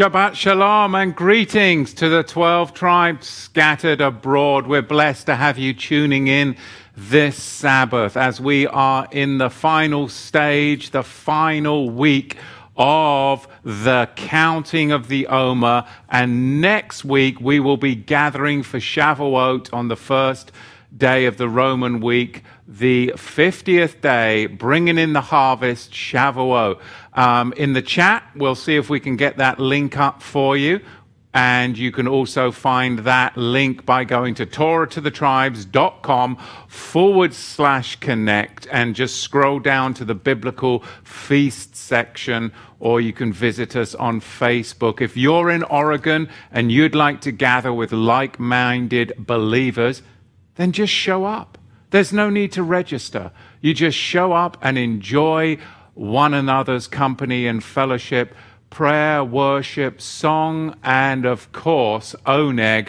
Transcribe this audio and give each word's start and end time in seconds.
Shabbat 0.00 0.34
Shalom 0.34 0.94
and 0.94 1.14
greetings 1.14 1.92
to 1.92 2.08
the 2.08 2.22
12 2.22 2.72
tribes 2.72 3.26
scattered 3.26 4.00
abroad. 4.00 4.66
We're 4.66 4.80
blessed 4.80 5.26
to 5.26 5.36
have 5.36 5.58
you 5.58 5.74
tuning 5.74 6.26
in 6.26 6.56
this 6.96 7.36
Sabbath 7.36 8.16
as 8.16 8.40
we 8.40 8.66
are 8.66 9.06
in 9.10 9.36
the 9.36 9.50
final 9.50 10.08
stage, 10.08 10.92
the 10.92 11.02
final 11.02 11.90
week 11.90 12.38
of 12.78 13.46
the 13.62 14.08
counting 14.16 14.90
of 14.90 15.08
the 15.08 15.26
Omer. 15.26 15.84
And 16.08 16.62
next 16.62 17.04
week 17.04 17.38
we 17.38 17.60
will 17.60 17.76
be 17.76 17.94
gathering 17.94 18.62
for 18.62 18.78
Shavuot 18.78 19.68
on 19.70 19.88
the 19.88 19.96
first 19.96 20.50
day 20.96 21.26
of 21.26 21.36
the 21.36 21.50
Roman 21.50 22.00
week, 22.00 22.42
the 22.70 23.12
50th 23.16 24.00
day, 24.00 24.46
bringing 24.46 24.96
in 24.96 25.12
the 25.12 25.20
harvest, 25.20 25.90
Shavuot. 25.90 26.80
Um, 27.14 27.52
in 27.54 27.72
the 27.72 27.82
chat, 27.82 28.22
we'll 28.36 28.54
see 28.54 28.76
if 28.76 28.88
we 28.88 29.00
can 29.00 29.16
get 29.16 29.38
that 29.38 29.58
link 29.58 29.98
up 29.98 30.22
for 30.22 30.56
you. 30.56 30.80
And 31.34 31.76
you 31.78 31.92
can 31.92 32.08
also 32.08 32.50
find 32.50 33.00
that 33.00 33.36
link 33.36 33.84
by 33.86 34.04
going 34.04 34.34
to 34.34 34.46
TorahToTheTribes.com 34.46 36.36
forward 36.68 37.34
slash 37.34 37.96
connect 37.96 38.66
and 38.70 38.96
just 38.96 39.20
scroll 39.20 39.60
down 39.60 39.94
to 39.94 40.04
the 40.04 40.14
biblical 40.14 40.80
feast 41.04 41.76
section, 41.76 42.52
or 42.80 43.00
you 43.00 43.12
can 43.12 43.32
visit 43.32 43.76
us 43.76 43.94
on 43.94 44.20
Facebook. 44.20 45.00
If 45.00 45.16
you're 45.16 45.50
in 45.50 45.62
Oregon 45.64 46.28
and 46.50 46.72
you'd 46.72 46.96
like 46.96 47.20
to 47.22 47.32
gather 47.32 47.72
with 47.72 47.92
like 47.92 48.40
minded 48.40 49.12
believers, 49.18 50.02
then 50.56 50.72
just 50.72 50.92
show 50.92 51.24
up. 51.24 51.58
There's 51.90 52.12
no 52.12 52.30
need 52.30 52.52
to 52.52 52.62
register. 52.62 53.32
You 53.60 53.74
just 53.74 53.98
show 53.98 54.32
up 54.32 54.56
and 54.62 54.78
enjoy 54.78 55.58
one 55.94 56.34
another's 56.34 56.86
company 56.86 57.46
and 57.46 57.62
fellowship, 57.62 58.34
prayer, 58.70 59.24
worship, 59.24 60.00
song, 60.00 60.76
and 60.84 61.26
of 61.26 61.50
course, 61.52 62.14
oneg. 62.24 62.88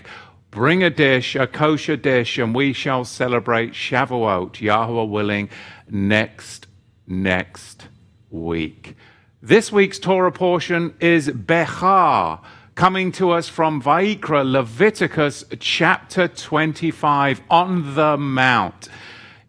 Bring 0.52 0.84
a 0.84 0.90
dish, 0.90 1.36
a 1.36 1.48
kosher 1.48 1.96
dish, 1.96 2.38
and 2.38 2.54
we 2.54 2.74
shall 2.74 3.06
celebrate 3.06 3.72
Shavuot, 3.72 4.62
Yahweh 4.62 5.04
willing, 5.04 5.50
next, 5.90 6.68
next 7.08 7.88
week. 8.30 8.96
This 9.42 9.72
week's 9.72 9.98
Torah 9.98 10.32
portion 10.32 10.94
is 11.00 11.32
Behar, 11.32 12.42
coming 12.76 13.12
to 13.14 13.32
us 13.32 13.50
from 13.50 13.82
Vayikra, 13.82 14.50
Leviticus 14.50 15.44
chapter 15.60 16.28
25, 16.28 17.42
on 17.50 17.96
the 17.96 18.18
Mount. 18.18 18.88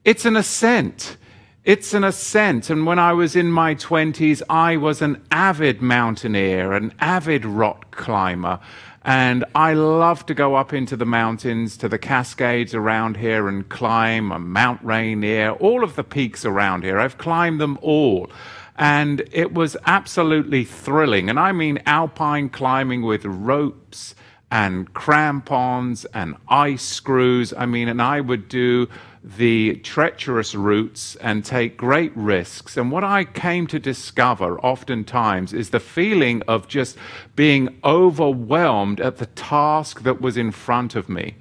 It's 0.05 0.25
an 0.25 0.37
ascent. 0.37 1.17
It's 1.65 1.95
an 1.95 2.03
ascent. 2.03 2.71
And 2.71 2.85
when 2.87 2.99
I 2.99 3.13
was 3.13 3.37
in 3.37 3.53
my 3.53 3.75
20s, 3.75 4.43
I 4.51 4.77
was 4.77 5.01
an 5.01 5.23
avid 5.31 5.81
mountaineer, 5.81 6.73
an 6.73 6.93
avid 6.99 7.45
rock 7.45 7.93
climber. 7.93 8.59
And 9.05 9.45
I 9.55 9.75
love 9.75 10.27
to 10.27 10.35
go 10.35 10.55
up 10.55 10.73
into 10.73 10.97
the 10.97 11.07
mountains, 11.07 11.77
to 11.79 11.89
the 11.89 11.99
Cascades 11.99 12.75
around 12.75 13.17
here 13.17 13.49
and 13.49 13.69
climb 13.69 14.53
Mount 14.53 14.81
Rainier, 14.83 15.53
all 15.53 15.83
of 15.83 15.97
the 15.97 16.05
peaks 16.05 16.45
around 16.45 16.85
here. 16.85 16.99
I've 16.99 17.19
climbed 17.19 17.61
them 17.61 17.79
all. 17.83 18.31
And 18.77 19.23
it 19.33 19.53
was 19.53 19.77
absolutely 19.87 20.65
thrilling. 20.65 21.29
And 21.29 21.39
I 21.39 21.53
mean 21.53 21.83
alpine 21.87 22.49
climbing 22.49 23.03
with 23.03 23.25
ropes 23.25 24.15
and 24.51 24.93
crampons 24.93 26.05
and 26.13 26.37
ice 26.49 26.83
screws. 26.83 27.55
I 27.57 27.65
mean, 27.65 27.89
and 27.89 28.03
I 28.03 28.21
would 28.21 28.49
do 28.49 28.89
the 29.25 29.77
treacherous 29.77 30.55
routes 30.55 31.17
and 31.17 31.45
take 31.45 31.77
great 31.77 32.13
risks. 32.17 32.77
And 32.77 32.91
what 32.91 33.05
I 33.05 33.25
came 33.25 33.67
to 33.69 33.79
discover 33.79 34.61
oftentimes 34.61 35.53
is 35.53 35.71
the 35.71 35.81
feeling 35.81 36.43
of 36.49 36.69
just 36.69 36.99
being 37.37 37.79
overwhelmed 37.85 39.01
at 39.01 39.19
the 39.19 39.27
task 39.27 40.03
that 40.03 40.21
was 40.21 40.37
in 40.37 40.51
front 40.51 40.97
of 40.97 41.09
me. 41.09 41.37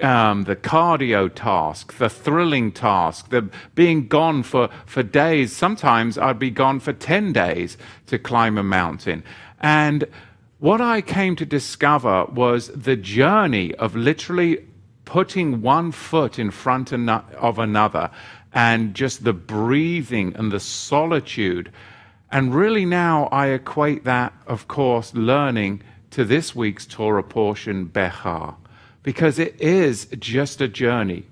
Um, 0.00 0.44
the 0.44 0.54
cardio 0.54 1.28
task, 1.34 1.98
the 1.98 2.08
thrilling 2.08 2.70
task, 2.70 3.30
the 3.30 3.50
being 3.74 4.06
gone 4.06 4.44
for, 4.44 4.68
for 4.86 5.02
days. 5.02 5.52
Sometimes 5.52 6.16
I'd 6.16 6.38
be 6.38 6.50
gone 6.50 6.78
for 6.78 6.92
10 6.92 7.32
days 7.32 7.76
to 8.06 8.16
climb 8.16 8.58
a 8.58 8.62
mountain. 8.62 9.24
And 9.60 10.04
what 10.60 10.80
I 10.80 11.00
came 11.00 11.34
to 11.36 11.46
discover 11.46 12.26
was 12.26 12.68
the 12.68 12.96
journey 12.96 13.74
of 13.74 13.96
literally 13.96 14.64
putting 15.04 15.62
one 15.62 15.90
foot 15.90 16.38
in 16.38 16.50
front 16.50 16.92
of 16.92 17.58
another 17.58 18.10
and 18.52 18.94
just 18.94 19.24
the 19.24 19.32
breathing 19.32 20.34
and 20.36 20.52
the 20.52 20.60
solitude. 20.60 21.72
And 22.30 22.54
really 22.54 22.84
now 22.84 23.28
I 23.32 23.46
equate 23.48 24.04
that, 24.04 24.32
of 24.46 24.68
course, 24.68 25.14
learning 25.14 25.82
to 26.10 26.24
this 26.24 26.54
week's 26.54 26.86
Torah 26.86 27.22
portion, 27.22 27.86
Behar, 27.86 28.56
because 29.08 29.38
it 29.38 29.58
is 29.58 30.04
just 30.18 30.60
a 30.60 30.68
journey, 30.68 31.24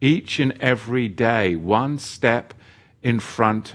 each 0.00 0.40
and 0.40 0.50
every 0.62 1.08
day, 1.08 1.54
one 1.54 1.98
step 1.98 2.54
in 3.02 3.20
front 3.20 3.74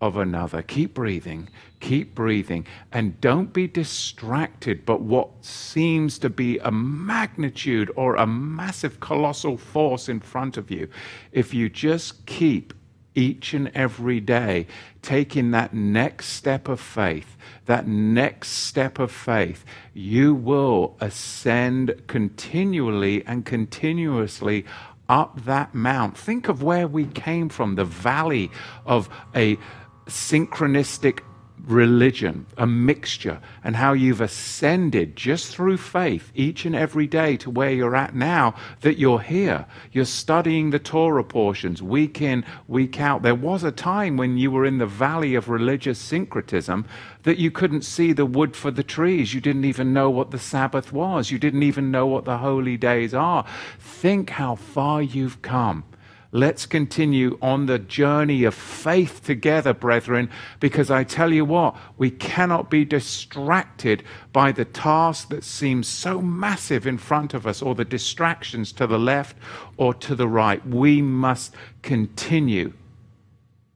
of 0.00 0.16
another. 0.16 0.62
Keep 0.62 0.94
breathing, 0.94 1.48
keep 1.78 2.12
breathing, 2.12 2.66
and 2.90 3.20
don't 3.20 3.52
be 3.52 3.68
distracted 3.68 4.84
by 4.84 4.94
what 4.94 5.28
seems 5.42 6.18
to 6.18 6.28
be 6.28 6.58
a 6.58 6.72
magnitude 6.72 7.88
or 7.94 8.16
a 8.16 8.26
massive 8.26 8.98
colossal 8.98 9.56
force 9.56 10.08
in 10.08 10.18
front 10.18 10.56
of 10.56 10.68
you. 10.68 10.88
If 11.30 11.54
you 11.54 11.68
just 11.68 12.26
keep 12.26 12.74
each 13.18 13.52
and 13.52 13.68
every 13.74 14.20
day 14.20 14.64
taking 15.02 15.50
that 15.50 15.74
next 15.74 16.26
step 16.26 16.68
of 16.68 16.80
faith, 16.80 17.36
that 17.66 17.86
next 17.88 18.50
step 18.50 19.00
of 19.00 19.10
faith, 19.10 19.64
you 19.92 20.32
will 20.34 20.96
ascend 21.00 21.92
continually 22.06 23.24
and 23.26 23.44
continuously 23.44 24.64
up 25.08 25.44
that 25.44 25.74
mount. 25.74 26.16
Think 26.16 26.48
of 26.48 26.62
where 26.62 26.86
we 26.86 27.06
came 27.06 27.48
from, 27.48 27.74
the 27.74 27.84
valley 27.84 28.52
of 28.86 29.08
a 29.34 29.58
syncretistic 30.06 31.20
religion, 31.66 32.46
a 32.56 32.66
mixture, 32.66 33.40
and 33.62 33.76
how 33.76 33.92
you've 33.92 34.20
ascended 34.20 35.16
just 35.16 35.54
through 35.54 35.76
faith 35.76 36.30
each 36.34 36.64
and 36.64 36.74
every 36.74 37.06
day 37.06 37.36
to 37.36 37.50
where 37.50 37.70
you're 37.70 37.96
at 37.96 38.14
now 38.14 38.54
that 38.80 38.98
you're 38.98 39.20
here. 39.20 39.66
You're 39.92 40.04
studying 40.04 40.70
the 40.70 40.78
Torah 40.78 41.24
portions 41.24 41.82
week 41.82 42.20
in, 42.22 42.44
week 42.66 43.00
out. 43.00 43.22
There 43.22 43.34
was 43.34 43.64
a 43.64 43.72
time 43.72 44.16
when 44.16 44.38
you 44.38 44.50
were 44.50 44.64
in 44.64 44.78
the 44.78 44.86
valley 44.86 45.34
of 45.34 45.48
religious 45.48 45.98
syncretism 45.98 46.86
that 47.22 47.38
you 47.38 47.50
couldn't 47.50 47.82
see 47.82 48.12
the 48.12 48.26
wood 48.26 48.56
for 48.56 48.70
the 48.70 48.82
trees. 48.82 49.34
You 49.34 49.40
didn't 49.40 49.64
even 49.64 49.92
know 49.92 50.10
what 50.10 50.30
the 50.30 50.38
Sabbath 50.38 50.92
was. 50.92 51.30
You 51.30 51.38
didn't 51.38 51.62
even 51.62 51.90
know 51.90 52.06
what 52.06 52.24
the 52.24 52.38
holy 52.38 52.76
days 52.76 53.14
are. 53.14 53.44
Think 53.78 54.30
how 54.30 54.54
far 54.54 55.02
you've 55.02 55.42
come 55.42 55.84
Let's 56.30 56.66
continue 56.66 57.38
on 57.40 57.64
the 57.64 57.78
journey 57.78 58.44
of 58.44 58.54
faith 58.54 59.24
together, 59.24 59.72
brethren, 59.72 60.28
because 60.60 60.90
I 60.90 61.02
tell 61.02 61.32
you 61.32 61.46
what, 61.46 61.74
we 61.96 62.10
cannot 62.10 62.68
be 62.68 62.84
distracted 62.84 64.02
by 64.30 64.52
the 64.52 64.66
task 64.66 65.30
that 65.30 65.42
seems 65.42 65.88
so 65.88 66.20
massive 66.20 66.86
in 66.86 66.98
front 66.98 67.32
of 67.32 67.46
us 67.46 67.62
or 67.62 67.74
the 67.74 67.84
distractions 67.84 68.72
to 68.72 68.86
the 68.86 68.98
left 68.98 69.38
or 69.78 69.94
to 69.94 70.14
the 70.14 70.28
right. 70.28 70.66
We 70.66 71.00
must 71.00 71.54
continue 71.80 72.74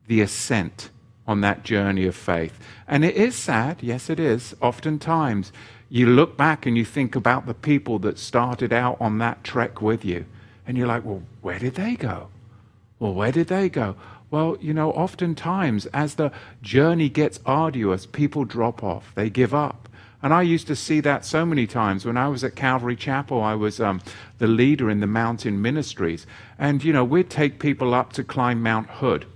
the 0.07 0.21
ascent 0.21 0.91
on 1.27 1.41
that 1.41 1.63
journey 1.63 2.05
of 2.05 2.15
faith. 2.15 2.59
And 2.87 3.03
it 3.03 3.17
is 3.17 3.35
sad, 3.35 3.79
yes, 3.81 4.11
it 4.11 4.21
is. 4.21 4.55
Oftentimes, 4.61 5.53
you 5.89 6.05
look 6.05 6.37
back 6.37 6.67
and 6.67 6.77
you 6.77 6.85
think 6.85 7.17
about 7.17 7.47
the 7.47 7.55
people 7.55 7.99
that 8.01 8.19
started 8.19 8.75
out 8.75 8.99
on 9.01 9.17
that 9.19 9.43
trek 9.43 9.81
with 9.81 10.05
you, 10.05 10.27
and 10.67 10.77
you're 10.77 10.87
like, 10.87 11.05
well, 11.05 11.23
where 11.41 11.59
did 11.59 11.77
they 11.77 11.97
go? 11.97 12.29
Well, 13.03 13.15
where 13.15 13.33
did 13.33 13.49
they 13.49 13.69
go? 13.69 13.97
Well, 14.31 14.57
you 14.61 14.73
know, 14.73 14.93
oftentimes 14.93 15.87
as 15.87 16.15
the 16.15 16.31
journey 16.63 17.09
gets 17.09 17.41
arduous, 17.45 18.07
people 18.07 18.45
drop 18.45 18.85
off, 18.85 19.13
they 19.17 19.29
give 19.29 19.53
up. 19.53 19.89
And 20.23 20.33
I 20.33 20.43
used 20.43 20.69
to 20.69 20.77
see 20.77 21.01
that 21.01 21.25
so 21.25 21.45
many 21.45 21.67
times. 21.67 22.05
When 22.07 22.17
I 22.17 22.29
was 22.29 22.45
at 22.45 22.55
Calvary 22.55 22.95
Chapel, 22.95 23.43
I 23.43 23.57
was 23.57 23.81
um, 23.81 24.01
the 24.39 24.47
leader 24.47 24.89
in 24.89 25.01
the 25.01 25.09
mountain 25.09 25.61
ministries. 25.61 26.29
And, 26.61 26.85
you 26.85 26.93
know, 26.93 27.03
we'd 27.03 27.29
take 27.29 27.59
people 27.59 27.93
up 27.93 28.13
to 28.13 28.23
climb 28.23 28.63
Mount 28.63 28.89
Hood, 28.89 29.27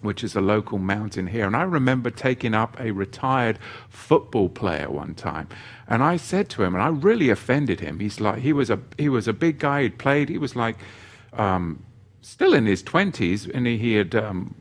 which 0.00 0.24
is 0.24 0.34
a 0.34 0.40
local 0.40 0.78
mountain 0.78 1.26
here. 1.26 1.46
And 1.46 1.54
I 1.54 1.64
remember 1.64 2.08
taking 2.08 2.54
up 2.54 2.80
a 2.80 2.90
retired 2.90 3.58
football 3.90 4.48
player 4.48 4.90
one 4.90 5.14
time. 5.14 5.48
And 5.86 6.02
I 6.02 6.16
said 6.16 6.48
to 6.50 6.62
him, 6.62 6.74
and 6.74 6.82
I 6.82 6.88
really 6.88 7.28
offended 7.28 7.80
him. 7.80 7.98
He's 7.98 8.18
like, 8.18 8.38
he 8.38 8.54
was 8.54 8.70
a, 8.70 8.80
he 8.96 9.10
was 9.10 9.28
a 9.28 9.34
big 9.34 9.58
guy, 9.58 9.82
he'd 9.82 9.98
played, 9.98 10.30
he 10.30 10.38
was 10.38 10.56
like, 10.56 10.78
um, 11.34 11.83
still 12.24 12.54
in 12.54 12.66
his 12.66 12.82
20s, 12.82 13.50
and 13.52 13.66
he 13.66 13.94
had 13.94 14.14
um, 14.14 14.54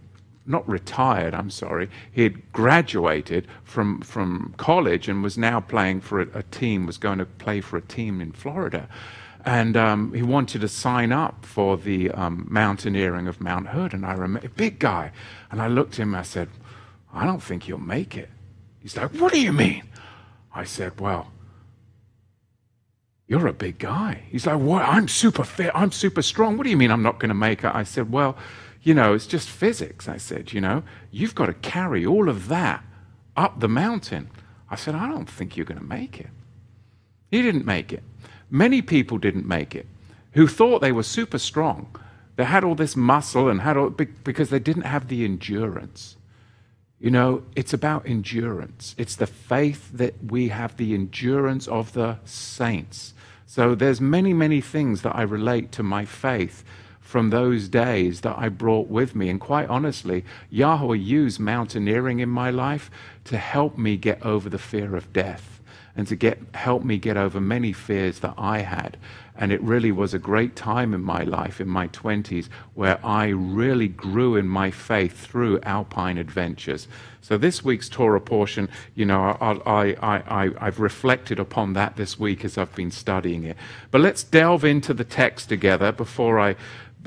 not 0.45 0.67
retired, 0.67 1.33
I'm 1.33 1.49
sorry, 1.49 1.89
he 2.11 2.23
had 2.23 2.51
graduated 2.51 3.47
from, 3.63 4.01
from 4.01 4.53
college 4.57 5.07
and 5.07 5.23
was 5.23 5.37
now 5.37 5.59
playing 5.59 6.01
for 6.01 6.21
a, 6.21 6.27
a 6.33 6.43
team, 6.43 6.85
was 6.85 6.97
going 6.97 7.19
to 7.19 7.25
play 7.25 7.61
for 7.61 7.77
a 7.77 7.81
team 7.81 8.19
in 8.21 8.31
Florida. 8.31 8.89
And 9.45 9.75
um, 9.75 10.13
he 10.13 10.21
wanted 10.21 10.61
to 10.61 10.67
sign 10.67 11.11
up 11.11 11.45
for 11.45 11.75
the 11.77 12.11
um, 12.11 12.47
mountaineering 12.49 13.27
of 13.27 13.41
Mount 13.41 13.67
Hood. 13.67 13.93
And 13.93 14.05
I 14.05 14.13
remember, 14.13 14.47
a 14.47 14.49
big 14.49 14.79
guy. 14.79 15.11
And 15.51 15.61
I 15.61 15.67
looked 15.67 15.95
at 15.95 15.99
him, 15.99 16.15
I 16.15 16.23
said, 16.23 16.49
I 17.13 17.25
don't 17.25 17.43
think 17.43 17.67
you'll 17.67 17.79
make 17.79 18.15
it. 18.15 18.29
He's 18.79 18.95
like, 18.95 19.11
What 19.11 19.33
do 19.33 19.41
you 19.41 19.51
mean? 19.51 19.83
I 20.55 20.63
said, 20.63 20.99
Well, 20.99 21.32
you're 23.27 23.47
a 23.47 23.53
big 23.53 23.79
guy. 23.79 24.23
He's 24.29 24.45
like, 24.45 24.59
What? 24.59 24.83
I'm 24.83 25.07
super 25.07 25.43
fit. 25.43 25.71
I'm 25.73 25.91
super 25.91 26.21
strong. 26.21 26.57
What 26.57 26.63
do 26.63 26.69
you 26.69 26.77
mean 26.77 26.91
I'm 26.91 27.03
not 27.03 27.19
going 27.19 27.29
to 27.29 27.35
make 27.35 27.63
it? 27.63 27.71
I 27.73 27.83
said, 27.83 28.11
Well, 28.11 28.37
you 28.81 28.93
know, 28.93 29.13
it's 29.13 29.27
just 29.27 29.49
physics. 29.49 30.07
I 30.07 30.17
said, 30.17 30.53
You 30.53 30.61
know, 30.61 30.83
you've 31.11 31.35
got 31.35 31.47
to 31.47 31.53
carry 31.53 32.05
all 32.05 32.29
of 32.29 32.47
that 32.49 32.83
up 33.35 33.59
the 33.59 33.69
mountain. 33.69 34.29
I 34.69 34.75
said, 34.75 34.95
I 34.95 35.07
don't 35.07 35.29
think 35.29 35.55
you're 35.55 35.65
going 35.65 35.79
to 35.79 35.85
make 35.85 36.19
it. 36.19 36.29
He 37.31 37.41
didn't 37.41 37.65
make 37.65 37.93
it. 37.93 38.03
Many 38.49 38.81
people 38.81 39.17
didn't 39.17 39.47
make 39.47 39.75
it 39.75 39.87
who 40.33 40.47
thought 40.47 40.81
they 40.81 40.91
were 40.91 41.03
super 41.03 41.37
strong. 41.37 41.95
They 42.35 42.45
had 42.45 42.63
all 42.63 42.75
this 42.75 42.95
muscle 42.95 43.49
and 43.49 43.61
had 43.61 43.77
all, 43.77 43.89
because 43.89 44.49
they 44.49 44.59
didn't 44.59 44.83
have 44.83 45.07
the 45.07 45.23
endurance. 45.23 46.15
You 46.99 47.11
know, 47.11 47.43
it's 47.55 47.73
about 47.73 48.07
endurance. 48.07 48.95
It's 48.97 49.15
the 49.15 49.27
faith 49.27 49.91
that 49.93 50.15
we 50.23 50.47
have 50.49 50.77
the 50.77 50.93
endurance 50.93 51.67
of 51.67 51.93
the 51.93 52.17
saints. 52.25 53.12
So 53.55 53.75
there's 53.75 54.01
many, 54.01 54.33
many 54.33 54.61
things 54.61 55.03
that 55.03 55.15
I 55.15 55.21
relate 55.21 55.71
to 55.73 55.83
my 55.83 56.05
faith 56.05 56.63
from 56.99 57.29
those 57.29 57.69
days 57.69 58.21
that 58.21 58.35
I 58.35 58.49
brought 58.49 58.87
with 58.87 59.13
me. 59.13 59.29
And 59.29 59.39
quite 59.39 59.69
honestly, 59.69 60.25
Yahweh 60.49 60.95
used 60.95 61.39
mountaineering 61.39 62.17
in 62.19 62.29
my 62.29 62.49
life 62.49 62.89
to 63.25 63.37
help 63.37 63.77
me 63.77 63.95
get 63.95 64.25
over 64.25 64.49
the 64.49 64.57
fear 64.57 64.95
of 64.95 65.13
death 65.13 65.52
and 65.95 66.07
to 66.07 66.15
get 66.15 66.39
help 66.53 66.83
me 66.83 66.97
get 66.97 67.17
over 67.17 67.39
many 67.39 67.71
fears 67.71 68.19
that 68.19 68.33
I 68.37 68.59
had. 68.59 68.97
And 69.35 69.51
it 69.51 69.61
really 69.61 69.91
was 69.91 70.13
a 70.13 70.19
great 70.19 70.55
time 70.55 70.93
in 70.93 71.01
my 71.01 71.23
life, 71.23 71.59
in 71.59 71.67
my 71.67 71.87
20s, 71.87 72.49
where 72.75 73.03
I 73.03 73.27
really 73.27 73.87
grew 73.87 74.35
in 74.35 74.47
my 74.47 74.69
faith 74.69 75.19
through 75.19 75.59
alpine 75.61 76.17
adventures. 76.17 76.87
So 77.21 77.37
this 77.37 77.63
week's 77.63 77.89
Torah 77.89 78.21
portion, 78.21 78.69
you 78.93 79.05
know, 79.05 79.37
I, 79.41 79.95
I, 80.01 80.45
I, 80.45 80.51
I've 80.59 80.79
reflected 80.79 81.39
upon 81.39 81.73
that 81.73 81.95
this 81.95 82.19
week 82.19 82.45
as 82.45 82.57
I've 82.57 82.75
been 82.75 82.91
studying 82.91 83.43
it. 83.43 83.57
But 83.89 84.01
let's 84.01 84.23
delve 84.23 84.63
into 84.63 84.93
the 84.93 85.03
text 85.03 85.49
together 85.49 85.91
before 85.91 86.39
I 86.39 86.55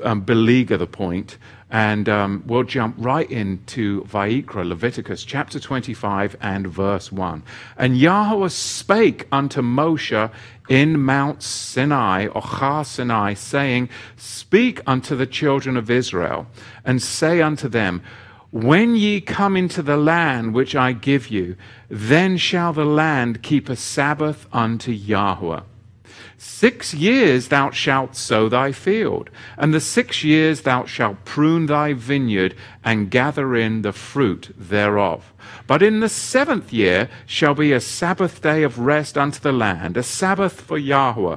um, 0.02 0.22
beleaguer 0.22 0.76
the 0.76 0.86
point, 0.86 1.38
and 1.70 2.08
um, 2.08 2.44
we'll 2.46 2.62
jump 2.62 2.94
right 2.98 3.28
into 3.30 4.04
Vayikra, 4.04 4.66
Leviticus 4.66 5.24
chapter 5.24 5.58
25 5.58 6.36
and 6.40 6.66
verse 6.66 7.10
1. 7.10 7.42
And 7.76 7.98
Yahweh 7.98 8.48
spake 8.48 9.26
unto 9.32 9.62
Moshe 9.62 10.30
in 10.68 11.00
Mount 11.00 11.42
Sinai, 11.42 12.28
or 12.28 12.84
Sinai, 12.84 13.34
saying, 13.34 13.88
Speak 14.16 14.80
unto 14.86 15.16
the 15.16 15.26
children 15.26 15.76
of 15.76 15.90
Israel, 15.90 16.46
and 16.84 17.02
say 17.02 17.42
unto 17.42 17.68
them, 17.68 18.00
When 18.52 18.94
ye 18.94 19.20
come 19.20 19.56
into 19.56 19.82
the 19.82 19.96
land 19.96 20.54
which 20.54 20.76
I 20.76 20.92
give 20.92 21.28
you, 21.28 21.56
then 21.88 22.36
shall 22.36 22.72
the 22.72 22.84
land 22.84 23.42
keep 23.42 23.68
a 23.68 23.76
Sabbath 23.76 24.46
unto 24.52 24.92
Yahweh. 24.92 25.62
Six 26.38 26.92
years 26.92 27.48
thou 27.48 27.70
shalt 27.70 28.14
sow 28.14 28.48
thy 28.50 28.70
field, 28.70 29.30
and 29.56 29.72
the 29.72 29.80
six 29.80 30.22
years 30.22 30.62
thou 30.62 30.84
shalt 30.84 31.24
prune 31.24 31.64
thy 31.64 31.94
vineyard, 31.94 32.54
and 32.84 33.10
gather 33.10 33.56
in 33.56 33.80
the 33.80 33.92
fruit 33.92 34.54
thereof. 34.58 35.32
But 35.66 35.82
in 35.82 36.00
the 36.00 36.10
seventh 36.10 36.74
year 36.74 37.08
shall 37.24 37.54
be 37.54 37.72
a 37.72 37.80
Sabbath 37.80 38.42
day 38.42 38.62
of 38.64 38.78
rest 38.78 39.16
unto 39.16 39.40
the 39.40 39.52
land, 39.52 39.96
a 39.96 40.02
Sabbath 40.02 40.60
for 40.60 40.76
Yahweh. 40.76 41.36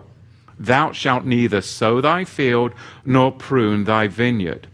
Thou 0.60 0.92
shalt 0.92 1.24
neither 1.24 1.62
sow 1.62 2.02
thy 2.02 2.26
field, 2.26 2.74
nor 3.06 3.32
prune 3.32 3.86
thy 3.86 4.08
vineyard. 4.08 4.68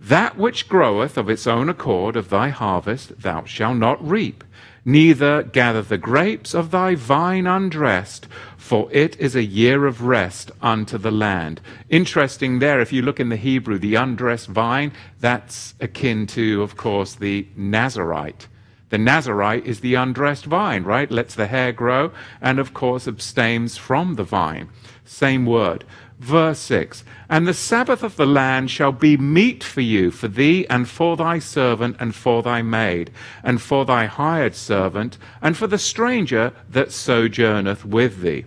That 0.00 0.38
which 0.38 0.68
groweth 0.68 1.18
of 1.18 1.28
its 1.28 1.48
own 1.48 1.68
accord 1.68 2.14
of 2.14 2.30
thy 2.30 2.50
harvest 2.50 3.20
thou 3.20 3.44
shalt 3.44 3.78
not 3.78 4.06
reap 4.06 4.44
neither 4.86 5.42
gather 5.42 5.82
the 5.82 5.98
grapes 5.98 6.54
of 6.54 6.70
thy 6.70 6.94
vine 6.94 7.46
undressed, 7.46 8.28
for 8.66 8.88
it 8.90 9.16
is 9.20 9.36
a 9.36 9.44
year 9.44 9.86
of 9.86 10.02
rest 10.02 10.50
unto 10.60 10.98
the 10.98 11.12
land. 11.12 11.60
Interesting 11.88 12.58
there, 12.58 12.80
if 12.80 12.92
you 12.92 13.00
look 13.00 13.20
in 13.20 13.28
the 13.28 13.36
Hebrew, 13.36 13.78
the 13.78 13.94
undressed 13.94 14.48
vine, 14.48 14.90
that's 15.20 15.74
akin 15.80 16.26
to, 16.26 16.62
of 16.62 16.76
course, 16.76 17.14
the 17.14 17.46
Nazarite. 17.54 18.48
The 18.88 18.98
Nazarite 18.98 19.64
is 19.64 19.80
the 19.80 19.94
undressed 19.94 20.46
vine, 20.46 20.82
right? 20.82 21.08
Lets 21.08 21.36
the 21.36 21.46
hair 21.46 21.70
grow 21.70 22.10
and, 22.40 22.58
of 22.58 22.74
course, 22.74 23.06
abstains 23.06 23.76
from 23.76 24.14
the 24.14 24.24
vine. 24.24 24.68
Same 25.04 25.46
word. 25.46 25.84
Verse 26.18 26.58
6 26.58 27.04
And 27.28 27.46
the 27.46 27.54
Sabbath 27.54 28.02
of 28.02 28.16
the 28.16 28.26
land 28.26 28.72
shall 28.72 28.90
be 28.90 29.16
meat 29.16 29.62
for 29.62 29.80
you, 29.80 30.10
for 30.10 30.26
thee, 30.26 30.66
and 30.68 30.88
for 30.88 31.16
thy 31.16 31.38
servant, 31.38 31.96
and 32.00 32.16
for 32.16 32.42
thy 32.42 32.62
maid, 32.62 33.12
and 33.44 33.62
for 33.62 33.84
thy 33.84 34.06
hired 34.06 34.56
servant, 34.56 35.18
and 35.40 35.56
for 35.56 35.68
the 35.68 35.78
stranger 35.78 36.52
that 36.68 36.90
sojourneth 36.90 37.84
with 37.84 38.22
thee, 38.22 38.44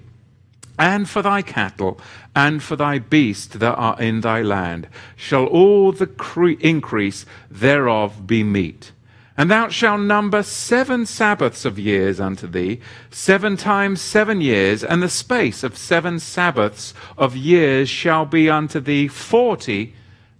and 0.80 1.10
for 1.10 1.22
thy 1.22 1.42
cattle, 1.42 2.00
and 2.34 2.64
for 2.64 2.78
thy 2.78 2.98
beasts 2.98 3.58
that 3.58 3.76
are 3.76 4.02
in 4.02 4.22
thy 4.22 4.42
land, 4.42 4.88
shall 5.18 5.46
all 5.46 5.92
the 5.92 6.08
cre- 6.08 6.52
increase 6.62 7.25
thereof 7.51 8.25
be 8.25 8.44
meat. 8.44 8.94
And 9.38 9.51
thou 9.51 9.70
shalt 9.70 10.01
number 10.01 10.42
seven 10.42 11.06
Sabbaths 11.06 11.65
of 11.65 11.77
years 11.77 12.20
unto 12.20 12.48
thee, 12.48 12.80
seven 13.10 13.58
times 13.58 14.01
seven 14.01 14.42
years, 14.42 14.84
and 14.84 15.03
the 15.03 15.10
space 15.10 15.63
of 15.63 15.77
seven 15.77 16.20
Sabbaths 16.20 16.94
of 17.18 17.36
years 17.36 17.89
shall 17.89 18.25
be 18.25 18.50
unto 18.50 18.80
thee 18.80 19.08
forty 19.08 19.94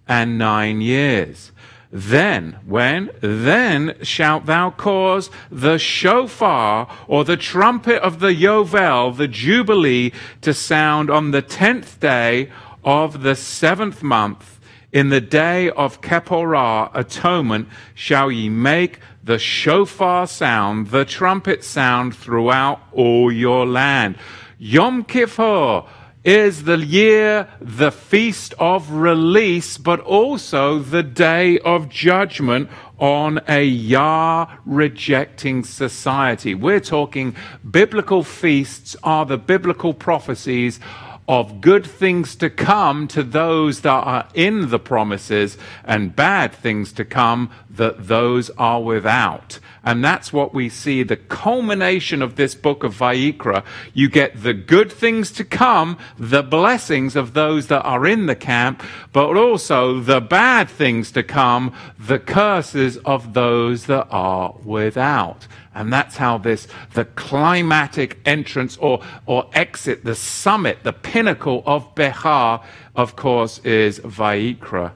and 0.08 0.38
nine 0.38 0.80
years. 0.80 1.52
Then, 1.92 2.58
when? 2.64 3.10
Then 3.20 3.96
shalt 4.02 4.46
thou 4.46 4.70
cause 4.70 5.30
the 5.50 5.78
shofar, 5.78 6.88
or 7.08 7.24
the 7.24 7.36
trumpet 7.36 8.00
of 8.02 8.20
the 8.20 8.32
Yovel, 8.32 9.16
the 9.16 9.26
Jubilee, 9.26 10.12
to 10.42 10.54
sound 10.54 11.10
on 11.10 11.32
the 11.32 11.42
tenth 11.42 11.98
day 11.98 12.50
of 12.84 13.22
the 13.22 13.34
seventh 13.34 14.02
month 14.02 14.60
in 14.92 15.08
the 15.08 15.20
day 15.20 15.70
of 15.70 16.00
Kepporah, 16.00 16.90
atonement, 16.94 17.68
shall 17.94 18.30
ye 18.30 18.48
make 18.48 18.98
the 19.22 19.38
shofar 19.38 20.26
sound, 20.26 20.88
the 20.88 21.04
trumpet 21.04 21.62
sound 21.62 22.16
throughout 22.16 22.80
all 22.92 23.30
your 23.30 23.66
land. 23.66 24.16
Yom 24.58 25.04
Kippur 25.04 25.84
is 26.24 26.64
the 26.64 26.78
year, 26.78 27.48
the 27.60 27.90
feast 27.90 28.52
of 28.58 28.90
release, 28.90 29.78
but 29.78 30.00
also 30.00 30.78
the 30.78 31.02
day 31.02 31.58
of 31.60 31.88
judgment 31.88 32.68
on 32.98 33.40
a 33.48 33.64
Yah 33.64 34.46
rejecting 34.66 35.64
society. 35.64 36.54
We're 36.54 36.80
talking 36.80 37.34
biblical 37.68 38.22
feasts 38.22 38.94
are 39.02 39.24
the 39.24 39.38
biblical 39.38 39.94
prophecies 39.94 40.78
of 41.26 41.60
good 41.60 41.86
things 41.86 42.34
to 42.34 42.50
come 42.50 43.06
to 43.06 43.22
those 43.22 43.82
that 43.82 44.04
are 44.04 44.28
in 44.34 44.68
the 44.68 44.78
promises 44.80 45.56
and 45.84 46.14
bad 46.14 46.52
things 46.52 46.92
to 46.92 47.04
come 47.04 47.50
that 47.70 48.08
those 48.08 48.50
are 48.58 48.82
without. 48.82 49.60
And 49.82 50.04
that's 50.04 50.32
what 50.32 50.52
we 50.52 50.68
see 50.68 51.02
the 51.02 51.16
culmination 51.16 52.20
of 52.20 52.36
this 52.36 52.54
book 52.54 52.84
of 52.84 52.94
Vayikra. 52.94 53.64
You 53.94 54.10
get 54.10 54.42
the 54.42 54.52
good 54.52 54.92
things 54.92 55.30
to 55.32 55.44
come, 55.44 55.96
the 56.18 56.42
blessings 56.42 57.16
of 57.16 57.32
those 57.32 57.68
that 57.68 57.82
are 57.82 58.06
in 58.06 58.26
the 58.26 58.36
camp, 58.36 58.82
but 59.12 59.36
also 59.36 60.00
the 60.00 60.20
bad 60.20 60.68
things 60.68 61.10
to 61.12 61.22
come, 61.22 61.74
the 61.98 62.18
curses 62.18 62.98
of 62.98 63.32
those 63.32 63.86
that 63.86 64.06
are 64.10 64.54
without. 64.64 65.46
And 65.74 65.92
that's 65.92 66.16
how 66.16 66.36
this, 66.36 66.68
the 66.94 67.04
climatic 67.04 68.18
entrance 68.26 68.76
or, 68.76 69.02
or 69.24 69.48
exit, 69.54 70.04
the 70.04 70.14
summit, 70.14 70.78
the 70.82 70.92
pinnacle 70.92 71.62
of 71.64 71.94
Behar, 71.94 72.62
of 72.94 73.16
course, 73.16 73.60
is 73.60 74.00
Vayikra, 74.00 74.92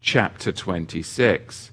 chapter 0.00 0.52
26. 0.52 1.72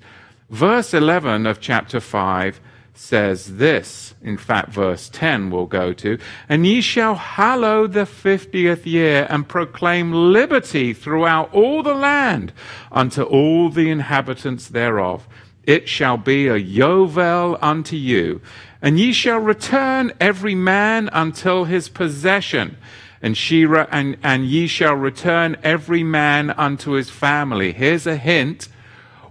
Verse 0.50 0.94
11 0.94 1.46
of 1.46 1.60
chapter 1.60 2.00
5 2.00 2.60
says 2.94 3.58
this. 3.58 4.14
In 4.22 4.38
fact, 4.38 4.70
verse 4.70 5.10
10 5.10 5.50
we'll 5.50 5.66
go 5.66 5.94
to. 5.94 6.18
And 6.48 6.66
ye 6.66 6.82
shall 6.82 7.16
hallow 7.16 7.88
the 7.88 8.06
fiftieth 8.06 8.86
year 8.86 9.26
and 9.30 9.48
proclaim 9.48 10.12
liberty 10.12 10.94
throughout 10.94 11.54
all 11.54 11.82
the 11.82 11.96
land 11.96 12.54
unto 12.92 13.24
all 13.24 13.70
the 13.70 13.90
inhabitants 13.90 14.68
thereof. 14.68 15.28
It 15.64 15.88
shall 15.88 16.18
be 16.18 16.48
a 16.48 16.60
Yovel 16.60 17.58
unto 17.62 17.96
you, 17.96 18.42
and 18.82 19.00
ye 19.00 19.14
shall 19.14 19.40
return 19.40 20.12
every 20.20 20.56
man 20.56 21.10
until 21.14 21.64
his 21.64 21.88
possession, 21.88 22.78
and, 23.22 23.38
she 23.38 23.64
and, 23.64 24.18
and 24.22 24.46
ye 24.46 24.68
shall 24.68 24.96
return 24.96 25.56
every 25.64 26.04
man 26.04 26.50
unto 26.52 26.92
his 26.92 27.10
family. 27.10 27.72
Here's 27.72 28.06
a 28.06 28.18
hint. 28.18 28.68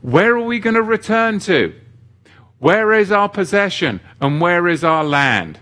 Where 0.02 0.36
are 0.36 0.44
we 0.44 0.58
going 0.58 0.74
to 0.74 0.82
return 0.82 1.38
to? 1.40 1.74
Where 2.58 2.92
is 2.92 3.10
our 3.10 3.28
possession, 3.28 4.00
and 4.20 4.40
where 4.40 4.68
is 4.68 4.84
our 4.84 5.02
land? 5.02 5.58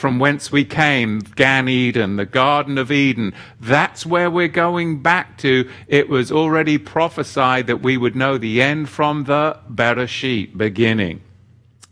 from 0.00 0.18
whence 0.18 0.50
we 0.50 0.64
came, 0.64 1.18
Gan 1.18 1.68
Eden, 1.68 2.16
the 2.16 2.24
Garden 2.24 2.78
of 2.78 2.90
Eden. 2.90 3.34
That's 3.60 4.06
where 4.06 4.30
we're 4.30 4.48
going 4.48 5.02
back 5.02 5.36
to. 5.38 5.68
It 5.86 6.08
was 6.08 6.32
already 6.32 6.78
prophesied 6.78 7.66
that 7.66 7.82
we 7.82 7.98
would 7.98 8.16
know 8.16 8.38
the 8.38 8.62
end 8.62 8.88
from 8.88 9.24
the 9.24 9.58
Bereshit, 9.70 10.56
beginning. 10.56 11.20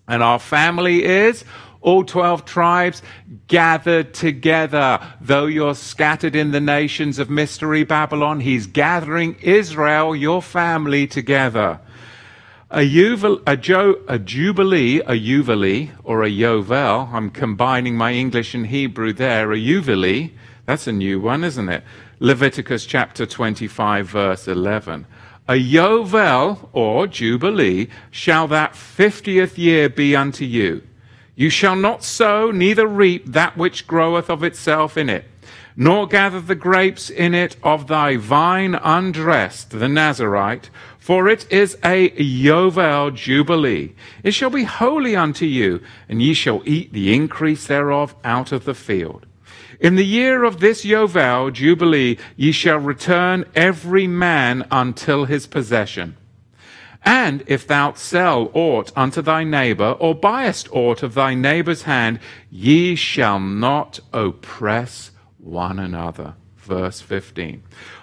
And 0.08 0.22
our 0.22 0.38
family 0.38 1.04
is 1.04 1.44
all 1.80 2.04
12 2.04 2.44
tribes 2.44 3.02
gathered 3.46 4.14
together. 4.14 5.00
Though 5.20 5.46
you're 5.46 5.74
scattered 5.74 6.34
in 6.34 6.50
the 6.50 6.60
nations 6.60 7.18
of 7.18 7.30
Mystery 7.30 7.84
Babylon, 7.84 8.40
he's 8.40 8.66
gathering 8.66 9.36
Israel, 9.40 10.14
your 10.14 10.42
family, 10.42 11.06
together. 11.06 11.80
A, 12.70 12.82
a, 13.46 13.56
jo, 13.56 14.00
a 14.08 14.18
jubilee, 14.18 15.00
a 15.06 15.16
jubilee, 15.16 15.90
or 16.04 16.22
a 16.22 16.28
yovel, 16.28 17.10
I'm 17.12 17.30
combining 17.30 17.96
my 17.96 18.12
English 18.12 18.54
and 18.54 18.66
Hebrew 18.66 19.14
there, 19.14 19.52
a 19.52 19.58
jubilee, 19.58 20.34
that's 20.68 20.86
a 20.86 20.92
new 20.92 21.18
one, 21.18 21.44
isn't 21.44 21.70
it? 21.70 21.82
Leviticus 22.18 22.84
chapter 22.84 23.24
25, 23.24 24.06
verse 24.06 24.46
11. 24.46 25.06
A 25.48 25.54
yovel, 25.54 26.68
or 26.74 27.06
jubilee, 27.06 27.88
shall 28.10 28.46
that 28.48 28.76
fiftieth 28.76 29.56
year 29.56 29.88
be 29.88 30.14
unto 30.14 30.44
you. 30.44 30.82
You 31.38 31.50
shall 31.50 31.76
not 31.76 32.02
sow, 32.02 32.50
neither 32.50 32.88
reap 32.88 33.26
that 33.26 33.56
which 33.56 33.86
groweth 33.86 34.28
of 34.28 34.42
itself 34.42 34.96
in 34.96 35.08
it, 35.08 35.24
nor 35.76 36.08
gather 36.08 36.40
the 36.40 36.56
grapes 36.56 37.10
in 37.10 37.32
it 37.32 37.56
of 37.62 37.86
thy 37.86 38.16
vine 38.16 38.74
undressed, 38.74 39.70
the 39.70 39.86
Nazarite, 39.86 40.68
for 40.98 41.28
it 41.28 41.46
is 41.48 41.78
a 41.84 42.10
Yovel 42.10 43.14
Jubilee. 43.14 43.94
It 44.24 44.32
shall 44.32 44.50
be 44.50 44.64
holy 44.64 45.14
unto 45.14 45.46
you, 45.46 45.80
and 46.08 46.20
ye 46.20 46.34
shall 46.34 46.60
eat 46.64 46.92
the 46.92 47.14
increase 47.14 47.68
thereof 47.68 48.16
out 48.24 48.50
of 48.50 48.64
the 48.64 48.74
field. 48.74 49.24
In 49.78 49.94
the 49.94 50.04
year 50.04 50.42
of 50.42 50.58
this 50.58 50.84
Yovel 50.84 51.52
Jubilee, 51.52 52.18
ye 52.36 52.50
shall 52.50 52.78
return 52.78 53.44
every 53.54 54.08
man 54.08 54.66
until 54.72 55.26
his 55.26 55.46
possession. 55.46 56.16
And 57.04 57.44
if 57.46 57.66
thou 57.66 57.94
sell 57.94 58.50
aught 58.52 58.92
unto 58.96 59.22
thy 59.22 59.44
neighbor, 59.44 59.96
or 59.98 60.14
buyest 60.14 60.68
aught 60.72 61.02
of 61.02 61.14
thy 61.14 61.34
neighbor's 61.34 61.82
hand, 61.82 62.20
ye 62.50 62.94
shall 62.94 63.40
not 63.40 64.00
oppress 64.12 65.10
one 65.38 65.78
another 65.78 66.34
verse 66.68 67.00
15. 67.00 67.62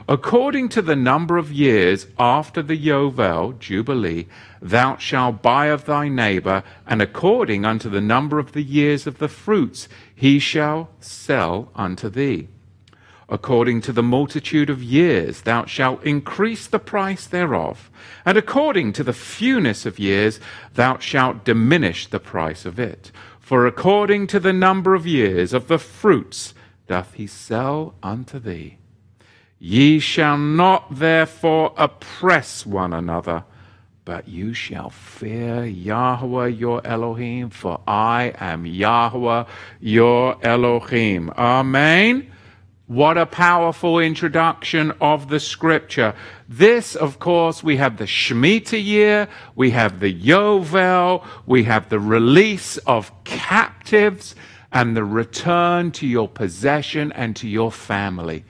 According 0.10 0.70
to 0.70 0.82
the 0.82 0.96
number 0.96 1.38
of 1.38 1.54
years 1.54 2.08
after 2.20 2.62
the 2.62 2.78
Yovel, 2.78 3.58
Jubilee, 3.60 4.28
thou 4.62 4.98
shalt 4.98 5.42
buy 5.42 5.68
of 5.68 5.86
thy 5.86 6.10
neighbor, 6.10 6.64
and 6.86 7.02
according 7.02 7.64
unto 7.64 7.90
the 7.90 8.02
number 8.02 8.40
of 8.40 8.52
the 8.52 8.64
years 8.64 9.08
of 9.08 9.20
the 9.20 9.30
fruits, 9.30 9.88
he 10.14 10.40
shall 10.40 10.90
sell 11.00 11.72
unto 11.76 12.10
thee. 12.10 12.50
According 13.28 13.82
to 13.82 13.92
the 13.92 14.04
multitude 14.04 14.70
of 14.70 14.84
years, 14.84 15.42
thou 15.42 15.66
shalt 15.66 16.04
increase 16.04 16.68
the 16.68 16.80
price 16.80 17.26
thereof, 17.26 17.90
and 18.24 18.38
according 18.38 18.94
to 18.94 19.04
the 19.04 19.14
fewness 19.14 19.86
of 19.86 19.98
years, 19.98 20.40
thou 20.76 21.00
shalt 21.00 21.44
diminish 21.44 22.08
the 22.08 22.20
price 22.20 22.66
of 22.66 22.80
it. 22.80 23.12
For 23.40 23.66
according 23.66 24.28
to 24.28 24.40
the 24.40 24.54
number 24.54 24.94
of 24.94 25.08
years 25.08 25.54
of 25.54 25.68
the 25.68 25.80
fruits, 25.80 26.54
doth 26.88 27.14
he 27.14 27.26
sell 27.26 27.96
unto 28.04 28.38
thee. 28.38 28.78
Ye 29.58 29.98
shall 29.98 30.38
not 30.38 31.00
therefore 31.00 31.74
oppress 31.78 32.66
one 32.66 32.94
another, 32.94 33.44
but 34.04 34.28
you 34.28 34.54
shall 34.54 34.92
fear 34.92 35.66
Yahweh 35.66 36.48
your 36.48 36.86
Elohim, 36.86 37.50
for 37.50 37.82
I 37.88 38.34
am 38.38 38.68
Yahweh 38.68 39.46
your 39.80 40.38
Elohim. 40.46 41.32
Amen. 41.32 42.32
What 42.88 43.18
a 43.18 43.26
powerful 43.26 43.98
introduction 43.98 44.92
of 45.02 45.30
the 45.30 45.40
scripture. 45.40 46.14
This, 46.48 46.96
of 46.96 47.18
course, 47.18 47.64
we 47.64 47.78
have 47.78 47.98
the 47.98 48.06
Shemitah 48.06 48.84
year, 48.84 49.28
we 49.56 49.72
have 49.72 50.00
the 50.00 50.14
Yovel, 50.14 51.26
we 51.48 51.64
have 51.64 51.90
the 51.90 52.00
release 52.00 52.78
of 52.80 53.12
captives 53.24 54.36
and 54.72 54.96
the 54.96 55.04
return 55.04 55.90
to 55.94 56.06
your 56.06 56.28
possession 56.28 57.12
and 57.14 57.36
to 57.38 57.48
your 57.48 57.72
family. 57.72 58.46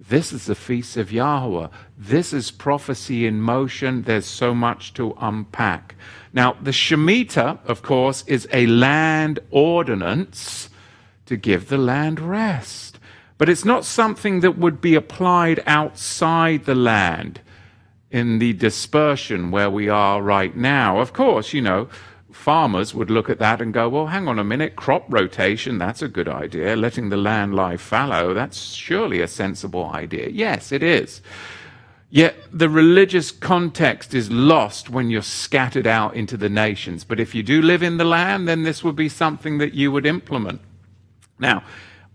This 0.00 0.32
is 0.32 0.46
the 0.46 0.54
feast 0.56 0.96
of 0.96 1.12
Yahweh. 1.12 1.68
This 1.96 2.32
is 2.32 2.50
prophecy 2.50 3.24
in 3.24 3.40
motion. 3.40 4.02
There's 4.02 4.26
so 4.26 4.52
much 4.52 4.94
to 4.94 5.16
unpack. 5.20 5.94
Now, 6.32 6.56
the 6.60 6.72
Shemitah, 6.72 7.64
of 7.66 7.82
course, 7.82 8.24
is 8.26 8.48
a 8.52 8.66
land 8.66 9.38
ordinance 9.50 10.70
to 11.26 11.36
give 11.36 11.68
the 11.68 11.78
land 11.78 12.20
rest. 12.20 12.85
But 13.38 13.48
it's 13.48 13.64
not 13.64 13.84
something 13.84 14.40
that 14.40 14.58
would 14.58 14.80
be 14.80 14.94
applied 14.94 15.62
outside 15.66 16.64
the 16.64 16.74
land 16.74 17.40
in 18.10 18.38
the 18.38 18.52
dispersion 18.54 19.50
where 19.50 19.70
we 19.70 19.88
are 19.88 20.22
right 20.22 20.56
now. 20.56 21.00
Of 21.00 21.12
course, 21.12 21.52
you 21.52 21.60
know, 21.60 21.88
farmers 22.32 22.94
would 22.94 23.10
look 23.10 23.28
at 23.28 23.38
that 23.38 23.60
and 23.60 23.74
go, 23.74 23.88
well, 23.88 24.06
hang 24.06 24.28
on 24.28 24.38
a 24.38 24.44
minute, 24.44 24.76
crop 24.76 25.04
rotation, 25.08 25.78
that's 25.78 26.02
a 26.02 26.08
good 26.08 26.28
idea. 26.28 26.76
Letting 26.76 27.08
the 27.08 27.16
land 27.16 27.54
lie 27.54 27.76
fallow, 27.76 28.32
that's 28.32 28.72
surely 28.72 29.20
a 29.20 29.28
sensible 29.28 29.90
idea. 29.90 30.28
Yes, 30.28 30.72
it 30.72 30.82
is. 30.82 31.20
Yet 32.08 32.36
the 32.52 32.68
religious 32.68 33.32
context 33.32 34.14
is 34.14 34.30
lost 34.30 34.88
when 34.88 35.10
you're 35.10 35.22
scattered 35.22 35.86
out 35.86 36.14
into 36.14 36.36
the 36.36 36.48
nations. 36.48 37.04
But 37.04 37.18
if 37.18 37.34
you 37.34 37.42
do 37.42 37.60
live 37.60 37.82
in 37.82 37.96
the 37.96 38.04
land, 38.04 38.46
then 38.46 38.62
this 38.62 38.84
would 38.84 38.96
be 38.96 39.08
something 39.08 39.58
that 39.58 39.74
you 39.74 39.90
would 39.90 40.06
implement. 40.06 40.60
Now, 41.38 41.64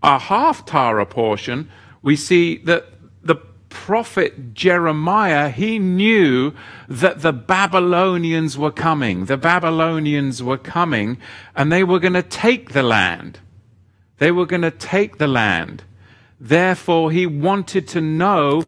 our 0.02 0.20
Haftarah 0.20 1.08
portion, 1.08 1.70
we 2.02 2.16
see 2.16 2.58
that 2.58 2.86
the 3.22 3.36
prophet 3.68 4.54
Jeremiah, 4.54 5.48
he 5.48 5.78
knew 5.78 6.52
that 6.88 7.22
the 7.22 7.32
Babylonians 7.32 8.58
were 8.58 8.70
coming. 8.70 9.26
The 9.26 9.36
Babylonians 9.36 10.42
were 10.42 10.58
coming 10.58 11.18
and 11.54 11.72
they 11.72 11.84
were 11.84 12.00
going 12.00 12.12
to 12.12 12.22
take 12.22 12.72
the 12.72 12.82
land. 12.82 13.38
They 14.18 14.30
were 14.30 14.46
going 14.46 14.62
to 14.62 14.70
take 14.70 15.18
the 15.18 15.26
land. 15.26 15.84
Therefore, 16.38 17.10
he 17.10 17.26
wanted 17.26 17.88
to 17.88 18.00
know 18.00 18.64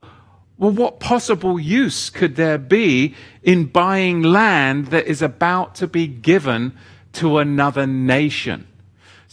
well, 0.57 0.71
what 0.71 1.01
possible 1.01 1.59
use 1.59 2.11
could 2.11 2.37
there 2.37 2.59
be 2.59 3.15
in 3.43 3.67
buying 3.67 4.23
land 4.23 4.87
that 4.87 5.07
is 5.07 5.21
about 5.21 5.75
to 5.77 5.89
be 5.89 6.07
given 6.07 6.73
to 7.15 7.39
another 7.39 7.87
nation? 7.87 8.67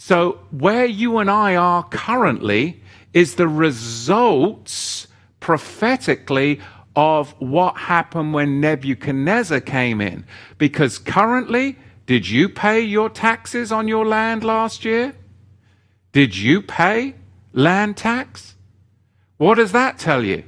So, 0.04 0.40
where 0.50 0.84
you 0.84 1.18
and 1.18 1.30
I 1.30 1.54
are 1.54 1.84
currently 1.84 2.82
is 3.14 3.36
the 3.36 3.46
results 3.46 5.06
prophetically 5.38 6.60
of 6.96 7.30
what 7.38 7.76
happened 7.76 8.34
when 8.34 8.60
Nebuchadnezzar 8.60 9.60
came 9.60 10.00
in. 10.00 10.26
Because 10.58 10.98
currently, 10.98 11.78
did 12.06 12.28
you 12.28 12.48
pay 12.48 12.80
your 12.80 13.10
taxes 13.10 13.70
on 13.70 13.86
your 13.86 14.04
land 14.04 14.42
last 14.42 14.84
year? 14.84 15.14
Did 16.10 16.36
you 16.36 16.62
pay 16.62 17.14
land 17.52 17.96
tax? 17.96 18.56
What 19.36 19.54
does 19.54 19.70
that 19.70 20.00
tell 20.00 20.24
you? 20.24 20.42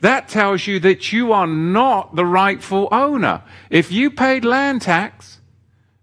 That 0.00 0.28
tells 0.28 0.66
you 0.66 0.80
that 0.80 1.12
you 1.12 1.32
are 1.32 1.46
not 1.46 2.16
the 2.16 2.26
rightful 2.26 2.88
owner. 2.90 3.44
If 3.70 3.92
you 3.92 4.10
paid 4.10 4.44
land 4.44 4.82
tax, 4.82 5.39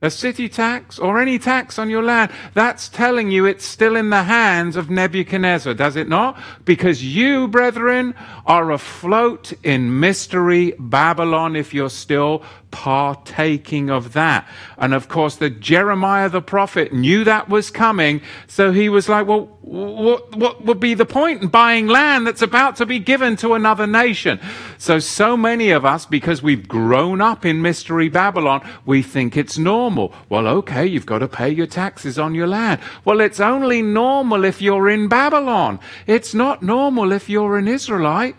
a 0.02 0.12
city 0.12 0.48
tax 0.48 1.00
or 1.00 1.20
any 1.20 1.40
tax 1.40 1.80
on 1.80 1.90
your 1.90 2.04
land, 2.04 2.32
that's 2.54 2.88
telling 2.88 3.32
you 3.32 3.46
it's 3.46 3.66
still 3.66 3.96
in 3.96 4.12
the 4.12 4.24
hands 4.24 4.76
of 4.76 4.90
Nebuchadnezzar, 4.90 5.74
does 5.74 5.96
it 5.96 6.08
not? 6.08 6.40
Because 6.66 7.04
you, 7.04 7.48
brethren, 7.48 8.14
are 8.46 8.72
afloat 8.72 9.54
in 9.64 10.00
mystery 10.00 10.74
Babylon 10.78 11.56
if 11.56 11.74
you're 11.74 11.90
still 11.90 12.44
partaking 12.72 13.90
of 13.90 14.14
that. 14.14 14.48
And 14.78 14.94
of 14.94 15.08
course, 15.08 15.36
the 15.36 15.50
Jeremiah 15.50 16.30
the 16.30 16.42
prophet 16.42 16.94
knew 16.94 17.24
that 17.24 17.50
was 17.50 17.70
coming. 17.70 18.22
So 18.48 18.72
he 18.72 18.90
was 18.90 19.08
like, 19.10 19.28
well, 19.28 19.58
what, 19.62 20.36
what 20.36 20.64
would 20.66 20.80
be 20.80 20.94
the 20.94 21.06
point 21.06 21.42
in 21.42 21.48
buying 21.50 21.88
land 21.88 22.26
that's 22.26 22.42
about 22.42 22.76
to 22.78 22.86
be 22.86 23.00
given 23.00 23.36
to 23.38 23.54
another 23.54 23.88
nation? 23.88 24.40
So, 24.78 25.00
so 25.00 25.36
many 25.36 25.72
of 25.72 25.86
us, 25.86 26.06
because 26.06 26.42
we've 26.42 26.68
grown 26.68 27.22
up 27.22 27.46
in 27.46 27.62
Mystery 27.62 28.10
Babylon, 28.10 28.68
we 28.86 29.02
think 29.02 29.36
it's 29.36 29.58
normal. 29.58 30.14
Well, 30.30 30.48
okay, 30.48 30.86
you've 30.86 31.06
got 31.06 31.20
to 31.20 31.28
pay 31.28 31.50
your 31.50 31.68
taxes 31.68 32.18
on 32.18 32.36
your 32.36 32.48
land. 32.48 32.80
Well, 33.04 33.20
it's 33.20 33.40
only 33.40 33.82
normal 33.82 34.46
if 34.46 34.62
you're 34.62 34.90
in 34.90 35.08
Babylon. 35.08 35.80
It's 36.06 36.34
not 36.34 36.64
normal 36.64 37.12
if 37.12 37.30
you're 37.30 37.58
an 37.58 37.68
Israelite 37.68 38.36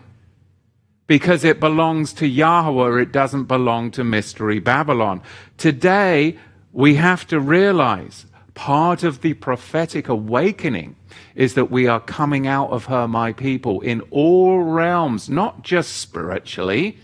because 1.09 1.43
it 1.43 1.59
belongs 1.59 2.13
to 2.13 2.27
Yahweh, 2.27 3.01
it 3.01 3.11
doesn't 3.11 3.45
belong 3.45 3.89
to 3.89 4.03
Mystery 4.03 4.59
Babylon. 4.59 5.23
Today, 5.57 6.37
we 6.71 6.95
have 6.95 7.25
to 7.29 7.39
realize 7.39 8.27
part 8.53 9.03
of 9.03 9.21
the 9.21 9.33
prophetic 9.33 10.07
awakening 10.07 10.95
is 11.33 11.55
that 11.55 11.71
we 11.71 11.87
are 11.87 11.99
coming 11.99 12.45
out 12.45 12.69
of 12.69 12.85
her, 12.85 13.07
my 13.07 13.33
people, 13.33 13.81
in 13.81 14.01
all 14.11 14.59
realms, 14.59 15.27
not 15.27 15.63
just 15.63 15.97
spiritually, 15.97 16.99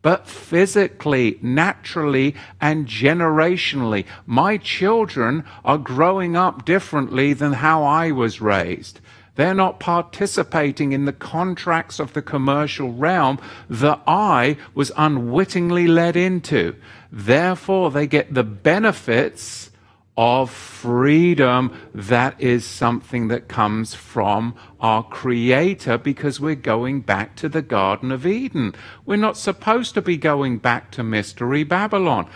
but 0.00 0.26
physically, 0.26 1.38
naturally, 1.42 2.34
and 2.58 2.86
generationally. 2.86 4.06
My 4.24 4.56
children 4.56 5.44
are 5.62 5.76
growing 5.76 6.36
up 6.36 6.64
differently 6.64 7.34
than 7.34 7.52
how 7.52 7.84
I 7.84 8.12
was 8.12 8.40
raised. 8.40 9.00
They're 9.34 9.54
not 9.54 9.80
participating 9.80 10.92
in 10.92 11.06
the 11.06 11.12
contracts 11.12 11.98
of 11.98 12.12
the 12.12 12.22
commercial 12.22 12.92
realm 12.92 13.38
that 13.70 14.00
I 14.06 14.58
was 14.74 14.92
unwittingly 14.96 15.86
led 15.86 16.16
into. 16.16 16.76
Therefore, 17.10 17.90
they 17.90 18.06
get 18.06 18.34
the 18.34 18.44
benefits 18.44 19.70
of 20.16 20.50
freedom 20.50 21.74
that 21.94 22.38
is 22.38 22.66
something 22.66 23.28
that 23.28 23.48
comes 23.48 23.94
from 23.94 24.54
our 24.78 25.02
Creator 25.02 25.96
because 25.98 26.38
we're 26.38 26.54
going 26.54 27.00
back 27.00 27.34
to 27.36 27.48
the 27.48 27.62
Garden 27.62 28.12
of 28.12 28.26
Eden. 28.26 28.74
We're 29.06 29.16
not 29.16 29.38
supposed 29.38 29.94
to 29.94 30.02
be 30.02 30.18
going 30.18 30.58
back 30.58 30.90
to 30.92 31.02
Mystery 31.02 31.64
Babylon 31.64 32.28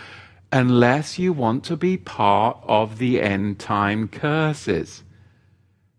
unless 0.51 1.19
you 1.19 1.33
want 1.33 1.63
to 1.65 1.77
be 1.77 1.97
part 1.97 2.57
of 2.63 2.97
the 2.97 3.21
end 3.21 3.59
time 3.59 4.07
curses. 4.07 5.03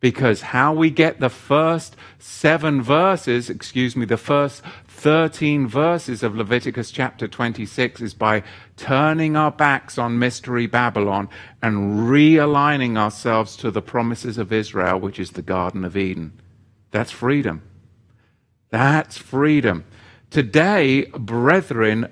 Because 0.01 0.41
how 0.43 0.73
we 0.73 0.91
get 0.91 1.19
the 1.19 1.29
first 1.29 1.97
seven 2.19 2.81
verses, 2.81 3.51
excuse 3.51 3.97
me, 3.97 4.07
the 4.07 4.17
first 4.17 4.63
13 4.87 5.67
verses 5.67 6.23
of 6.23 6.37
Leviticus 6.37 6.93
chapter 6.93 7.27
26 7.27 8.01
is 8.01 8.15
by 8.15 8.45
turning 8.77 9.37
our 9.37 9.51
backs 9.51 9.99
on 9.99 10.19
Mystery 10.19 10.67
Babylon 10.67 11.29
and 11.61 12.09
realigning 12.09 12.97
ourselves 12.97 13.57
to 13.57 13.73
the 13.73 13.83
promises 13.83 14.39
of 14.39 14.53
Israel, 14.53 15.01
which 15.01 15.19
is 15.19 15.33
the 15.33 15.43
Garden 15.43 15.85
of 15.85 15.97
Eden. 15.97 16.41
That's 16.93 17.11
freedom. 17.11 17.63
That's 18.71 19.17
freedom. 19.17 19.85
Today, 20.31 21.07
brethren 21.07 22.09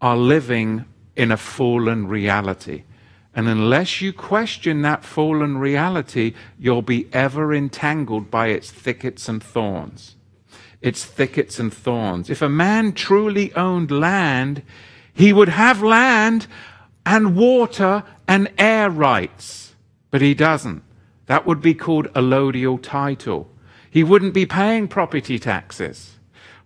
are 0.00 0.16
living 0.16 0.86
in 1.14 1.30
a 1.30 1.36
fallen 1.36 2.08
reality. 2.08 2.84
And 3.34 3.48
unless 3.48 4.00
you 4.00 4.12
question 4.12 4.82
that 4.82 5.04
fallen 5.04 5.56
reality, 5.56 6.34
you'll 6.58 6.82
be 6.82 7.08
ever 7.12 7.54
entangled 7.54 8.30
by 8.30 8.48
its 8.48 8.70
thickets 8.70 9.28
and 9.28 9.42
thorns. 9.42 10.16
Its 10.82 11.04
thickets 11.04 11.58
and 11.58 11.72
thorns. 11.72 12.28
If 12.28 12.42
a 12.42 12.48
man 12.48 12.92
truly 12.92 13.54
owned 13.54 13.90
land, 13.90 14.62
he 15.14 15.32
would 15.32 15.48
have 15.48 15.82
land 15.82 16.46
and 17.06 17.36
water 17.36 18.04
and 18.28 18.50
air 18.58 18.90
rights. 18.90 19.74
But 20.10 20.20
he 20.20 20.34
doesn't. 20.34 20.82
That 21.26 21.46
would 21.46 21.62
be 21.62 21.74
called 21.74 22.12
allodial 22.12 22.82
title. 22.82 23.48
He 23.90 24.02
wouldn't 24.02 24.34
be 24.34 24.44
paying 24.44 24.88
property 24.88 25.38
taxes. 25.38 26.18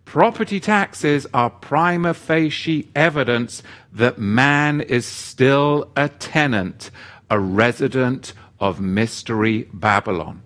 Property 0.06 0.60
taxes 0.60 1.26
are 1.34 1.50
prima 1.50 2.14
facie 2.14 2.88
evidence 2.94 3.62
that 3.92 4.18
man 4.18 4.81
is 4.81 5.04
still 5.04 5.90
a 5.96 6.09
tenant, 6.09 6.90
a 7.28 7.38
resident 7.40 8.33
of 8.61 8.81
Mystery 8.81 9.68
Babylon. 9.74 10.42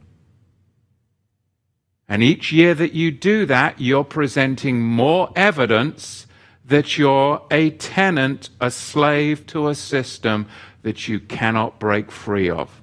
And 2.08 2.22
each 2.22 2.50
year 2.50 2.74
that 2.74 2.94
you 2.94 3.12
do 3.12 3.44
that, 3.46 3.80
you're 3.80 4.02
presenting 4.02 4.80
more 4.80 5.30
evidence 5.37 6.26
that 6.64 6.96
you're 6.96 7.42
a 7.50 7.70
tenant, 7.70 8.48
a 8.61 8.70
slave 8.70 9.46
to 9.48 9.68
a 9.68 9.74
system 9.74 10.46
that 10.82 11.06
you 11.06 11.20
cannot 11.20 11.78
break 11.78 12.11
free 12.11 12.48
of. 12.48 12.80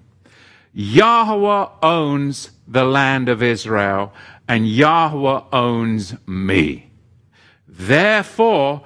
Yahweh 0.73 1.69
owns 1.81 2.51
the 2.67 2.85
land 2.85 3.29
of 3.29 3.41
Israel, 3.41 4.13
and 4.47 4.67
Yahweh 4.67 5.41
owns 5.51 6.15
me. 6.25 6.91
Therefore, 7.67 8.83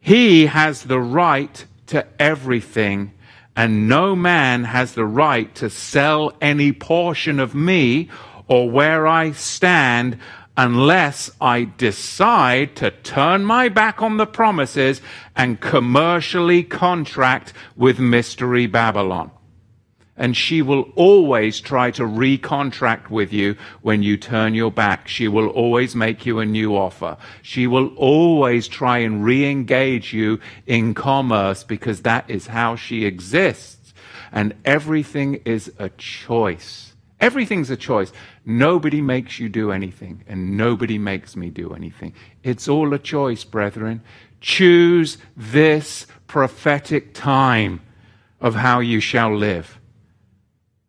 he 0.00 0.46
has 0.46 0.84
the 0.84 1.00
right 1.00 1.64
to 1.86 2.06
everything, 2.20 3.12
and 3.56 3.88
no 3.88 4.14
man 4.14 4.64
has 4.64 4.94
the 4.94 5.04
right 5.04 5.54
to 5.56 5.68
sell 5.68 6.32
any 6.40 6.72
portion 6.72 7.40
of 7.40 7.54
me 7.54 8.08
or 8.46 8.70
where 8.70 9.06
I 9.06 9.32
stand 9.32 10.18
unless 10.56 11.30
I 11.40 11.64
decide 11.76 12.76
to 12.76 12.90
turn 12.90 13.44
my 13.44 13.68
back 13.68 14.00
on 14.00 14.16
the 14.16 14.26
promises 14.26 15.02
and 15.34 15.60
commercially 15.60 16.62
contract 16.62 17.52
with 17.76 17.98
Mystery 17.98 18.66
Babylon 18.66 19.30
and 20.16 20.36
she 20.36 20.62
will 20.62 20.82
always 20.94 21.60
try 21.60 21.90
to 21.90 22.02
recontract 22.02 23.10
with 23.10 23.32
you 23.32 23.56
when 23.82 24.02
you 24.02 24.16
turn 24.16 24.54
your 24.54 24.70
back. 24.70 25.08
She 25.08 25.28
will 25.28 25.48
always 25.48 25.94
make 25.94 26.24
you 26.24 26.38
a 26.38 26.46
new 26.46 26.74
offer. 26.76 27.16
She 27.42 27.66
will 27.66 27.94
always 27.96 28.66
try 28.66 28.98
and 28.98 29.24
re-engage 29.24 30.12
you 30.12 30.40
in 30.66 30.94
commerce 30.94 31.64
because 31.64 32.02
that 32.02 32.28
is 32.30 32.46
how 32.46 32.76
she 32.76 33.04
exists. 33.04 33.92
And 34.32 34.54
everything 34.64 35.42
is 35.44 35.72
a 35.78 35.90
choice. 35.90 36.94
Everything's 37.20 37.70
a 37.70 37.76
choice. 37.76 38.12
Nobody 38.44 39.00
makes 39.00 39.38
you 39.38 39.48
do 39.48 39.72
anything, 39.72 40.22
and 40.28 40.56
nobody 40.56 40.98
makes 40.98 41.34
me 41.34 41.48
do 41.48 41.72
anything. 41.72 42.12
It's 42.42 42.68
all 42.68 42.92
a 42.92 42.98
choice, 42.98 43.42
brethren. 43.42 44.02
Choose 44.40 45.16
this 45.34 46.06
prophetic 46.26 47.14
time 47.14 47.80
of 48.38 48.54
how 48.54 48.80
you 48.80 49.00
shall 49.00 49.34
live 49.34 49.80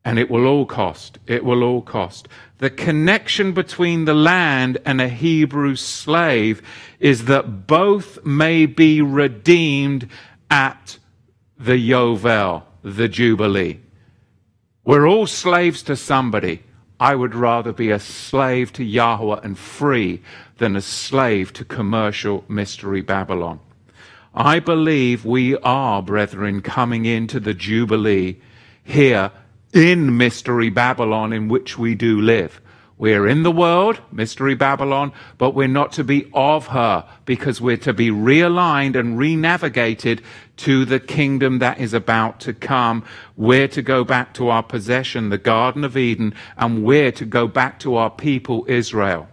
and 0.07 0.17
it 0.17 0.31
will 0.31 0.47
all 0.47 0.65
cost. 0.65 1.19
It 1.27 1.43
will 1.43 1.63
all 1.63 1.81
cost. 1.81 2.29
The 2.59 2.69
connection 2.69 3.51
between 3.51 4.05
the 4.05 4.13
land 4.13 4.77
and 4.85 5.01
a 5.01 5.09
Hebrew 5.09 5.75
slave 5.75 6.61
is 7.01 7.25
that 7.25 7.67
both 7.67 8.25
may 8.25 8.67
be 8.67 9.01
redeemed 9.01 10.07
at 10.49 10.97
the 11.59 11.73
Yovel, 11.73 12.63
the 12.83 13.09
Jubilee. 13.09 13.81
We're 14.85 15.05
all 15.05 15.27
slaves 15.27 15.83
to 15.83 15.97
somebody. 15.97 16.63
I 17.01 17.13
would 17.13 17.35
rather 17.35 17.73
be 17.73 17.91
a 17.91 17.99
slave 17.99 18.71
to 18.73 18.85
Yahweh 18.85 19.41
and 19.43 19.59
free 19.59 20.21
than 20.57 20.77
a 20.77 20.81
slave 20.81 21.51
to 21.51 21.65
commercial 21.65 22.45
mystery 22.47 23.01
Babylon. 23.01 23.59
I 24.33 24.59
believe 24.59 25.25
we 25.25 25.57
are, 25.57 26.01
brethren, 26.01 26.61
coming 26.61 27.03
into 27.03 27.41
the 27.41 27.53
Jubilee 27.53 28.37
here 28.85 29.33
in 29.73 30.17
Mystery 30.17 30.69
Babylon 30.69 31.33
in 31.33 31.47
which 31.47 31.77
we 31.77 31.95
do 31.95 32.19
live. 32.21 32.61
We're 32.99 33.27
in 33.27 33.43
the 33.43 33.51
world, 33.51 34.01
Mystery 34.11 34.55
Babylon, 34.55 35.11
but 35.37 35.51
we're 35.51 35.67
not 35.67 35.91
to 35.93 36.03
be 36.03 36.31
of 36.33 36.67
her 36.67 37.07
because 37.25 37.61
we're 37.61 37.77
to 37.77 37.93
be 37.93 38.09
realigned 38.09 38.95
and 38.95 39.19
renavigated 39.19 40.23
to 40.57 40.83
the 40.83 40.99
kingdom 40.99 41.59
that 41.59 41.79
is 41.79 41.93
about 41.93 42.39
to 42.39 42.53
come. 42.53 43.05
We're 43.35 43.67
to 43.67 43.83
go 43.83 44.03
back 44.03 44.33
to 44.35 44.49
our 44.49 44.63
possession, 44.63 45.29
the 45.29 45.37
Garden 45.37 45.83
of 45.83 45.95
Eden, 45.95 46.33
and 46.57 46.83
we're 46.83 47.11
to 47.11 47.25
go 47.25 47.47
back 47.47 47.79
to 47.81 47.95
our 47.95 48.09
people, 48.09 48.65
Israel. 48.67 49.27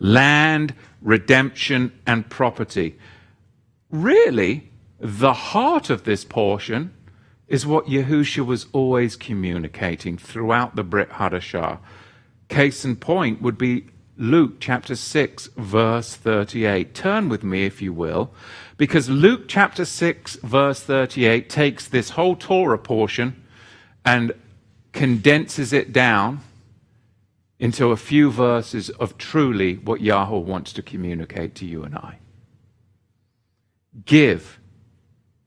Land, 0.00 0.74
redemption, 1.00 1.92
and 2.04 2.28
property. 2.28 2.98
Really, 3.90 4.70
the 4.98 5.32
heart 5.32 5.88
of 5.88 6.02
this 6.02 6.24
portion 6.24 6.92
is 7.48 7.66
what 7.66 7.86
Yahusha 7.86 8.44
was 8.44 8.66
always 8.72 9.16
communicating 9.16 10.18
throughout 10.18 10.76
the 10.76 10.84
Brit 10.84 11.10
Hadashah. 11.10 11.78
Case 12.48 12.84
in 12.84 12.96
point 12.96 13.40
would 13.40 13.56
be 13.56 13.86
Luke 14.18 14.56
chapter 14.60 14.94
6, 14.94 15.48
verse 15.56 16.14
38. 16.14 16.94
Turn 16.94 17.28
with 17.28 17.42
me, 17.42 17.64
if 17.64 17.80
you 17.80 17.92
will, 17.92 18.30
because 18.76 19.08
Luke 19.08 19.44
chapter 19.48 19.84
6, 19.84 20.36
verse 20.36 20.80
38 20.80 21.48
takes 21.48 21.88
this 21.88 22.10
whole 22.10 22.36
Torah 22.36 22.78
portion 22.78 23.42
and 24.04 24.32
condenses 24.92 25.72
it 25.72 25.92
down 25.92 26.40
into 27.58 27.90
a 27.90 27.96
few 27.96 28.30
verses 28.30 28.90
of 28.90 29.16
truly 29.18 29.76
what 29.76 30.00
Yahweh 30.00 30.38
wants 30.38 30.72
to 30.74 30.82
communicate 30.82 31.54
to 31.56 31.66
you 31.66 31.82
and 31.82 31.94
I. 31.94 32.18
Give, 34.04 34.60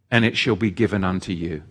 and 0.09 0.25
it 0.25 0.35
shall 0.35 0.55
be 0.55 0.71
given 0.71 1.03
unto 1.03 1.31
you 1.31 1.63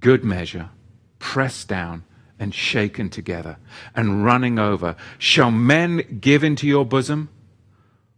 good 0.00 0.24
measure, 0.24 0.70
pressed 1.18 1.68
down 1.68 2.04
and 2.38 2.54
shaken 2.54 3.10
together 3.10 3.58
and 3.94 4.24
running 4.24 4.58
over, 4.58 4.96
shall 5.18 5.50
men 5.50 6.18
give 6.20 6.44
into 6.44 6.66
your 6.66 6.84
bosom? 6.84 7.28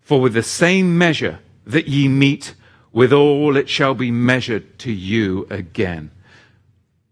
For 0.00 0.20
with 0.20 0.34
the 0.34 0.42
same 0.42 0.98
measure 0.98 1.38
that 1.64 1.88
ye 1.88 2.08
meet, 2.08 2.54
withal 2.92 3.56
it 3.56 3.68
shall 3.68 3.94
be 3.94 4.10
measured 4.10 4.78
to 4.80 4.92
you 4.92 5.46
again. 5.50 6.10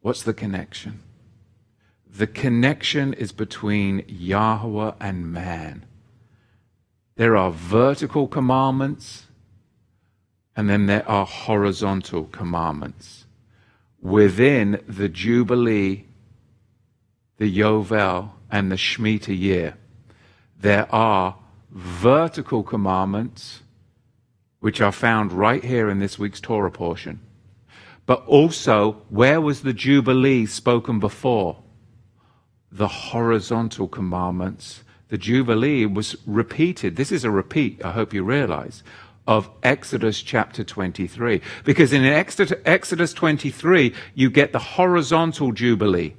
What's 0.00 0.22
the 0.22 0.34
connection? 0.34 1.00
The 2.06 2.26
connection 2.26 3.14
is 3.14 3.32
between 3.32 4.04
Yahweh 4.08 4.92
and 5.00 5.32
man. 5.32 5.86
There 7.16 7.36
are 7.36 7.50
vertical 7.50 8.26
commandments, 8.26 9.26
and 10.56 10.68
then 10.68 10.86
there 10.86 11.08
are 11.08 11.26
horizontal 11.26 12.24
commandments 12.24 13.26
within 14.08 14.82
the 14.88 15.08
Jubilee, 15.08 16.04
the 17.36 17.58
Yovel, 17.58 18.30
and 18.50 18.72
the 18.72 18.76
Shemitah 18.76 19.38
year. 19.38 19.76
There 20.58 20.92
are 20.92 21.36
vertical 21.70 22.62
commandments 22.62 23.62
which 24.60 24.80
are 24.80 24.92
found 24.92 25.32
right 25.32 25.62
here 25.62 25.88
in 25.88 25.98
this 25.98 26.18
week's 26.18 26.40
Torah 26.40 26.70
portion. 26.70 27.20
But 28.06 28.24
also, 28.26 29.02
where 29.10 29.40
was 29.40 29.60
the 29.60 29.74
Jubilee 29.74 30.46
spoken 30.46 30.98
before? 30.98 31.62
The 32.72 32.88
horizontal 32.88 33.86
commandments. 33.86 34.82
The 35.08 35.18
Jubilee 35.18 35.86
was 35.86 36.16
repeated. 36.26 36.96
This 36.96 37.12
is 37.12 37.24
a 37.24 37.30
repeat, 37.30 37.84
I 37.84 37.92
hope 37.92 38.12
you 38.14 38.24
realize, 38.24 38.82
of 39.28 39.50
Exodus 39.62 40.22
chapter 40.22 40.64
23. 40.64 41.42
Because 41.62 41.92
in 41.92 42.02
Exodus 42.02 43.12
23, 43.12 43.94
you 44.14 44.30
get 44.30 44.52
the 44.52 44.58
horizontal 44.58 45.52
jubilee 45.52 46.14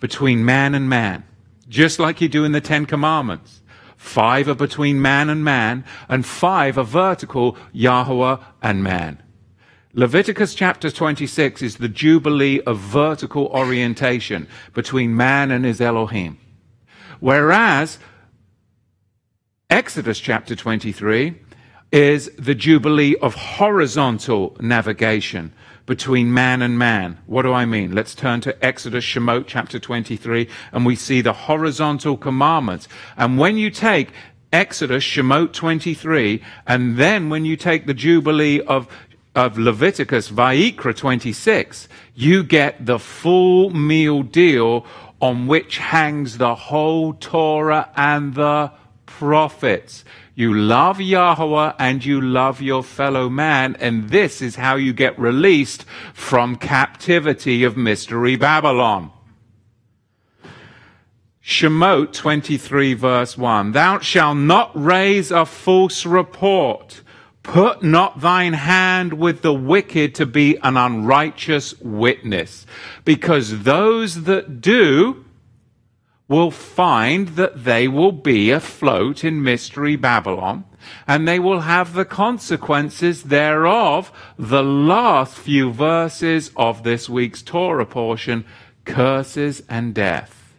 between 0.00 0.44
man 0.44 0.74
and 0.74 0.88
man, 0.88 1.24
just 1.68 1.98
like 1.98 2.22
you 2.22 2.28
do 2.28 2.42
in 2.42 2.52
the 2.52 2.62
Ten 2.62 2.86
Commandments. 2.86 3.60
Five 3.98 4.48
are 4.48 4.54
between 4.54 5.00
man 5.00 5.28
and 5.28 5.44
man, 5.44 5.84
and 6.08 6.24
five 6.24 6.78
are 6.78 6.84
vertical, 6.84 7.56
Yahweh 7.72 8.38
and 8.62 8.82
man. 8.82 9.22
Leviticus 9.92 10.54
chapter 10.54 10.90
26 10.90 11.62
is 11.62 11.76
the 11.76 11.88
jubilee 11.88 12.60
of 12.62 12.78
vertical 12.78 13.46
orientation 13.48 14.48
between 14.72 15.14
man 15.14 15.50
and 15.50 15.64
his 15.64 15.80
Elohim. 15.80 16.38
Whereas 17.20 17.98
Exodus 19.70 20.18
chapter 20.18 20.56
23 20.56 21.40
is 21.94 22.28
the 22.36 22.56
jubilee 22.56 23.14
of 23.22 23.36
horizontal 23.36 24.56
navigation 24.58 25.52
between 25.86 26.34
man 26.34 26.60
and 26.60 26.76
man. 26.76 27.16
What 27.26 27.42
do 27.42 27.52
I 27.52 27.66
mean? 27.66 27.94
Let's 27.94 28.16
turn 28.16 28.40
to 28.40 28.64
Exodus 28.64 29.04
Shemot 29.04 29.44
chapter 29.46 29.78
23 29.78 30.48
and 30.72 30.84
we 30.84 30.96
see 30.96 31.20
the 31.20 31.32
horizontal 31.32 32.16
commandments. 32.16 32.88
And 33.16 33.38
when 33.38 33.58
you 33.58 33.70
take 33.70 34.10
Exodus 34.52 35.04
Shemot 35.04 35.52
23 35.52 36.42
and 36.66 36.96
then 36.96 37.30
when 37.30 37.44
you 37.44 37.56
take 37.56 37.86
the 37.86 37.94
jubilee 37.94 38.60
of 38.62 38.88
of 39.36 39.56
Leviticus, 39.58 40.30
Vayikra 40.30 40.96
26, 40.96 41.88
you 42.14 42.42
get 42.42 42.86
the 42.86 42.98
full 42.98 43.70
meal 43.70 44.22
deal 44.22 44.84
on 45.20 45.46
which 45.46 45.78
hangs 45.78 46.38
the 46.38 46.54
whole 46.54 47.14
Torah 47.14 47.90
and 47.96 48.34
the 48.34 48.72
prophets. 49.06 50.04
You 50.34 50.52
love 50.52 51.00
Yahweh 51.00 51.74
and 51.78 52.04
you 52.04 52.20
love 52.20 52.60
your 52.60 52.82
fellow 52.82 53.28
man, 53.28 53.76
and 53.78 54.10
this 54.10 54.42
is 54.42 54.56
how 54.56 54.76
you 54.76 54.92
get 54.92 55.18
released 55.18 55.84
from 56.12 56.56
captivity 56.56 57.62
of 57.64 57.76
Mystery 57.76 58.36
Babylon. 58.36 59.10
Shemot 61.42 62.12
23 62.12 62.94
verse 62.94 63.36
1. 63.38 63.72
Thou 63.72 63.98
shalt 64.00 64.38
not 64.38 64.70
raise 64.74 65.30
a 65.30 65.44
false 65.44 66.06
report 66.06 67.02
Put 67.44 67.82
not 67.82 68.22
thine 68.22 68.54
hand 68.54 69.12
with 69.12 69.42
the 69.42 69.52
wicked 69.52 70.14
to 70.14 70.24
be 70.24 70.56
an 70.62 70.78
unrighteous 70.78 71.78
witness, 71.78 72.66
because 73.04 73.62
those 73.62 74.24
that 74.24 74.62
do 74.62 75.26
will 76.26 76.50
find 76.50 77.28
that 77.28 77.64
they 77.64 77.86
will 77.86 78.12
be 78.12 78.50
afloat 78.50 79.22
in 79.24 79.42
mystery 79.42 79.96
Babylon, 79.96 80.64
and 81.06 81.28
they 81.28 81.38
will 81.38 81.60
have 81.60 81.92
the 81.92 82.04
consequences 82.04 83.24
thereof. 83.24 84.10
The 84.38 84.62
last 84.62 85.36
few 85.36 85.72
verses 85.72 86.50
of 86.56 86.82
this 86.82 87.08
week's 87.08 87.42
Torah 87.42 87.86
portion 87.86 88.44
curses 88.84 89.62
and 89.68 89.94
death, 89.94 90.54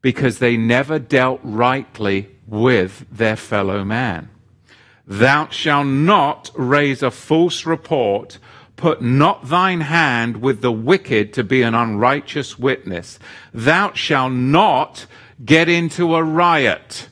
because 0.00 0.38
they 0.38 0.56
never 0.56 0.98
dealt 0.98 1.40
rightly 1.42 2.28
with 2.46 3.06
their 3.10 3.36
fellow 3.36 3.84
man. 3.84 4.28
Thou 5.06 5.48
shalt 5.48 5.86
not 5.86 6.50
raise 6.54 7.02
a 7.02 7.10
false 7.10 7.64
report. 7.64 8.38
Put 8.78 9.02
not 9.02 9.48
thine 9.48 9.80
hand 9.80 10.40
with 10.40 10.60
the 10.60 10.70
wicked 10.70 11.32
to 11.32 11.42
be 11.42 11.62
an 11.62 11.74
unrighteous 11.74 12.60
witness. 12.60 13.18
Thou 13.52 13.92
shalt 13.92 14.32
not 14.32 15.06
get 15.44 15.68
into 15.68 16.14
a 16.14 16.22
riot. 16.22 17.08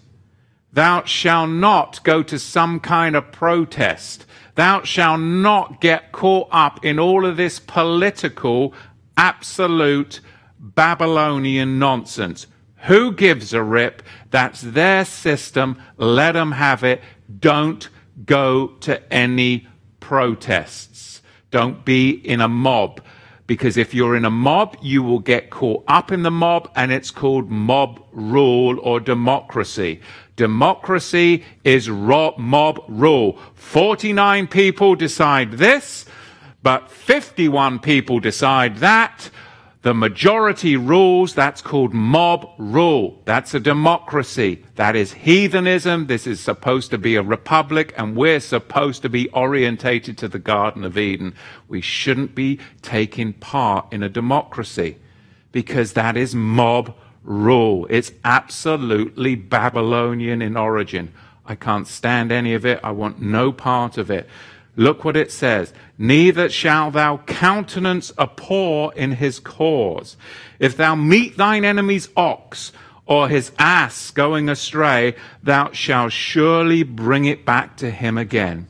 Thou 0.72 1.02
shalt 1.04 1.50
not 1.50 2.04
go 2.04 2.22
to 2.22 2.38
some 2.38 2.78
kind 2.78 3.16
of 3.16 3.32
protest. 3.32 4.26
Thou 4.54 4.84
shalt 4.84 5.20
not 5.20 5.80
get 5.80 6.12
caught 6.12 6.48
up 6.52 6.84
in 6.84 7.00
all 7.00 7.26
of 7.26 7.36
this 7.36 7.58
political, 7.58 8.72
absolute 9.16 10.20
Babylonian 10.60 11.80
nonsense. 11.80 12.46
Who 12.84 13.10
gives 13.10 13.52
a 13.52 13.62
rip? 13.62 14.04
That's 14.30 14.60
their 14.60 15.04
system. 15.04 15.82
Let 15.96 16.32
them 16.32 16.52
have 16.52 16.84
it. 16.84 17.02
Don't 17.40 17.88
go 18.24 18.68
to 18.82 19.12
any 19.12 19.66
protests. 19.98 21.15
Don't 21.50 21.84
be 21.84 22.10
in 22.10 22.40
a 22.40 22.48
mob. 22.48 23.00
Because 23.46 23.76
if 23.76 23.94
you're 23.94 24.16
in 24.16 24.24
a 24.24 24.30
mob, 24.30 24.76
you 24.80 25.02
will 25.02 25.20
get 25.20 25.50
caught 25.50 25.84
up 25.86 26.10
in 26.10 26.22
the 26.22 26.30
mob, 26.30 26.68
and 26.74 26.90
it's 26.90 27.12
called 27.12 27.48
mob 27.48 28.02
rule 28.10 28.78
or 28.80 28.98
democracy. 28.98 30.00
Democracy 30.34 31.44
is 31.62 31.88
mob 31.88 32.84
rule. 32.88 33.38
49 33.54 34.48
people 34.48 34.96
decide 34.96 35.52
this, 35.52 36.06
but 36.62 36.90
51 36.90 37.78
people 37.78 38.18
decide 38.18 38.78
that 38.78 39.30
the 39.86 39.94
majority 39.94 40.76
rules, 40.76 41.32
that's 41.32 41.62
called 41.62 41.94
mob 41.94 42.44
rule. 42.58 43.22
That's 43.24 43.54
a 43.54 43.60
democracy. 43.60 44.64
That 44.74 44.96
is 44.96 45.12
heathenism. 45.12 46.08
This 46.08 46.26
is 46.26 46.40
supposed 46.40 46.90
to 46.90 46.98
be 46.98 47.14
a 47.14 47.22
republic, 47.22 47.94
and 47.96 48.16
we're 48.16 48.40
supposed 48.40 49.02
to 49.02 49.08
be 49.08 49.28
orientated 49.28 50.18
to 50.18 50.26
the 50.26 50.40
Garden 50.40 50.82
of 50.82 50.98
Eden. 50.98 51.36
We 51.68 51.80
shouldn't 51.80 52.34
be 52.34 52.58
taking 52.82 53.34
part 53.34 53.86
in 53.92 54.02
a 54.02 54.08
democracy 54.08 54.96
because 55.52 55.92
that 55.92 56.16
is 56.16 56.34
mob 56.34 56.92
rule. 57.22 57.86
It's 57.88 58.10
absolutely 58.24 59.36
Babylonian 59.36 60.42
in 60.42 60.56
origin. 60.56 61.12
I 61.44 61.54
can't 61.54 61.86
stand 61.86 62.32
any 62.32 62.54
of 62.54 62.66
it. 62.66 62.80
I 62.82 62.90
want 62.90 63.22
no 63.22 63.52
part 63.52 63.98
of 63.98 64.10
it. 64.10 64.28
Look 64.74 65.04
what 65.04 65.16
it 65.16 65.30
says. 65.30 65.72
Neither 65.98 66.48
shalt 66.48 66.92
thou 66.92 67.18
countenance 67.18 68.12
a 68.18 68.26
poor 68.26 68.92
in 68.94 69.12
his 69.12 69.38
cause. 69.38 70.16
If 70.58 70.76
thou 70.76 70.94
meet 70.94 71.36
thine 71.36 71.64
enemy's 71.64 72.08
ox 72.16 72.72
or 73.06 73.28
his 73.28 73.52
ass 73.58 74.10
going 74.10 74.48
astray, 74.48 75.14
thou 75.42 75.72
shalt 75.72 76.12
surely 76.12 76.82
bring 76.82 77.24
it 77.24 77.44
back 77.46 77.76
to 77.78 77.90
him 77.90 78.18
again. 78.18 78.68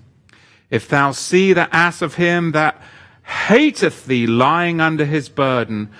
If 0.70 0.88
thou 0.88 1.12
see 1.12 1.52
the 1.52 1.74
ass 1.74 2.02
of 2.02 2.14
him 2.14 2.52
that 2.52 2.80
hateth 3.22 4.06
thee 4.06 4.26
lying 4.26 4.80
under 4.80 5.04
his 5.04 5.28
burden, 5.28 5.90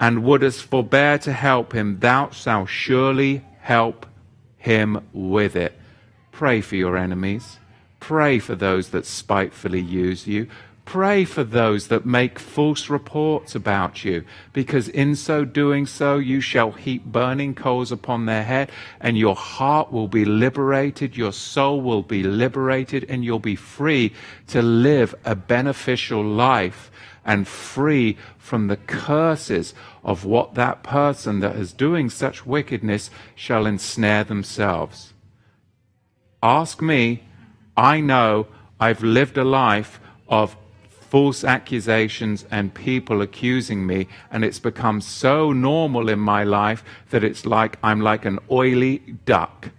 and 0.00 0.22
wouldest 0.22 0.62
forbear 0.62 1.18
to 1.18 1.32
help 1.32 1.72
him, 1.72 1.98
thou 1.98 2.30
shalt 2.30 2.68
surely 2.68 3.44
help 3.60 4.06
him 4.56 5.04
with 5.12 5.56
it. 5.56 5.76
Pray 6.30 6.60
for 6.60 6.76
your 6.76 6.96
enemies. 6.96 7.58
Pray 8.08 8.38
for 8.38 8.54
those 8.54 8.88
that 8.88 9.04
spitefully 9.04 9.82
use 9.82 10.26
you. 10.26 10.48
Pray 10.86 11.26
for 11.26 11.44
those 11.44 11.88
that 11.88 12.06
make 12.06 12.38
false 12.38 12.88
reports 12.88 13.54
about 13.54 14.02
you, 14.02 14.24
because 14.54 14.88
in 14.88 15.14
so 15.14 15.44
doing 15.44 15.84
so 15.84 16.16
you 16.16 16.40
shall 16.40 16.72
heap 16.72 17.04
burning 17.04 17.54
coals 17.54 17.92
upon 17.92 18.24
their 18.24 18.44
head, 18.44 18.72
and 18.98 19.18
your 19.18 19.36
heart 19.36 19.92
will 19.92 20.08
be 20.08 20.24
liberated, 20.24 21.18
your 21.18 21.34
soul 21.34 21.82
will 21.82 22.02
be 22.02 22.22
liberated, 22.22 23.04
and 23.10 23.26
you'll 23.26 23.38
be 23.38 23.54
free 23.54 24.14
to 24.46 24.62
live 24.62 25.14
a 25.26 25.34
beneficial 25.34 26.24
life 26.24 26.90
and 27.26 27.46
free 27.46 28.16
from 28.38 28.68
the 28.68 28.78
curses 28.78 29.74
of 30.02 30.24
what 30.24 30.54
that 30.54 30.82
person 30.82 31.40
that 31.40 31.56
is 31.56 31.74
doing 31.74 32.08
such 32.08 32.46
wickedness 32.46 33.10
shall 33.34 33.66
ensnare 33.66 34.24
themselves. 34.24 35.12
Ask 36.42 36.80
me, 36.80 37.24
I 37.78 38.00
know 38.00 38.48
I've 38.80 39.04
lived 39.04 39.38
a 39.38 39.44
life 39.44 40.00
of 40.28 40.56
false 40.90 41.44
accusations 41.44 42.44
and 42.50 42.74
people 42.74 43.22
accusing 43.22 43.86
me, 43.86 44.08
and 44.32 44.44
it's 44.44 44.58
become 44.58 45.00
so 45.00 45.52
normal 45.52 46.08
in 46.08 46.18
my 46.18 46.42
life 46.42 46.84
that 47.10 47.22
it's 47.22 47.46
like 47.46 47.78
I'm 47.82 48.00
like 48.00 48.24
an 48.24 48.40
oily 48.50 48.98
duck. 49.24 49.70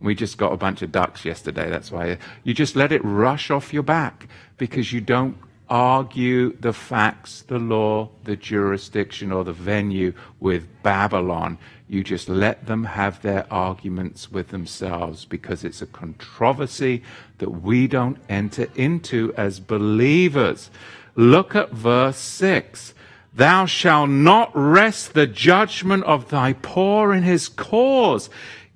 We 0.00 0.14
just 0.14 0.38
got 0.38 0.52
a 0.52 0.56
bunch 0.56 0.82
of 0.82 0.92
ducks 0.92 1.24
yesterday, 1.24 1.68
that's 1.68 1.90
why. 1.90 2.16
You 2.44 2.54
just 2.54 2.76
let 2.76 2.92
it 2.92 3.04
rush 3.04 3.50
off 3.50 3.74
your 3.74 3.82
back 3.82 4.28
because 4.56 4.92
you 4.92 5.00
don't 5.00 5.36
argue 5.72 6.54
the 6.58 6.74
facts, 6.74 7.40
the 7.48 7.58
law, 7.58 8.10
the 8.24 8.36
jurisdiction, 8.36 9.32
or 9.32 9.42
the 9.42 9.54
venue 9.54 10.12
with 10.38 10.68
Babylon. 10.82 11.56
You 11.88 12.04
just 12.04 12.28
let 12.28 12.66
them 12.66 12.84
have 12.84 13.22
their 13.22 13.50
arguments 13.50 14.30
with 14.30 14.48
themselves 14.48 15.24
because 15.24 15.64
it's 15.64 15.80
a 15.80 15.86
controversy 15.86 17.02
that 17.38 17.62
we 17.62 17.86
don't 17.86 18.18
enter 18.28 18.68
into 18.74 19.32
as 19.34 19.60
believers. 19.60 20.70
Look 21.16 21.56
at 21.56 21.70
verse 21.70 22.18
6. 22.18 22.92
Thou 23.34 23.64
shalt 23.64 24.10
not 24.10 24.50
rest 24.54 25.14
the 25.14 25.26
judgment 25.26 26.04
of 26.04 26.28
thy 26.28 26.52
poor 26.52 27.14
in 27.14 27.22
his 27.22 27.48
cause. 27.48 28.28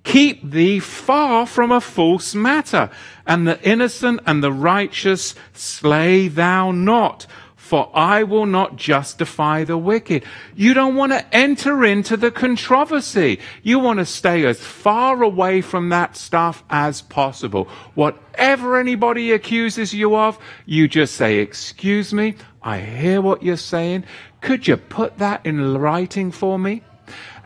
Keep 0.03 0.51
thee 0.51 0.79
far 0.79 1.47
from 1.47 1.71
a 1.73 1.81
false 1.81 2.35
matter, 2.35 2.89
and 3.27 3.47
the 3.47 3.61
innocent 3.63 4.21
and 4.27 4.43
the 4.43 4.53
righteous 4.53 5.35
slay 5.53 6.29
thou 6.29 6.71
not 6.71 7.27
for 7.67 7.91
I 7.93 8.23
will 8.23 8.47
not 8.47 8.77
justify 8.77 9.65
the 9.65 9.77
wicked. 9.77 10.23
You 10.55 10.73
don't 10.73 10.95
want 10.95 11.11
to 11.11 11.35
enter 11.35 11.85
into 11.85 12.17
the 12.17 12.31
controversy. 12.31 13.41
You 13.65 13.81
want 13.81 13.99
to 13.99 14.07
stay 14.07 14.47
as 14.47 14.61
far 14.61 15.21
away 15.21 15.63
from 15.63 15.89
that 15.89 16.17
stuff 16.17 16.63
as 16.71 17.03
possible. 17.03 17.65
Whatever 17.95 18.79
anybody 18.79 19.33
accuses 19.33 19.93
you 19.93 20.15
of, 20.15 20.39
you 20.65 20.87
just 20.87 21.17
say, 21.17 21.39
excuse 21.39 22.15
me, 22.15 22.37
I 22.63 22.79
hear 22.79 23.21
what 23.21 23.43
you're 23.43 23.57
saying. 23.57 24.05
Could 24.41 24.69
you 24.69 24.77
put 24.77 25.19
that 25.19 25.45
in 25.45 25.77
writing 25.77 26.31
for 26.31 26.61
me? 26.61 26.83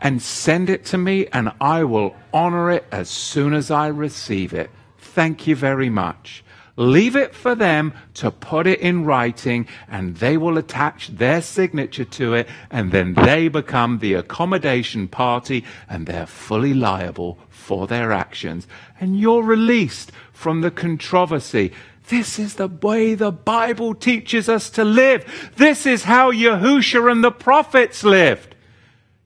And 0.01 0.21
send 0.21 0.69
it 0.69 0.85
to 0.85 0.99
me, 0.99 1.27
and 1.33 1.51
I 1.59 1.83
will 1.83 2.15
honor 2.31 2.69
it 2.69 2.85
as 2.91 3.09
soon 3.09 3.53
as 3.53 3.71
I 3.71 3.87
receive 3.87 4.53
it. 4.53 4.69
Thank 5.13 5.45
you 5.45 5.57
very 5.57 5.89
much. 5.89 6.41
Leave 6.77 7.17
it 7.17 7.35
for 7.35 7.53
them 7.53 7.93
to 8.13 8.31
put 8.31 8.65
it 8.65 8.79
in 8.79 9.03
writing 9.03 9.67
and 9.89 10.15
they 10.17 10.37
will 10.37 10.57
attach 10.57 11.09
their 11.09 11.41
signature 11.41 12.05
to 12.05 12.33
it 12.33 12.47
and 12.69 12.93
then 12.93 13.13
they 13.13 13.49
become 13.49 13.99
the 13.99 14.13
accommodation 14.13 15.09
party 15.09 15.65
and 15.89 16.07
they're 16.07 16.25
fully 16.25 16.73
liable 16.73 17.37
for 17.49 17.87
their 17.87 18.13
actions. 18.13 18.67
And 19.01 19.19
you're 19.19 19.43
released 19.43 20.13
from 20.31 20.61
the 20.61 20.71
controversy. 20.71 21.73
This 22.07 22.39
is 22.39 22.55
the 22.55 22.69
way 22.69 23.15
the 23.15 23.31
Bible 23.33 23.93
teaches 23.93 24.47
us 24.47 24.69
to 24.71 24.85
live. 24.85 25.51
This 25.57 25.85
is 25.85 26.05
how 26.05 26.31
Yahusha 26.31 27.11
and 27.11 27.21
the 27.21 27.31
prophets 27.31 28.05
lived. 28.05 28.55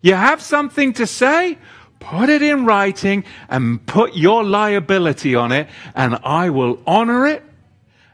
You 0.02 0.16
have 0.16 0.42
something 0.42 0.94
to 0.94 1.06
say? 1.06 1.60
Put 2.06 2.30
it 2.30 2.42
in 2.42 2.66
writing 2.66 3.24
and 3.50 3.86
put 3.86 4.16
your 4.16 4.44
liability 4.44 5.36
on 5.36 5.52
it, 5.52 5.68
and 5.96 6.20
I 6.24 6.50
will 6.50 6.80
honor 6.86 7.26
it, 7.26 7.44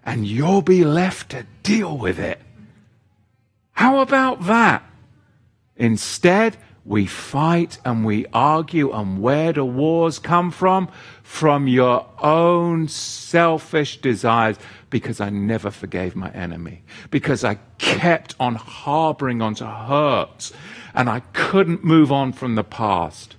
and 0.05 0.25
you'll 0.25 0.61
be 0.61 0.83
left 0.83 1.31
to 1.31 1.45
deal 1.63 1.97
with 1.97 2.19
it. 2.19 2.39
How 3.73 3.99
about 3.99 4.45
that? 4.45 4.83
Instead, 5.75 6.57
we 6.85 7.05
fight 7.05 7.77
and 7.85 8.05
we 8.05 8.25
argue, 8.33 8.91
and 8.91 9.21
where 9.21 9.53
do 9.53 9.65
wars 9.65 10.19
come 10.19 10.51
from? 10.51 10.89
From 11.23 11.67
your 11.67 12.07
own 12.19 12.87
selfish 12.87 14.01
desires, 14.01 14.57
because 14.89 15.21
I 15.21 15.29
never 15.29 15.71
forgave 15.71 16.15
my 16.15 16.31
enemy, 16.31 16.83
because 17.09 17.43
I 17.43 17.59
kept 17.77 18.35
on 18.39 18.55
harboring 18.55 19.41
onto 19.41 19.65
hurts, 19.65 20.53
and 20.93 21.09
I 21.09 21.21
couldn't 21.33 21.83
move 21.83 22.11
on 22.11 22.33
from 22.33 22.55
the 22.55 22.63
past. 22.63 23.35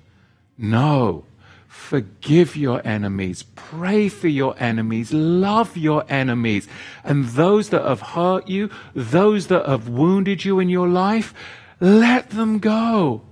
No. 0.57 1.25
Forgive 1.69 2.55
your 2.55 2.87
enemies. 2.87 3.43
Pray 3.43 4.09
for 4.09 4.29
your 4.29 4.55
enemies. 4.59 5.13
Love 5.13 5.77
your 5.77 6.05
enemies. 6.09 6.69
And 7.03 7.25
those 7.25 7.71
that 7.71 7.85
have 7.85 8.01
hurt 8.01 8.49
you, 8.49 8.71
those 8.95 9.47
that 9.47 9.67
have 9.67 9.89
wounded 9.89 10.45
you 10.45 10.61
in 10.61 10.69
your 10.69 10.89
life, 10.89 11.33
let 11.81 12.31
them 12.31 12.59
go. 12.59 13.23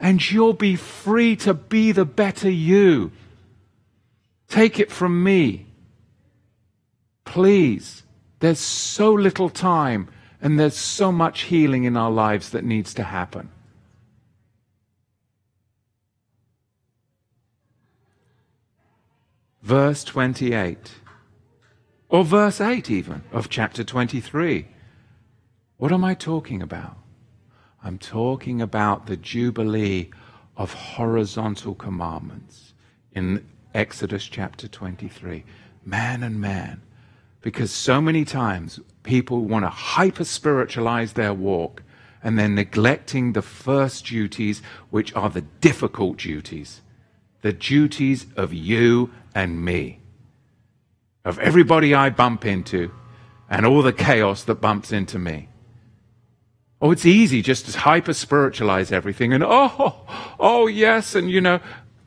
And 0.00 0.30
you'll 0.30 0.52
be 0.52 0.76
free 0.76 1.36
to 1.36 1.54
be 1.54 1.92
the 1.92 2.04
better 2.04 2.50
you. 2.50 3.12
Take 4.48 4.78
it 4.78 4.90
from 4.90 5.22
me. 5.22 5.66
Please. 7.24 8.02
There's 8.40 8.58
so 8.58 9.12
little 9.12 9.50
time 9.50 10.08
and 10.40 10.58
there's 10.58 10.76
so 10.76 11.10
much 11.10 11.42
healing 11.42 11.84
in 11.84 11.96
our 11.96 12.10
lives 12.10 12.50
that 12.50 12.64
needs 12.64 12.94
to 12.94 13.02
happen. 13.02 13.50
Verse 19.66 20.04
28, 20.04 20.92
or 22.08 22.22
verse 22.22 22.60
8 22.60 22.88
even 22.88 23.24
of 23.32 23.48
chapter 23.48 23.82
23. 23.82 24.68
What 25.76 25.90
am 25.90 26.04
I 26.04 26.14
talking 26.14 26.62
about? 26.62 26.96
I'm 27.82 27.98
talking 27.98 28.62
about 28.62 29.06
the 29.06 29.16
Jubilee 29.16 30.10
of 30.56 30.72
horizontal 30.72 31.74
commandments 31.74 32.74
in 33.10 33.44
Exodus 33.74 34.26
chapter 34.26 34.68
23. 34.68 35.42
Man 35.84 36.22
and 36.22 36.40
man. 36.40 36.80
Because 37.40 37.72
so 37.72 38.00
many 38.00 38.24
times 38.24 38.78
people 39.02 39.46
want 39.46 39.64
to 39.64 39.70
hyper 39.70 40.22
spiritualize 40.24 41.14
their 41.14 41.34
walk 41.34 41.82
and 42.22 42.38
they're 42.38 42.48
neglecting 42.48 43.32
the 43.32 43.42
first 43.42 44.06
duties, 44.06 44.62
which 44.90 45.12
are 45.16 45.28
the 45.28 45.40
difficult 45.40 46.18
duties 46.18 46.82
the 47.46 47.52
duties 47.52 48.26
of 48.36 48.52
you 48.52 49.08
and 49.36 49.62
me, 49.62 50.00
of 51.22 51.38
everybody 51.40 51.94
I 51.94 52.08
bump 52.08 52.46
into, 52.46 52.90
and 53.50 53.66
all 53.66 53.82
the 53.82 53.92
chaos 53.92 54.42
that 54.44 54.62
bumps 54.62 54.92
into 54.92 55.18
me. 55.18 55.50
Oh, 56.80 56.90
it's 56.90 57.04
easy 57.04 57.42
just 57.42 57.70
to 57.70 57.78
hyper 57.78 58.14
spiritualize 58.14 58.90
everything 58.90 59.34
and 59.34 59.44
oh, 59.44 60.06
oh, 60.40 60.66
yes, 60.66 61.14
and 61.14 61.30
you 61.30 61.42
know, 61.42 61.60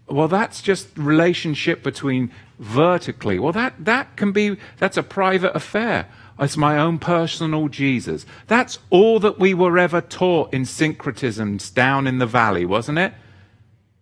well, 0.07 0.27
that's 0.27 0.59
just 0.63 0.97
relationship 0.97 1.83
between 1.83 2.31
vertically. 2.57 3.37
Well, 3.37 3.53
that, 3.53 3.75
that 3.85 4.17
can 4.17 4.31
be, 4.31 4.57
that's 4.79 4.97
a 4.97 5.03
private 5.03 5.55
affair. 5.55 6.07
It's 6.39 6.57
my 6.57 6.79
own 6.79 6.97
personal 6.97 7.67
Jesus. 7.67 8.25
That's 8.47 8.79
all 8.89 9.19
that 9.19 9.37
we 9.37 9.53
were 9.53 9.77
ever 9.77 10.01
taught 10.01 10.51
in 10.51 10.63
syncretisms 10.63 11.69
down 11.69 12.07
in 12.07 12.17
the 12.17 12.25
valley, 12.25 12.65
wasn't 12.65 12.97
it? 12.97 13.13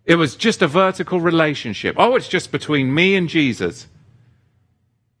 It 0.08 0.16
was 0.16 0.36
just 0.36 0.62
a 0.62 0.66
vertical 0.66 1.20
relationship. 1.20 1.94
Oh, 1.98 2.16
it's 2.16 2.28
just 2.28 2.50
between 2.50 2.94
me 2.94 3.14
and 3.14 3.28
Jesus. 3.28 3.88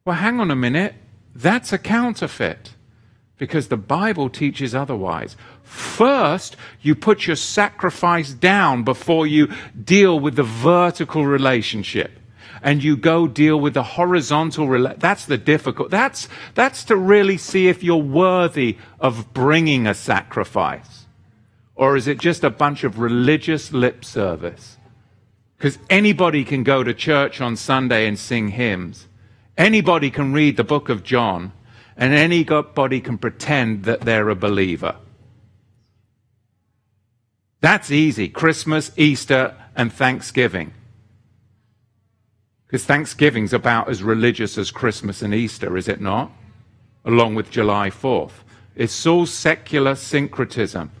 Well, 0.06 0.16
hang 0.16 0.40
on 0.40 0.50
a 0.50 0.56
minute. 0.56 0.94
That's 1.34 1.74
a 1.74 1.78
counterfeit 1.78 2.72
because 3.36 3.68
the 3.68 3.76
Bible 3.76 4.30
teaches 4.30 4.74
otherwise. 4.74 5.36
First, 5.62 6.56
you 6.80 6.94
put 6.94 7.26
your 7.26 7.36
sacrifice 7.36 8.30
down 8.30 8.82
before 8.82 9.26
you 9.26 9.52
deal 9.84 10.18
with 10.18 10.36
the 10.36 10.42
vertical 10.42 11.26
relationship. 11.26 12.12
And 12.62 12.82
you 12.82 12.96
go 12.96 13.28
deal 13.28 13.60
with 13.60 13.74
the 13.74 13.82
horizontal 13.82 14.66
rela- 14.66 14.98
That's 14.98 15.26
the 15.26 15.36
difficult. 15.36 15.90
That's, 15.90 16.28
that's 16.54 16.82
to 16.84 16.96
really 16.96 17.36
see 17.36 17.68
if 17.68 17.82
you're 17.84 17.96
worthy 17.96 18.78
of 18.98 19.34
bringing 19.34 19.86
a 19.86 19.92
sacrifice. 19.92 21.04
Or 21.76 21.94
is 21.94 22.08
it 22.08 22.18
just 22.18 22.42
a 22.42 22.50
bunch 22.50 22.82
of 22.82 22.98
religious 22.98 23.70
lip 23.70 24.02
service? 24.04 24.77
Because 25.58 25.78
anybody 25.90 26.44
can 26.44 26.62
go 26.62 26.84
to 26.84 26.94
church 26.94 27.40
on 27.40 27.56
Sunday 27.56 28.06
and 28.06 28.18
sing 28.18 28.48
hymns. 28.48 29.08
Anybody 29.56 30.08
can 30.08 30.32
read 30.32 30.56
the 30.56 30.64
book 30.64 30.88
of 30.88 31.02
John. 31.02 31.52
And 31.96 32.14
anybody 32.14 33.00
can 33.00 33.18
pretend 33.18 33.82
that 33.84 34.02
they're 34.02 34.28
a 34.28 34.36
believer. 34.36 34.94
That's 37.60 37.90
easy. 37.90 38.28
Christmas, 38.28 38.92
Easter, 38.96 39.56
and 39.74 39.92
Thanksgiving. 39.92 40.72
Because 42.66 42.84
Thanksgiving's 42.84 43.52
about 43.52 43.88
as 43.88 44.02
religious 44.02 44.56
as 44.58 44.70
Christmas 44.70 45.22
and 45.22 45.34
Easter, 45.34 45.76
is 45.76 45.88
it 45.88 46.00
not? 46.00 46.30
Along 47.04 47.34
with 47.34 47.50
July 47.50 47.90
4th. 47.90 48.44
It's 48.76 49.06
all 49.06 49.26
secular 49.26 49.96
syncretism. 49.96 50.92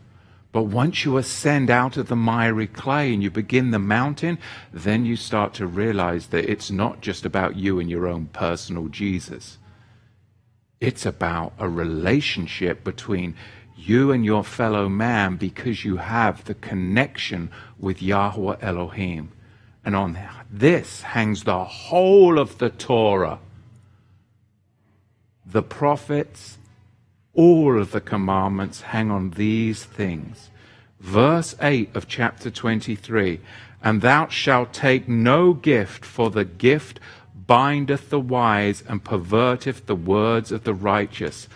But 0.50 0.62
once 0.62 1.04
you 1.04 1.18
ascend 1.18 1.70
out 1.70 1.96
of 1.96 2.08
the 2.08 2.16
miry 2.16 2.66
clay 2.66 3.12
and 3.12 3.22
you 3.22 3.30
begin 3.30 3.70
the 3.70 3.78
mountain, 3.78 4.38
then 4.72 5.04
you 5.04 5.14
start 5.14 5.52
to 5.54 5.66
realize 5.66 6.28
that 6.28 6.50
it's 6.50 6.70
not 6.70 7.02
just 7.02 7.26
about 7.26 7.56
you 7.56 7.78
and 7.78 7.90
your 7.90 8.06
own 8.06 8.26
personal 8.26 8.88
Jesus. 8.88 9.58
It's 10.80 11.04
about 11.04 11.52
a 11.58 11.68
relationship 11.68 12.82
between 12.82 13.34
you 13.76 14.10
and 14.10 14.24
your 14.24 14.42
fellow 14.42 14.88
man 14.88 15.36
because 15.36 15.84
you 15.84 15.98
have 15.98 16.44
the 16.44 16.54
connection 16.54 17.50
with 17.78 18.02
Yahweh 18.02 18.56
Elohim. 18.60 19.32
And 19.84 19.94
on 19.94 20.18
this 20.50 21.02
hangs 21.02 21.44
the 21.44 21.64
whole 21.64 22.38
of 22.38 22.58
the 22.58 22.70
Torah. 22.70 23.38
The 25.46 25.62
prophets 25.62 26.57
all 27.38 27.80
of 27.80 27.92
the 27.92 28.00
commandments 28.00 28.80
hang 28.80 29.12
on 29.12 29.30
these 29.30 29.84
things. 29.84 30.50
Verse 30.98 31.54
8 31.62 31.94
of 31.94 32.08
chapter 32.08 32.50
23 32.50 33.38
And 33.80 34.02
thou 34.02 34.26
shalt 34.26 34.72
take 34.72 35.08
no 35.08 35.54
gift, 35.54 36.04
for 36.04 36.30
the 36.30 36.44
gift 36.44 36.98
bindeth 37.46 38.10
the 38.10 38.18
wise 38.18 38.82
and 38.88 39.04
perverteth 39.04 39.86
the 39.86 39.94
words 39.94 40.50
of 40.50 40.64
the 40.64 40.74
righteous. 40.74 41.46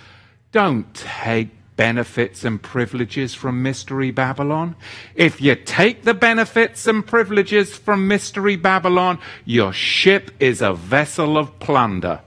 Don't 0.53 0.95
take 0.95 1.49
benefits 1.75 2.45
and 2.45 2.62
privileges 2.62 3.35
from 3.35 3.61
Mystery 3.61 4.12
Babylon. 4.12 4.77
If 5.16 5.40
you 5.40 5.57
take 5.57 6.05
the 6.05 6.14
benefits 6.14 6.87
and 6.87 7.05
privileges 7.05 7.77
from 7.77 8.07
Mystery 8.07 8.55
Babylon, 8.55 9.18
your 9.45 9.73
ship 9.73 10.31
is 10.38 10.62
a 10.62 10.75
vessel 10.75 11.37
of 11.37 11.59
plunder. 11.59 12.21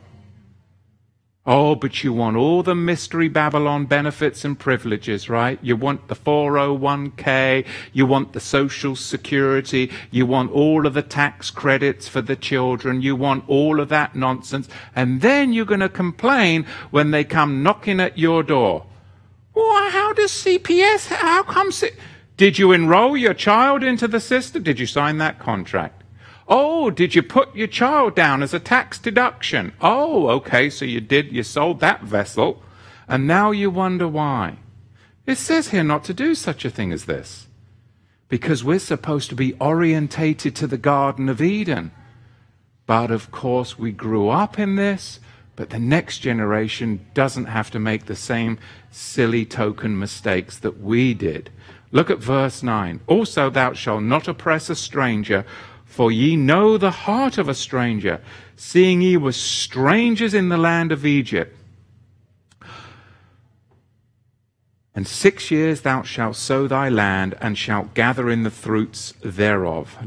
Oh, 1.47 1.75
but 1.75 2.03
you 2.03 2.11
want 2.11 2.37
all 2.37 2.63
the 2.63 2.73
Mystery 2.73 3.27
Babylon 3.27 3.85
benefits 3.85 4.43
and 4.43 4.57
privileges, 4.57 5.29
right? 5.29 5.59
You 5.61 5.75
want 5.75 6.07
the 6.07 6.15
401k, 6.15 7.67
you 7.93 8.07
want 8.07 8.33
the 8.33 8.39
social 8.39 8.95
security, 8.95 9.91
you 10.09 10.25
want 10.25 10.51
all 10.51 10.87
of 10.87 10.95
the 10.95 11.03
tax 11.03 11.51
credits 11.51 12.07
for 12.07 12.23
the 12.23 12.35
children, 12.35 13.03
you 13.03 13.15
want 13.15 13.47
all 13.47 13.79
of 13.79 13.89
that 13.89 14.15
nonsense, 14.15 14.67
and 14.95 15.21
then 15.21 15.53
you're 15.53 15.65
going 15.65 15.81
to 15.81 15.89
complain 15.89 16.65
when 16.89 17.11
they 17.11 17.23
come 17.23 17.61
knocking 17.61 17.99
at 17.99 18.17
your 18.17 18.41
door. 18.41 18.87
Well, 19.53 19.91
how 19.91 20.13
does 20.13 20.31
CPS, 20.31 21.07
how 21.07 21.43
come? 21.43 21.71
C- 21.71 21.91
did 22.37 22.57
you 22.57 22.71
enroll 22.71 23.15
your 23.15 23.35
child 23.35 23.83
into 23.83 24.07
the 24.07 24.19
system? 24.19 24.63
Did 24.63 24.79
you 24.79 24.87
sign 24.87 25.19
that 25.19 25.37
contract? 25.37 26.01
Oh, 26.47 26.91
did 26.91 27.15
you 27.15 27.23
put 27.23 27.55
your 27.55 27.67
child 27.67 28.15
down 28.15 28.43
as 28.43 28.53
a 28.53 28.59
tax 28.59 28.99
deduction? 28.99 29.73
Oh, 29.81 30.27
okay, 30.29 30.69
so 30.69 30.85
you 30.85 31.01
did, 31.01 31.31
you 31.31 31.41
sold 31.41 31.79
that 31.79 32.03
vessel, 32.03 32.61
and 33.07 33.25
now 33.25 33.51
you 33.51 33.71
wonder 33.71 34.07
why. 34.07 34.57
It 35.25 35.39
says 35.39 35.69
here 35.69 35.83
not 35.83 36.03
to 36.05 36.13
do 36.13 36.35
such 36.35 36.63
a 36.63 36.69
thing 36.69 36.91
as 36.91 37.05
this. 37.05 37.47
Because 38.29 38.63
we're 38.63 38.79
supposed 38.79 39.29
to 39.29 39.35
be 39.35 39.53
orientated 39.53 40.55
to 40.55 40.67
the 40.67 40.77
Garden 40.77 41.29
of 41.29 41.41
Eden. 41.41 41.91
But 42.85 43.09
of 43.09 43.31
course, 43.31 43.79
we 43.79 43.91
grew 43.91 44.29
up 44.29 44.59
in 44.59 44.75
this, 44.75 45.19
but 45.55 45.71
the 45.71 45.79
next 45.79 46.19
generation 46.19 47.07
doesn't 47.15 47.45
have 47.45 47.71
to 47.71 47.79
make 47.79 48.05
the 48.05 48.15
same 48.15 48.59
silly 48.91 49.45
token 49.45 49.97
mistakes 49.97 50.59
that 50.59 50.79
we 50.79 51.15
did. 51.15 51.49
Look 51.91 52.11
at 52.11 52.19
verse 52.19 52.61
9. 52.61 52.99
Also, 53.07 53.49
thou 53.49 53.73
shalt 53.73 54.03
not 54.03 54.27
oppress 54.27 54.69
a 54.69 54.75
stranger 54.75 55.45
for 55.95 56.11
ye 56.11 56.35
know 56.35 56.77
the 56.77 56.91
heart 56.91 57.37
of 57.37 57.47
a 57.47 57.53
stranger, 57.53 58.19
seeing 58.57 59.01
ye 59.01 59.15
were 59.15 59.31
strangers 59.31 60.33
in 60.33 60.49
the 60.49 60.57
land 60.57 60.91
of 60.91 61.05
Egypt. 61.05 61.55
And 64.93 65.07
six 65.07 65.49
years 65.51 65.81
thou 65.81 66.03
shalt 66.03 66.35
sow 66.35 66.67
thy 66.67 66.89
land, 66.89 67.37
and 67.39 67.57
shalt 67.57 67.93
gather 67.93 68.29
in 68.29 68.43
the 68.43 68.51
fruits 68.51 69.13
thereof. 69.23 69.97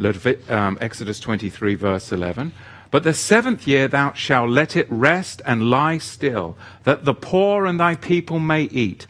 Um, 0.50 0.76
Exodus 0.78 1.20
23, 1.20 1.74
verse 1.74 2.12
11. 2.12 2.52
But 2.90 3.04
the 3.04 3.14
seventh 3.14 3.66
year 3.66 3.88
thou 3.88 4.12
shalt 4.12 4.50
let 4.50 4.76
it 4.76 4.86
rest 4.90 5.40
and 5.46 5.70
lie 5.70 5.96
still, 5.96 6.58
that 6.84 7.06
the 7.06 7.14
poor 7.14 7.64
and 7.64 7.80
thy 7.80 7.94
people 7.94 8.38
may 8.38 8.64
eat. 8.64 9.06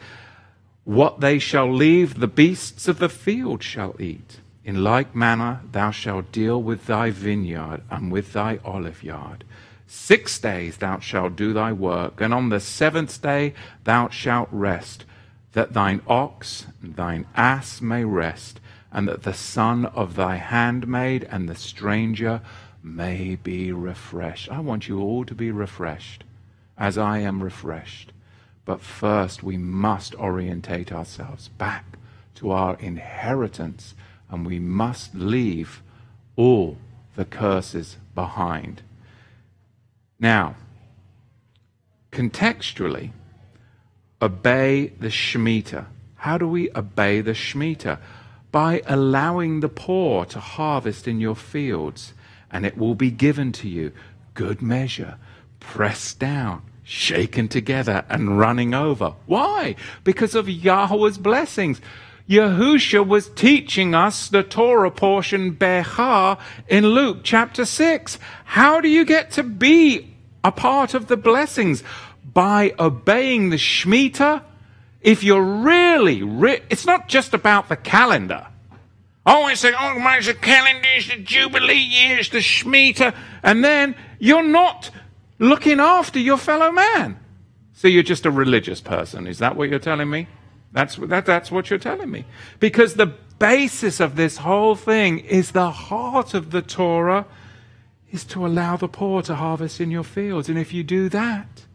What 0.85 1.19
they 1.19 1.39
shall 1.39 1.69
leave, 1.69 2.21
the 2.21 2.27
beasts 2.27 2.87
of 2.87 2.99
the 2.99 3.09
field 3.09 3.63
shall 3.63 3.97
eat. 3.99 4.39
In 4.69 4.83
like 4.83 5.15
manner, 5.15 5.61
thou 5.71 5.89
shalt 5.89 6.31
deal 6.31 6.61
with 6.61 6.85
thy 6.85 7.09
vineyard 7.09 7.81
and 7.89 8.11
with 8.11 8.33
thy 8.33 8.59
olive 8.63 9.01
yard. 9.01 9.43
Six 9.87 10.37
days 10.37 10.77
thou 10.77 10.99
shalt 10.99 11.35
do 11.35 11.53
thy 11.53 11.73
work, 11.73 12.21
and 12.21 12.31
on 12.35 12.49
the 12.49 12.59
seventh 12.59 13.19
day 13.19 13.55
thou 13.85 14.09
shalt 14.09 14.47
rest, 14.51 15.05
that 15.53 15.73
thine 15.73 16.03
ox 16.05 16.67
and 16.83 16.95
thine 16.95 17.25
ass 17.35 17.81
may 17.81 18.05
rest, 18.05 18.59
and 18.91 19.07
that 19.07 19.23
the 19.23 19.33
son 19.33 19.87
of 19.87 20.15
thy 20.15 20.35
handmaid 20.35 21.23
and 21.31 21.49
the 21.49 21.55
stranger 21.55 22.39
may 22.83 23.37
be 23.37 23.71
refreshed. 23.71 24.51
I 24.51 24.59
want 24.59 24.87
you 24.87 24.99
all 25.01 25.25
to 25.25 25.33
be 25.33 25.49
refreshed, 25.49 26.25
as 26.77 26.95
I 26.95 27.17
am 27.17 27.41
refreshed. 27.41 28.13
But 28.65 28.81
first, 28.81 29.41
we 29.41 29.57
must 29.57 30.13
orientate 30.13 30.91
ourselves 30.91 31.47
back 31.47 31.97
to 32.35 32.51
our 32.51 32.75
inheritance 32.75 33.95
and 34.29 34.45
we 34.45 34.59
must 34.59 35.15
leave 35.15 35.81
all 36.35 36.77
the 37.15 37.25
curses 37.25 37.97
behind. 38.15 38.81
Now, 40.19 40.55
contextually, 42.11 43.11
obey 44.21 44.87
the 44.99 45.07
Shemitah. 45.07 45.85
How 46.15 46.37
do 46.37 46.47
we 46.47 46.69
obey 46.75 47.21
the 47.21 47.31
Shemitah? 47.33 47.99
By 48.51 48.81
allowing 48.87 49.59
the 49.59 49.69
poor 49.69 50.25
to 50.25 50.39
harvest 50.39 51.07
in 51.07 51.19
your 51.19 51.35
fields, 51.35 52.13
and 52.51 52.65
it 52.65 52.77
will 52.77 52.95
be 52.95 53.11
given 53.11 53.51
to 53.53 53.69
you. 53.69 53.91
Good 54.33 54.61
measure, 54.61 55.17
pressed 55.59 56.19
down, 56.19 56.63
shaken 56.83 57.47
together, 57.47 58.03
and 58.09 58.39
running 58.39 58.73
over. 58.73 59.13
Why? 59.27 59.75
Because 60.03 60.35
of 60.35 60.49
Yahweh's 60.49 61.17
blessings. 61.17 61.79
Yahusha 62.29 63.05
was 63.05 63.27
teaching 63.29 63.95
us 63.95 64.29
the 64.29 64.43
Torah 64.43 64.91
portion 64.91 65.51
Behar 65.51 66.37
in 66.67 66.85
Luke 66.85 67.21
chapter 67.23 67.65
6. 67.65 68.19
How 68.45 68.79
do 68.79 68.87
you 68.87 69.03
get 69.03 69.31
to 69.31 69.43
be 69.43 70.15
a 70.43 70.51
part 70.51 70.93
of 70.93 71.07
the 71.07 71.17
blessings? 71.17 71.83
By 72.31 72.75
obeying 72.77 73.49
the 73.49 73.57
Shemitah. 73.57 74.43
If 75.01 75.23
you're 75.23 75.41
really, 75.41 76.21
re- 76.21 76.61
it's 76.69 76.85
not 76.85 77.07
just 77.07 77.33
about 77.33 77.67
the 77.67 77.75
calendar. 77.75 78.45
Oh, 79.25 79.47
it's 79.47 79.63
the, 79.63 79.73
oh, 79.79 79.97
it's 80.15 80.27
the 80.27 80.35
calendar, 80.35 80.87
it's 80.95 81.07
the 81.07 81.17
Jubilee 81.17 81.73
years, 81.73 82.29
the 82.29 82.39
Shemitah. 82.39 83.15
And 83.41 83.63
then 83.63 83.95
you're 84.19 84.43
not 84.43 84.91
looking 85.39 85.79
after 85.79 86.19
your 86.19 86.37
fellow 86.37 86.71
man. 86.71 87.19
So 87.73 87.87
you're 87.87 88.03
just 88.03 88.27
a 88.27 88.31
religious 88.31 88.81
person. 88.81 89.25
Is 89.25 89.39
that 89.39 89.55
what 89.55 89.69
you're 89.69 89.79
telling 89.79 90.11
me? 90.11 90.27
That's, 90.71 90.95
that, 90.97 91.25
that's 91.25 91.51
what 91.51 91.69
you're 91.69 91.79
telling 91.79 92.11
me. 92.11 92.25
Because 92.59 92.93
the 92.93 93.07
basis 93.39 93.99
of 93.99 94.15
this 94.15 94.37
whole 94.37 94.75
thing 94.75 95.19
is 95.19 95.51
the 95.51 95.71
heart 95.71 96.33
of 96.33 96.51
the 96.51 96.61
Torah 96.61 97.25
is 98.11 98.23
to 98.25 98.45
allow 98.45 98.75
the 98.75 98.87
poor 98.87 99.21
to 99.23 99.35
harvest 99.35 99.79
in 99.79 99.91
your 99.91 100.03
fields. 100.03 100.49
And 100.49 100.57
if 100.57 100.73
you 100.73 100.83
do 100.83 101.09
that, 101.09 101.65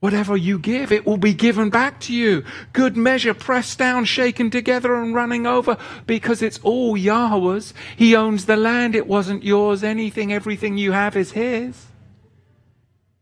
whatever 0.00 0.36
you 0.36 0.58
give, 0.58 0.92
it 0.92 1.06
will 1.06 1.16
be 1.16 1.32
given 1.32 1.70
back 1.70 1.98
to 2.00 2.12
you. 2.14 2.44
Good 2.72 2.96
measure, 2.96 3.34
pressed 3.34 3.78
down, 3.78 4.04
shaken 4.04 4.50
together, 4.50 4.94
and 4.94 5.14
running 5.14 5.46
over, 5.46 5.78
because 6.06 6.42
it's 6.42 6.60
all 6.62 6.96
Yahweh's. 6.96 7.72
He 7.96 8.14
owns 8.14 8.44
the 8.44 8.56
land. 8.56 8.94
It 8.94 9.06
wasn't 9.06 9.42
yours. 9.42 9.82
Anything, 9.82 10.32
everything 10.32 10.76
you 10.76 10.92
have 10.92 11.16
is 11.16 11.32
His. 11.32 11.86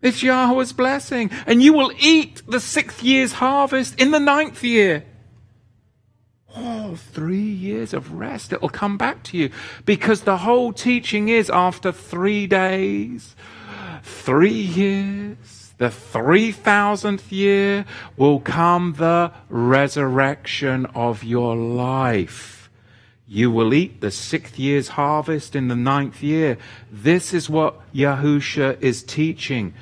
It's 0.03 0.23
Yahweh's 0.23 0.73
blessing. 0.73 1.31
And 1.47 1.63
you 1.63 1.73
will 1.73 1.93
eat 1.99 2.43
the 2.47 2.61
sixth 2.61 3.03
year's 3.03 3.35
harvest 3.35 3.99
in 4.01 4.11
the 4.11 4.21
ninth 4.21 4.63
year. 4.63 5.05
Oh, 6.55 6.97
three 6.97 7.39
years 7.39 7.95
of 7.95 8.13
rest. 8.13 8.53
It'll 8.53 8.69
come 8.69 8.99
back 8.99 9.23
to 9.25 9.39
you. 9.39 9.51
Because 9.87 10.23
the 10.23 10.39
whole 10.39 10.73
teaching 10.73 11.29
is 11.29 11.49
after 11.49 11.93
three 11.93 12.47
days, 12.47 13.35
three 14.03 14.51
years, 14.51 15.73
the 15.79 15.89
3000th 15.89 17.31
year 17.33 17.85
will 18.17 18.41
come 18.41 18.95
the 18.99 19.33
resurrection 19.49 20.87
of 20.95 21.25
your 21.25 21.57
life. 21.57 22.71
You 23.27 23.51
will 23.51 23.73
eat 23.73 24.03
the 24.03 24.11
sixth 24.11 24.59
year's 24.59 24.89
harvest 24.89 25.57
in 25.57 25.69
the 25.69 25.77
ninth 25.77 26.23
year. 26.23 26.59
This 26.91 27.33
is 27.33 27.49
what 27.49 27.81
Yahusha 27.95 28.81
is 28.83 29.03
teaching. 29.03 29.73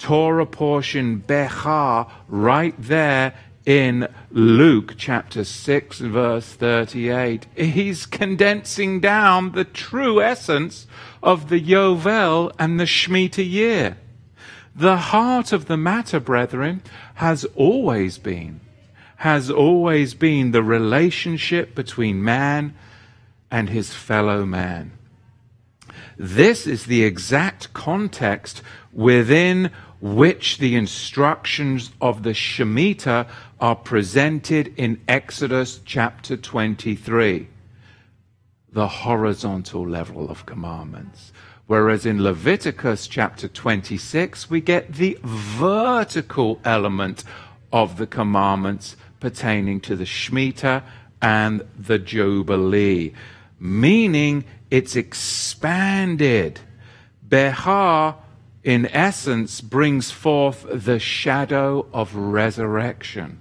Torah 0.00 0.46
portion 0.46 1.18
Behar 1.18 2.10
right 2.26 2.74
there 2.78 3.34
in 3.66 4.08
Luke 4.30 4.94
chapter 4.96 5.44
6, 5.44 5.98
verse 5.98 6.54
38. 6.54 7.46
He's 7.54 8.06
condensing 8.06 9.00
down 9.00 9.52
the 9.52 9.64
true 9.64 10.22
essence 10.22 10.86
of 11.22 11.50
the 11.50 11.60
Yovel 11.60 12.50
and 12.58 12.80
the 12.80 12.84
Shemitah 12.84 13.48
year. 13.48 13.98
The 14.74 14.96
heart 14.96 15.52
of 15.52 15.66
the 15.66 15.76
matter, 15.76 16.18
brethren, 16.18 16.82
has 17.16 17.44
always 17.54 18.16
been, 18.16 18.60
has 19.16 19.50
always 19.50 20.14
been 20.14 20.52
the 20.52 20.62
relationship 20.62 21.74
between 21.74 22.24
man 22.24 22.74
and 23.50 23.68
his 23.68 23.92
fellow 23.92 24.46
man. 24.46 24.92
This 26.16 26.66
is 26.66 26.86
the 26.86 27.02
exact 27.02 27.72
context 27.74 28.62
within 28.92 29.70
which 30.00 30.58
the 30.58 30.76
instructions 30.76 31.92
of 32.00 32.22
the 32.22 32.30
Shemitah 32.30 33.28
are 33.60 33.76
presented 33.76 34.72
in 34.76 35.00
Exodus 35.06 35.80
chapter 35.84 36.36
23, 36.36 37.48
the 38.72 38.88
horizontal 38.88 39.86
level 39.86 40.30
of 40.30 40.46
commandments. 40.46 41.32
Whereas 41.66 42.06
in 42.06 42.22
Leviticus 42.22 43.06
chapter 43.06 43.46
26, 43.46 44.48
we 44.48 44.60
get 44.60 44.94
the 44.94 45.18
vertical 45.22 46.60
element 46.64 47.22
of 47.72 47.98
the 47.98 48.06
commandments 48.06 48.96
pertaining 49.20 49.80
to 49.82 49.94
the 49.94 50.04
Shemitah 50.04 50.82
and 51.20 51.62
the 51.78 51.98
Jubilee, 51.98 53.12
meaning 53.58 54.44
it's 54.70 54.96
expanded. 54.96 56.60
Behar 57.28 58.16
in 58.62 58.86
essence, 58.86 59.60
brings 59.60 60.10
forth 60.10 60.66
the 60.70 60.98
shadow 60.98 61.86
of 61.92 62.14
resurrection, 62.14 63.40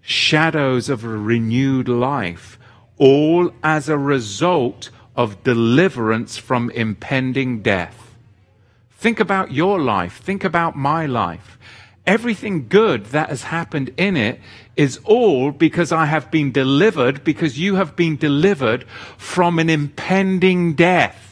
shadows 0.00 0.88
of 0.88 1.04
renewed 1.04 1.88
life, 1.88 2.58
all 2.96 3.52
as 3.62 3.88
a 3.88 3.98
result 3.98 4.90
of 5.14 5.42
deliverance 5.44 6.36
from 6.38 6.70
impending 6.70 7.60
death. 7.60 8.16
Think 8.92 9.20
about 9.20 9.52
your 9.52 9.80
life, 9.80 10.18
think 10.18 10.44
about 10.44 10.76
my 10.76 11.06
life. 11.06 11.58
Everything 12.06 12.66
good 12.68 13.06
that 13.06 13.28
has 13.28 13.44
happened 13.44 13.92
in 13.96 14.16
it 14.16 14.40
is 14.74 14.98
all 15.04 15.50
because 15.50 15.92
I 15.92 16.06
have 16.06 16.30
been 16.30 16.50
delivered, 16.50 17.22
because 17.24 17.58
you 17.58 17.74
have 17.74 17.94
been 17.94 18.16
delivered 18.16 18.84
from 19.18 19.58
an 19.58 19.68
impending 19.68 20.74
death 20.74 21.29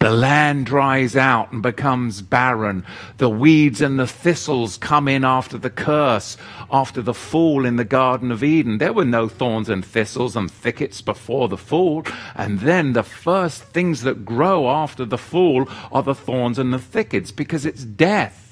The 0.00 0.10
land 0.10 0.66
dries 0.66 1.16
out 1.16 1.50
and 1.50 1.60
becomes 1.60 2.22
barren. 2.22 2.86
The 3.16 3.28
weeds 3.28 3.80
and 3.80 3.98
the 3.98 4.06
thistles 4.06 4.76
come 4.76 5.08
in 5.08 5.24
after 5.24 5.58
the 5.58 5.70
curse, 5.70 6.36
after 6.70 7.02
the 7.02 7.14
fall 7.14 7.66
in 7.66 7.74
the 7.74 7.84
Garden 7.84 8.30
of 8.30 8.44
Eden. 8.44 8.78
There 8.78 8.92
were 8.92 9.04
no 9.04 9.26
thorns 9.28 9.68
and 9.68 9.84
thistles 9.84 10.36
and 10.36 10.48
thickets 10.48 11.02
before 11.02 11.48
the 11.48 11.56
fall. 11.56 12.04
And 12.36 12.60
then 12.60 12.92
the 12.92 13.02
first 13.02 13.64
things 13.64 14.02
that 14.02 14.24
grow 14.24 14.70
after 14.70 15.04
the 15.04 15.18
fall 15.18 15.68
are 15.90 16.04
the 16.04 16.14
thorns 16.14 16.60
and 16.60 16.72
the 16.72 16.78
thickets 16.78 17.32
because 17.32 17.66
it's 17.66 17.82
death. 17.82 18.47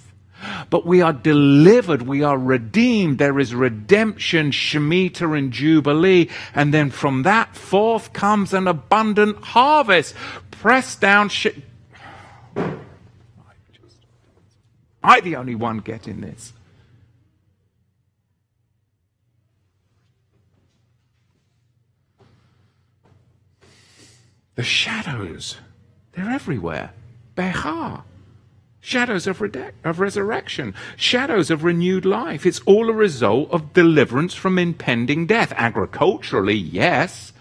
But 0.71 0.85
we 0.87 1.01
are 1.01 1.13
delivered, 1.13 2.03
we 2.03 2.23
are 2.23 2.39
redeemed. 2.39 3.19
There 3.19 3.39
is 3.39 3.55
redemption, 3.55 4.51
Shemitah, 4.51 5.37
and 5.37 5.53
Jubilee. 5.53 6.29
And 6.55 6.73
then 6.75 6.91
from 6.91 7.23
that 7.23 7.57
forth 7.57 8.13
comes 8.13 8.53
an 8.53 8.69
abundant 8.69 9.39
harvest 9.39 10.15
pressed 10.51 11.01
down. 11.01 11.29
Sh- 11.29 11.49
I 15.03 15.21
the 15.21 15.37
only 15.37 15.55
one 15.55 15.79
getting 15.79 16.21
this. 16.21 16.53
The 24.57 24.65
shadows, 24.65 25.59
they're 26.13 26.31
everywhere. 26.31 26.93
Behar. 27.35 28.05
Shadows 28.87 29.27
of, 29.27 29.43
of 29.83 29.99
resurrection, 29.99 30.73
shadows 30.95 31.51
of 31.51 31.65
renewed 31.65 32.05
life. 32.05 32.47
It's 32.47 32.61
all 32.67 32.89
a 32.89 32.93
result 32.93 33.51
of 33.51 33.73
deliverance 33.73 34.33
from 34.33 34.61
impending 34.61 35.27
death. 35.27 35.53
Agriculturally, 35.57 36.55
yes 36.55 37.33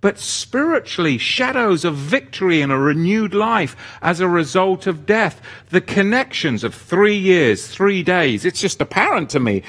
but 0.00 0.18
spiritually, 0.18 1.16
shadows 1.16 1.84
of 1.84 1.94
victory 1.94 2.60
and 2.60 2.72
a 2.72 2.76
renewed 2.76 3.32
life 3.32 3.76
as 4.02 4.18
a 4.18 4.28
result 4.28 4.88
of 4.88 5.06
death. 5.06 5.40
The 5.70 5.80
connections 5.80 6.64
of 6.64 6.74
three 6.74 7.16
years, 7.16 7.68
three 7.68 8.02
days, 8.02 8.44
it's 8.44 8.60
just 8.60 8.80
apparent 8.80 9.30
to 9.30 9.38
me. 9.38 9.62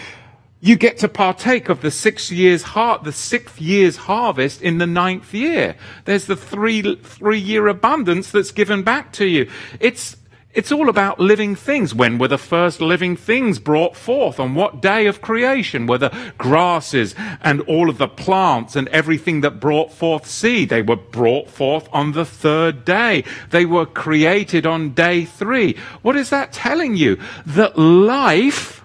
You 0.61 0.77
get 0.77 0.97
to 0.99 1.07
partake 1.07 1.69
of 1.69 1.81
the 1.81 1.91
six 1.91 2.31
years 2.31 2.63
heart, 2.63 3.03
the 3.03 3.11
sixth 3.11 3.61
year's 3.61 3.97
harvest 3.97 4.63
in 4.63 4.79
the 4.79 4.87
ninth 4.87 5.31
year. 5.31 5.75
There's 6.05 6.25
the 6.25 6.35
three, 6.35 6.95
three 6.95 7.37
year 7.37 7.67
abundance 7.67 8.31
that's 8.31 8.51
given 8.51 8.81
back 8.81 9.11
to 9.13 9.25
you. 9.25 9.51
It's, 9.79 10.15
it's 10.53 10.71
all 10.71 10.87
about 10.87 11.19
living 11.19 11.55
things. 11.55 11.95
When 11.95 12.19
were 12.19 12.27
the 12.27 12.37
first 12.37 12.79
living 12.79 13.15
things 13.15 13.57
brought 13.57 13.95
forth? 13.95 14.39
On 14.39 14.53
what 14.53 14.81
day 14.81 15.07
of 15.07 15.21
creation 15.21 15.87
were 15.87 15.97
the 15.97 16.15
grasses 16.37 17.15
and 17.41 17.61
all 17.61 17.89
of 17.89 17.97
the 17.97 18.07
plants 18.07 18.75
and 18.75 18.87
everything 18.89 19.41
that 19.41 19.59
brought 19.59 19.91
forth 19.91 20.27
seed? 20.27 20.69
They 20.69 20.83
were 20.83 20.95
brought 20.95 21.49
forth 21.49 21.89
on 21.91 22.11
the 22.11 22.25
third 22.25 22.85
day. 22.85 23.23
They 23.49 23.65
were 23.65 23.87
created 23.87 24.67
on 24.67 24.93
day 24.93 25.25
three. 25.25 25.75
What 26.03 26.15
is 26.15 26.29
that 26.29 26.53
telling 26.53 26.95
you? 26.95 27.17
That 27.47 27.77
life, 27.77 28.83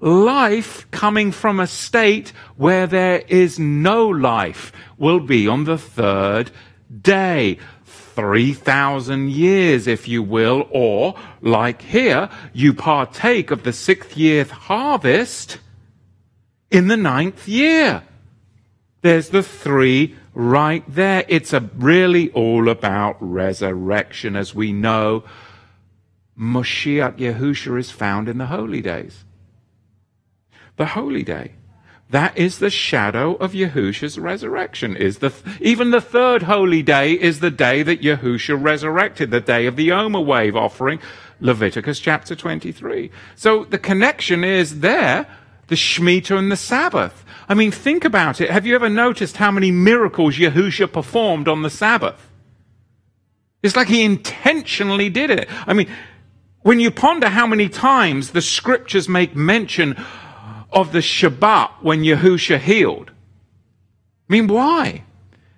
life 0.00 0.88
coming 0.92 1.32
from 1.32 1.58
a 1.58 1.66
state 1.66 2.32
where 2.56 2.86
there 2.86 3.24
is 3.26 3.58
no 3.58 4.06
life 4.06 4.70
will 4.96 5.20
be 5.20 5.48
on 5.48 5.64
the 5.64 5.78
third 5.78 6.52
day. 7.02 7.58
3,000 8.18 9.30
years, 9.30 9.86
if 9.86 10.08
you 10.08 10.24
will, 10.24 10.66
or 10.72 11.14
like 11.40 11.80
here, 11.82 12.28
you 12.52 12.74
partake 12.74 13.52
of 13.52 13.62
the 13.62 13.72
sixth 13.72 14.16
year 14.16 14.44
harvest 14.44 15.58
in 16.68 16.88
the 16.88 16.96
ninth 16.96 17.46
year. 17.46 18.02
There's 19.02 19.28
the 19.28 19.44
three 19.44 20.16
right 20.34 20.82
there. 20.88 21.24
It's 21.28 21.52
a 21.52 21.60
really 21.76 22.32
all 22.32 22.68
about 22.68 23.18
resurrection. 23.20 24.34
As 24.34 24.52
we 24.52 24.72
know, 24.72 25.22
Moshiach 26.36 27.18
Yahusha 27.18 27.78
is 27.78 27.92
found 27.92 28.28
in 28.28 28.38
the 28.38 28.46
holy 28.46 28.80
days. 28.80 29.24
The 30.76 30.86
holy 30.86 31.22
day. 31.22 31.52
That 32.10 32.38
is 32.38 32.58
the 32.58 32.70
shadow 32.70 33.34
of 33.34 33.52
Yahusha's 33.52 34.18
resurrection. 34.18 34.96
Is 34.96 35.18
the 35.18 35.32
even 35.60 35.90
the 35.90 36.00
third 36.00 36.44
holy 36.44 36.82
day 36.82 37.12
is 37.12 37.40
the 37.40 37.50
day 37.50 37.82
that 37.82 38.00
Yahusha 38.00 38.60
resurrected, 38.60 39.30
the 39.30 39.42
day 39.42 39.66
of 39.66 39.76
the 39.76 39.92
Omer 39.92 40.20
wave 40.20 40.56
offering, 40.56 41.00
Leviticus 41.40 42.00
chapter 42.00 42.34
23. 42.34 43.10
So 43.36 43.64
the 43.64 43.78
connection 43.78 44.42
is 44.42 44.80
there, 44.80 45.26
the 45.66 45.74
Shemitah 45.74 46.38
and 46.38 46.50
the 46.50 46.56
Sabbath. 46.56 47.26
I 47.46 47.52
mean, 47.52 47.70
think 47.70 48.06
about 48.06 48.40
it. 48.40 48.50
Have 48.50 48.64
you 48.64 48.74
ever 48.74 48.88
noticed 48.88 49.36
how 49.36 49.50
many 49.50 49.70
miracles 49.70 50.36
Yahusha 50.36 50.90
performed 50.90 51.46
on 51.46 51.60
the 51.60 51.70
Sabbath? 51.70 52.30
It's 53.62 53.76
like 53.76 53.88
he 53.88 54.02
intentionally 54.02 55.10
did 55.10 55.30
it. 55.30 55.48
I 55.66 55.74
mean, 55.74 55.88
when 56.62 56.80
you 56.80 56.90
ponder 56.90 57.28
how 57.28 57.46
many 57.46 57.68
times 57.68 58.30
the 58.30 58.40
scriptures 58.40 59.08
make 59.08 59.36
mention 59.36 59.94
of 60.70 60.92
the 60.92 60.98
Shabbat 60.98 61.82
when 61.82 62.02
Yahusha 62.02 62.58
healed. 62.58 63.10
I 64.28 64.32
mean, 64.32 64.46
why? 64.46 65.04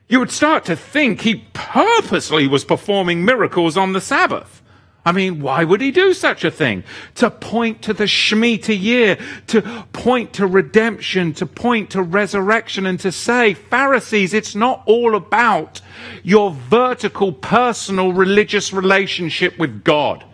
You 0.08 0.18
would 0.18 0.30
start 0.30 0.64
to 0.66 0.76
think 0.76 1.20
he 1.20 1.46
purposely 1.52 2.46
was 2.46 2.64
performing 2.64 3.24
miracles 3.24 3.76
on 3.76 3.92
the 3.92 4.00
Sabbath. 4.00 4.62
I 5.04 5.12
mean, 5.12 5.40
why 5.40 5.64
would 5.64 5.80
he 5.80 5.90
do 5.90 6.12
such 6.12 6.44
a 6.44 6.50
thing? 6.50 6.84
To 7.16 7.30
point 7.30 7.80
to 7.82 7.94
the 7.94 8.04
Shemitah 8.04 8.78
year, 8.78 9.18
to 9.46 9.62
point 9.92 10.34
to 10.34 10.46
redemption, 10.46 11.32
to 11.34 11.46
point 11.46 11.90
to 11.90 12.02
resurrection, 12.02 12.84
and 12.86 13.00
to 13.00 13.10
say, 13.10 13.54
Pharisees, 13.54 14.34
it's 14.34 14.54
not 14.54 14.82
all 14.86 15.14
about 15.14 15.80
your 16.22 16.50
vertical, 16.50 17.32
personal, 17.32 18.12
religious 18.12 18.72
relationship 18.72 19.58
with 19.58 19.84
God 19.84 20.24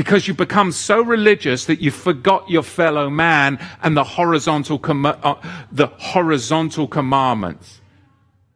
because 0.00 0.26
you 0.26 0.32
become 0.32 0.72
so 0.72 1.02
religious 1.02 1.66
that 1.66 1.82
you 1.82 1.90
forgot 1.90 2.48
your 2.48 2.62
fellow 2.62 3.10
man 3.10 3.58
and 3.82 3.94
the 3.94 4.02
horizontal, 4.02 4.78
com- 4.78 5.04
uh, 5.04 5.34
the 5.70 5.88
horizontal 5.88 6.88
commandments. 6.88 7.82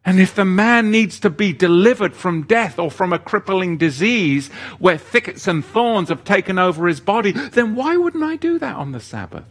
And 0.07 0.21
if 0.21 0.35
the 0.35 0.47
man 0.47 0.91
needs 0.91 1.21
to 1.21 1.29
be 1.29 1.53
delivered 1.53 2.15
from 2.15 2.45
death 2.45 2.79
or 2.79 2.91
from 2.91 3.13
a 3.13 3.19
crippling 3.19 3.77
disease 3.77 4.49
where 4.79 4.97
thickets 4.97 5.47
and 5.47 5.63
thorns 5.63 6.09
have 6.09 6.25
taken 6.25 6.59
over 6.59 6.89
his 6.89 7.01
body, 7.01 7.33
then 7.33 7.75
why 7.75 7.99
wouldn't 7.99 8.25
I 8.25 8.37
do 8.37 8.59
that 8.61 8.77
on 8.77 8.93
the 8.93 9.01
Sabbath? 9.01 9.45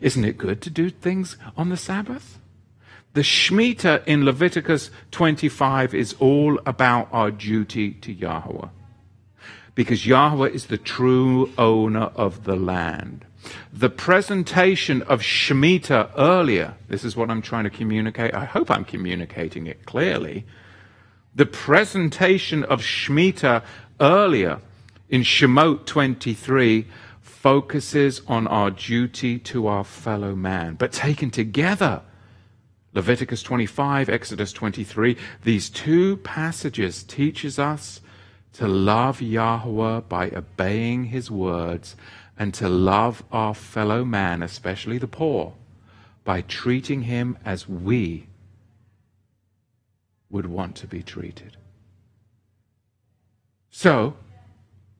Isn't 0.00 0.24
it 0.24 0.38
good 0.38 0.62
to 0.62 0.70
do 0.70 0.90
things 0.90 1.36
on 1.56 1.70
the 1.70 1.76
Sabbath? 1.76 2.38
The 3.14 3.22
Shemitah 3.22 4.06
in 4.06 4.24
Leviticus 4.24 4.92
25 5.10 5.92
is 5.92 6.14
all 6.20 6.60
about 6.64 7.08
our 7.10 7.32
duty 7.32 7.94
to 7.94 8.12
Yahweh 8.12 8.68
because 9.74 10.06
Yahweh 10.06 10.48
is 10.48 10.66
the 10.66 10.78
true 10.78 11.50
owner 11.56 12.10
of 12.14 12.44
the 12.44 12.56
land. 12.56 13.24
The 13.72 13.90
presentation 13.90 15.02
of 15.02 15.20
Shemitah 15.20 16.10
earlier, 16.16 16.74
this 16.88 17.04
is 17.04 17.16
what 17.16 17.30
I'm 17.30 17.42
trying 17.42 17.64
to 17.64 17.70
communicate. 17.70 18.34
I 18.34 18.44
hope 18.44 18.70
I'm 18.70 18.84
communicating 18.84 19.66
it 19.66 19.84
clearly. 19.86 20.44
The 21.34 21.46
presentation 21.46 22.62
of 22.64 22.82
Shemitah 22.82 23.62
earlier 24.00 24.60
in 25.08 25.22
Shemot 25.22 25.86
23 25.86 26.86
focuses 27.20 28.20
on 28.28 28.46
our 28.46 28.70
duty 28.70 29.38
to 29.38 29.66
our 29.66 29.84
fellow 29.84 30.36
man, 30.36 30.74
but 30.74 30.92
taken 30.92 31.30
together. 31.30 32.02
Leviticus 32.94 33.42
25, 33.42 34.08
Exodus 34.10 34.52
23, 34.52 35.16
these 35.42 35.70
two 35.70 36.18
passages 36.18 37.02
teaches 37.02 37.58
us 37.58 38.00
to 38.54 38.68
love 38.68 39.20
Yahweh 39.20 40.00
by 40.00 40.30
obeying 40.30 41.04
his 41.04 41.30
words, 41.30 41.96
and 42.38 42.52
to 42.54 42.68
love 42.68 43.22
our 43.30 43.54
fellow 43.54 44.04
man, 44.04 44.42
especially 44.42 44.98
the 44.98 45.06
poor, 45.06 45.54
by 46.24 46.40
treating 46.42 47.02
him 47.02 47.38
as 47.44 47.68
we 47.68 48.26
would 50.30 50.46
want 50.46 50.76
to 50.76 50.86
be 50.86 51.02
treated. 51.02 51.56
So, 53.70 54.16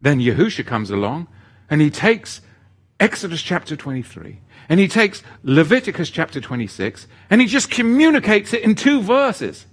then 0.01 0.21
Yahusha 0.21 0.67
comes 0.67 0.91
along 0.91 1.29
and 1.71 1.81
he 1.81 1.91
takes 1.91 2.41
Exodus 3.01 3.43
chapter 3.43 3.77
23 3.77 4.39
and 4.69 4.79
he 4.79 4.89
takes 4.89 5.23
Leviticus 5.43 6.11
chapter 6.11 6.41
26 6.41 7.07
and 7.31 7.41
he 7.41 7.47
just 7.47 7.71
communicates 7.71 8.53
it 8.53 8.63
in 8.63 8.75
two 8.75 9.01
verses. 9.01 9.67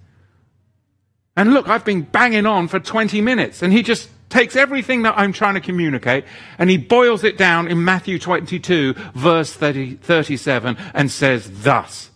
And 1.39 1.53
look, 1.53 1.69
I've 1.69 1.85
been 1.85 2.01
banging 2.01 2.45
on 2.45 2.67
for 2.67 2.81
20 2.81 3.21
minutes, 3.21 3.61
and 3.61 3.71
he 3.71 3.81
just 3.81 4.09
takes 4.27 4.57
everything 4.57 5.03
that 5.03 5.17
I'm 5.17 5.31
trying 5.31 5.53
to 5.53 5.61
communicate 5.61 6.25
and 6.57 6.69
he 6.69 6.75
boils 6.75 7.23
it 7.23 7.37
down 7.37 7.69
in 7.69 7.81
Matthew 7.81 8.19
22, 8.19 8.93
verse 9.15 9.53
30, 9.53 9.95
37, 9.95 10.75
and 10.93 11.09
says, 11.09 11.63
Thus, 11.63 12.11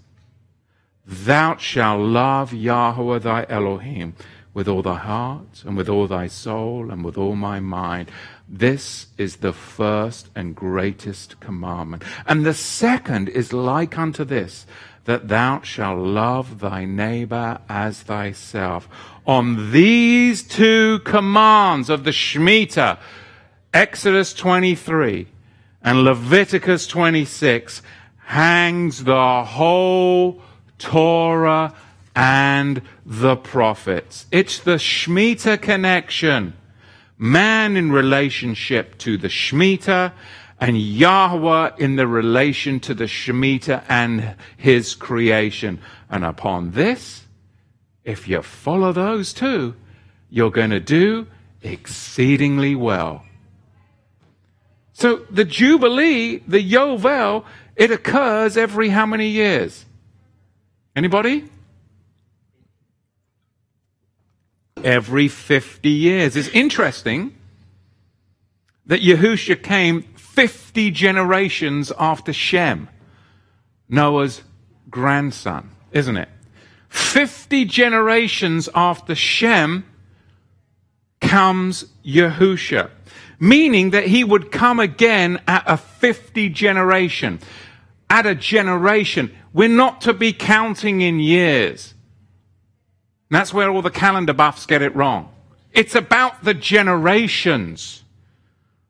Thou 1.05 1.55
shalt 1.55 2.01
love 2.01 2.53
Yahweh 2.53 3.19
thy 3.19 3.45
Elohim 3.47 4.13
with 4.53 4.67
all 4.67 4.81
thy 4.81 4.97
heart 4.97 5.63
and 5.65 5.77
with 5.77 5.87
all 5.87 6.07
thy 6.07 6.27
soul 6.27 6.91
and 6.91 7.05
with 7.05 7.17
all 7.17 7.37
my 7.37 7.61
mind. 7.61 8.11
This 8.49 9.07
is 9.17 9.37
the 9.37 9.53
first 9.53 10.29
and 10.35 10.53
greatest 10.53 11.39
commandment. 11.39 12.03
And 12.27 12.45
the 12.45 12.53
second 12.53 13.29
is 13.29 13.53
like 13.53 13.97
unto 13.97 14.25
this 14.25 14.65
that 15.05 15.27
thou 15.27 15.61
shalt 15.61 15.99
love 15.99 16.59
thy 16.59 16.85
neighbor 16.85 17.59
as 17.67 18.03
thyself. 18.03 18.87
On 19.25 19.71
these 19.71 20.43
two 20.43 20.99
commands 20.99 21.89
of 21.89 22.03
the 22.03 22.11
Shemitah, 22.11 22.99
Exodus 23.73 24.33
23 24.33 25.27
and 25.81 26.03
Leviticus 26.03 26.87
26, 26.87 27.81
hangs 28.25 29.03
the 29.03 29.43
whole 29.43 30.41
Torah 30.77 31.73
and 32.15 32.81
the 33.05 33.35
prophets. 33.35 34.25
It's 34.31 34.59
the 34.59 34.75
Shemitah 34.75 35.61
connection. 35.61 36.53
Man 37.17 37.75
in 37.75 37.91
relationship 37.91 38.97
to 38.99 39.17
the 39.17 39.27
Shemitah 39.27 40.13
and 40.63 40.81
Yahweh 40.81 41.71
in 41.77 41.97
the 41.97 42.07
relation 42.07 42.79
to 42.79 42.93
the 42.93 43.03
Shemitah 43.03 43.83
and 43.89 44.35
his 44.55 44.95
creation. 44.95 45.77
And 46.09 46.23
upon 46.23 46.71
this, 46.71 47.25
if 48.05 48.29
you 48.29 48.41
follow 48.41 48.93
those 48.93 49.33
two, 49.33 49.75
you're 50.29 50.51
going 50.51 50.69
to 50.69 50.79
do 50.79 51.27
exceedingly 51.61 52.75
well. 52.75 53.25
So 54.93 55.25
the 55.29 55.43
Jubilee, 55.43 56.37
the 56.47 56.63
Yovel, 56.63 57.43
it 57.75 57.91
occurs 57.91 58.55
every 58.55 58.87
how 58.87 59.05
many 59.05 59.27
years? 59.27 59.83
Anybody? 60.95 61.43
Every 64.81 65.27
50 65.27 65.89
years. 65.89 66.37
It's 66.37 66.47
interesting 66.47 67.35
that 68.85 69.01
Yahusha 69.01 69.61
came 69.61 70.05
50 70.33 70.89
generations 70.89 71.91
after 71.99 72.33
Shem, 72.33 72.89
Noah's 73.87 74.41
grandson, 74.89 75.69
isn't 75.91 76.17
it? 76.17 76.27
50 76.89 77.65
generations 77.65 78.67
after 78.73 79.13
Shem 79.13 79.85
comes 81.21 81.85
Yahusha, 82.03 82.89
meaning 83.39 83.91
that 83.91 84.07
he 84.07 84.23
would 84.23 84.51
come 84.51 84.79
again 84.79 85.39
at 85.47 85.65
a 85.67 85.77
50 85.77 86.49
generation. 86.49 87.39
At 88.09 88.25
a 88.25 88.33
generation. 88.33 89.31
We're 89.53 89.69
not 89.69 90.01
to 90.01 90.13
be 90.13 90.33
counting 90.33 91.01
in 91.01 91.19
years. 91.19 91.93
And 93.29 93.37
that's 93.37 93.53
where 93.53 93.69
all 93.69 93.83
the 93.83 93.91
calendar 93.91 94.33
buffs 94.33 94.65
get 94.65 94.81
it 94.81 94.95
wrong. 94.95 95.31
It's 95.71 95.93
about 95.93 96.43
the 96.43 96.55
generations. 96.55 98.02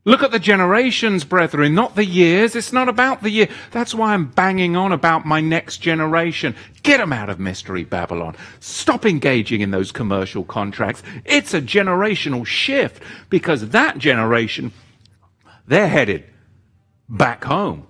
Look 0.06 0.22
at 0.22 0.32
the 0.32 0.40
generations, 0.40 1.24
brethren, 1.24 1.74
not 1.74 1.96
the 1.96 2.04
years. 2.04 2.58
It's 2.58 2.74
not 2.74 2.90
about 2.90 3.24
the 3.24 3.30
year. 3.30 3.48
That's 3.72 3.96
why 3.96 4.14
I'm 4.14 4.26
banging 4.26 4.76
on 4.76 4.92
about 4.92 5.26
my 5.26 5.40
next 5.40 5.78
generation. 5.78 6.56
Get 6.82 6.98
them 6.98 7.14
out 7.14 7.30
of 7.30 7.40
Mystery 7.40 7.86
Babylon. 7.86 8.36
Stop 8.60 9.06
engaging 9.06 9.62
in 9.62 9.72
those 9.72 9.94
commercial 9.94 10.44
contracts. 10.44 11.04
It's 11.24 11.54
a 11.54 11.62
generational 11.62 12.46
shift 12.46 13.02
because 13.30 13.70
that 13.70 13.98
generation, 13.98 14.74
they're 15.66 15.88
headed 15.88 16.26
back 17.08 17.46
home. 17.46 17.88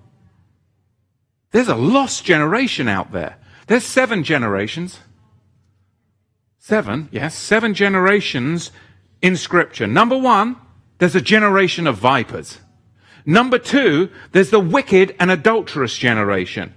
There's 1.50 1.68
a 1.68 1.74
lost 1.74 2.24
generation 2.24 2.86
out 2.86 3.10
there. 3.10 3.38
There's 3.66 3.84
seven 3.84 4.22
generations. 4.22 5.00
Seven, 6.60 7.08
yes, 7.10 7.34
seven 7.36 7.74
generations 7.74 8.70
in 9.20 9.36
Scripture. 9.36 9.88
Number 9.88 10.16
one, 10.16 10.56
there's 10.98 11.14
a 11.14 11.20
generation 11.20 11.86
of 11.86 11.96
vipers. 11.96 12.58
Number 13.26 13.58
two, 13.58 14.10
there's 14.32 14.50
the 14.50 14.60
wicked 14.60 15.14
and 15.18 15.30
adulterous 15.30 15.96
generation. 15.96 16.74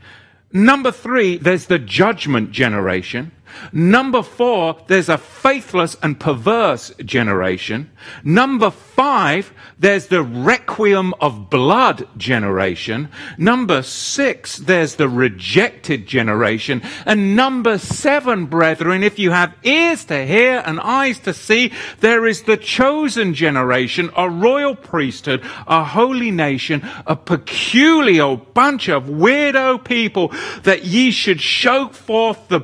Number 0.51 0.91
three, 0.91 1.38
there's 1.38 1.65
the 1.65 1.80
judgment 1.80 2.51
generation. 2.51 3.32
Number 3.71 4.23
four, 4.23 4.77
there's 4.87 5.09
a 5.09 5.17
faithless 5.17 5.95
and 6.01 6.19
perverse 6.19 6.91
generation. 7.03 7.91
Number 8.23 8.71
five, 8.71 9.53
there's 9.79 10.07
the 10.07 10.23
requiem 10.23 11.13
of 11.21 11.49
blood 11.49 12.07
generation. 12.17 13.09
Number 13.37 13.81
six, 13.83 14.57
there's 14.57 14.95
the 14.95 15.09
rejected 15.09 16.07
generation. 16.07 16.81
And 17.05 17.35
number 17.35 17.77
seven, 17.77 18.45
brethren, 18.45 19.03
if 19.03 19.19
you 19.19 19.31
have 19.31 19.55
ears 19.63 20.05
to 20.05 20.25
hear 20.25 20.63
and 20.65 20.79
eyes 20.79 21.19
to 21.19 21.33
see, 21.33 21.71
there 21.99 22.25
is 22.25 22.43
the 22.43 22.57
chosen 22.57 23.33
generation, 23.33 24.09
a 24.15 24.29
royal 24.29 24.75
priesthood, 24.75 25.41
a 25.67 25.83
holy 25.83 26.31
nation, 26.31 26.87
a 27.05 27.15
peculiar 27.15 28.35
bunch 28.35 28.89
of 28.89 29.05
weirdo 29.05 29.83
people 29.83 30.33
that 30.63 30.85
ye 30.85 31.11
should 31.11 31.41
show 31.41 31.89
forth 31.89 32.47
the 32.47 32.59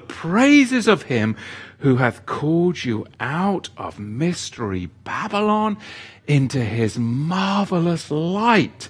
praises 0.73 0.87
of 0.87 1.03
him 1.03 1.35
who 1.79 1.97
hath 1.97 2.25
called 2.25 2.83
you 2.83 3.05
out 3.19 3.69
of 3.77 3.99
mystery 3.99 4.89
Babylon 5.03 5.77
into 6.25 6.59
his 6.65 6.97
marvelous 6.97 8.09
light. 8.09 8.89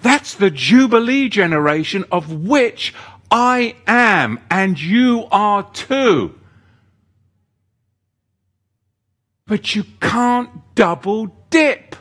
That's 0.00 0.34
the 0.34 0.50
Jubilee 0.50 1.28
generation 1.28 2.04
of 2.10 2.42
which 2.44 2.92
I 3.30 3.76
am, 3.86 4.40
and 4.50 4.80
you 4.80 5.28
are 5.30 5.62
too. 5.72 6.34
But 9.46 9.76
you 9.76 9.84
can't 10.00 10.74
double 10.74 11.28
dip 11.50 11.94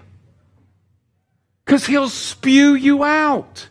because 1.64 1.86
he'll 1.86 2.10
spew 2.10 2.74
you 2.74 3.04
out. 3.04 3.68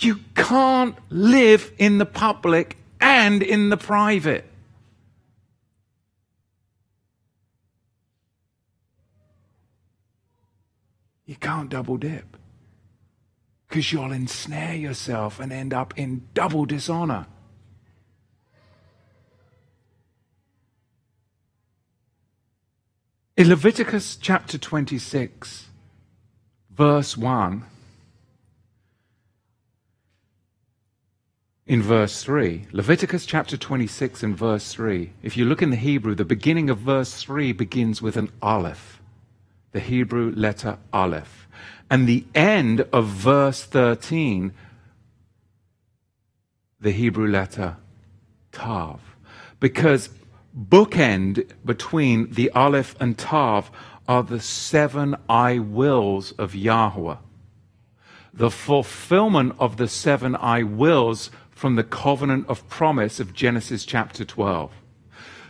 You 0.00 0.20
can't 0.34 0.96
live 1.10 1.72
in 1.78 1.98
the 1.98 2.06
public 2.06 2.78
and 3.00 3.42
in 3.42 3.68
the 3.68 3.76
private. 3.76 4.46
You 11.26 11.36
can't 11.36 11.68
double 11.68 11.96
dip 11.96 12.36
because 13.68 13.92
you'll 13.92 14.10
ensnare 14.10 14.74
yourself 14.74 15.38
and 15.38 15.52
end 15.52 15.72
up 15.72 15.94
in 15.96 16.26
double 16.34 16.64
dishonor. 16.64 17.26
In 23.36 23.48
Leviticus 23.48 24.16
chapter 24.16 24.58
26, 24.58 25.68
verse 26.70 27.16
1, 27.16 27.64
in 31.70 31.80
verse 31.80 32.24
3. 32.24 32.66
Leviticus 32.72 33.24
chapter 33.24 33.56
26 33.56 34.24
and 34.24 34.36
verse 34.36 34.72
3. 34.72 35.12
If 35.22 35.36
you 35.36 35.44
look 35.44 35.62
in 35.62 35.70
the 35.70 35.76
Hebrew, 35.76 36.16
the 36.16 36.24
beginning 36.24 36.68
of 36.68 36.78
verse 36.78 37.22
3 37.22 37.52
begins 37.52 38.02
with 38.02 38.16
an 38.16 38.32
aleph, 38.42 39.00
the 39.70 39.78
Hebrew 39.78 40.32
letter 40.34 40.78
aleph. 40.92 41.46
And 41.88 42.08
the 42.08 42.24
end 42.34 42.80
of 42.92 43.06
verse 43.06 43.62
13, 43.62 44.52
the 46.80 46.90
Hebrew 46.90 47.28
letter 47.28 47.76
tav. 48.50 49.00
Because 49.60 50.08
bookend 50.58 51.52
between 51.64 52.32
the 52.32 52.50
aleph 52.50 52.96
and 52.98 53.16
tav 53.16 53.70
are 54.08 54.24
the 54.24 54.40
seven 54.40 55.14
I 55.28 55.60
wills 55.60 56.32
of 56.32 56.52
Yahweh. 56.52 57.18
The 58.34 58.50
fulfillment 58.50 59.54
of 59.60 59.76
the 59.76 59.86
seven 59.86 60.34
I 60.34 60.64
wills 60.64 61.30
from 61.60 61.74
the 61.74 61.84
covenant 61.84 62.48
of 62.48 62.66
promise 62.70 63.20
of 63.20 63.34
Genesis 63.34 63.84
chapter 63.84 64.24
12. 64.24 64.72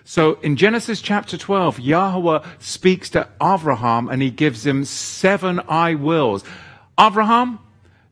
So 0.02 0.40
in 0.40 0.56
Genesis 0.56 1.00
chapter 1.00 1.38
12, 1.38 1.78
Yahweh 1.78 2.44
speaks 2.58 3.11
to 3.11 3.28
Abraham 3.40 4.08
and 4.08 4.20
he 4.20 4.32
gives 4.32 4.66
him 4.66 4.84
seven 4.84 5.61
I 5.68 5.94
wills. 5.94 6.42
Abraham, 6.98 7.61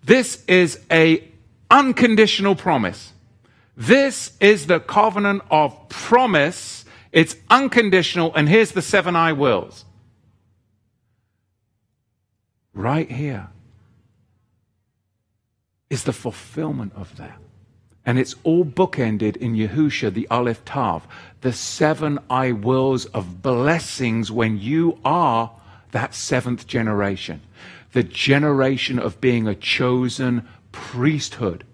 this 0.05 0.44
is 0.46 0.78
a 0.92 1.28
unconditional 1.72 2.55
promise. 2.55 3.14
This 3.76 4.30
is 4.38 4.68
the 4.68 4.78
covenant 4.78 5.42
of 5.51 5.88
promise. 5.88 6.84
It's 7.11 7.34
unconditional. 7.51 8.32
And 8.32 8.49
here's 8.49 8.70
the 8.70 8.82
seven 8.82 9.16
I 9.16 9.32
wills. 9.32 9.84
Right 12.72 13.11
here 13.11 13.49
is 15.90 16.05
the 16.05 16.12
fulfillment 16.12 16.92
of 16.94 17.16
that. 17.16 17.40
And 18.09 18.19
it's 18.19 18.37
all 18.43 18.65
bookended 18.65 19.37
in 19.37 19.55
Yahusha, 19.55 20.15
the 20.15 20.27
Aleph 20.29 20.65
Tav, 20.65 21.07
the 21.43 21.53
seven 21.53 22.19
I 22.31 22.53
wills 22.53 23.05
of 23.05 23.43
blessings 23.43 24.33
when 24.33 24.59
you 24.59 24.99
are 25.05 25.51
that 25.91 26.15
seventh 26.15 26.67
generation. 26.67 27.43
The 27.93 28.03
generation 28.03 28.99
of 28.99 29.21
being 29.21 29.47
a 29.47 29.55
chosen 29.55 30.49
priesthood 30.73 31.65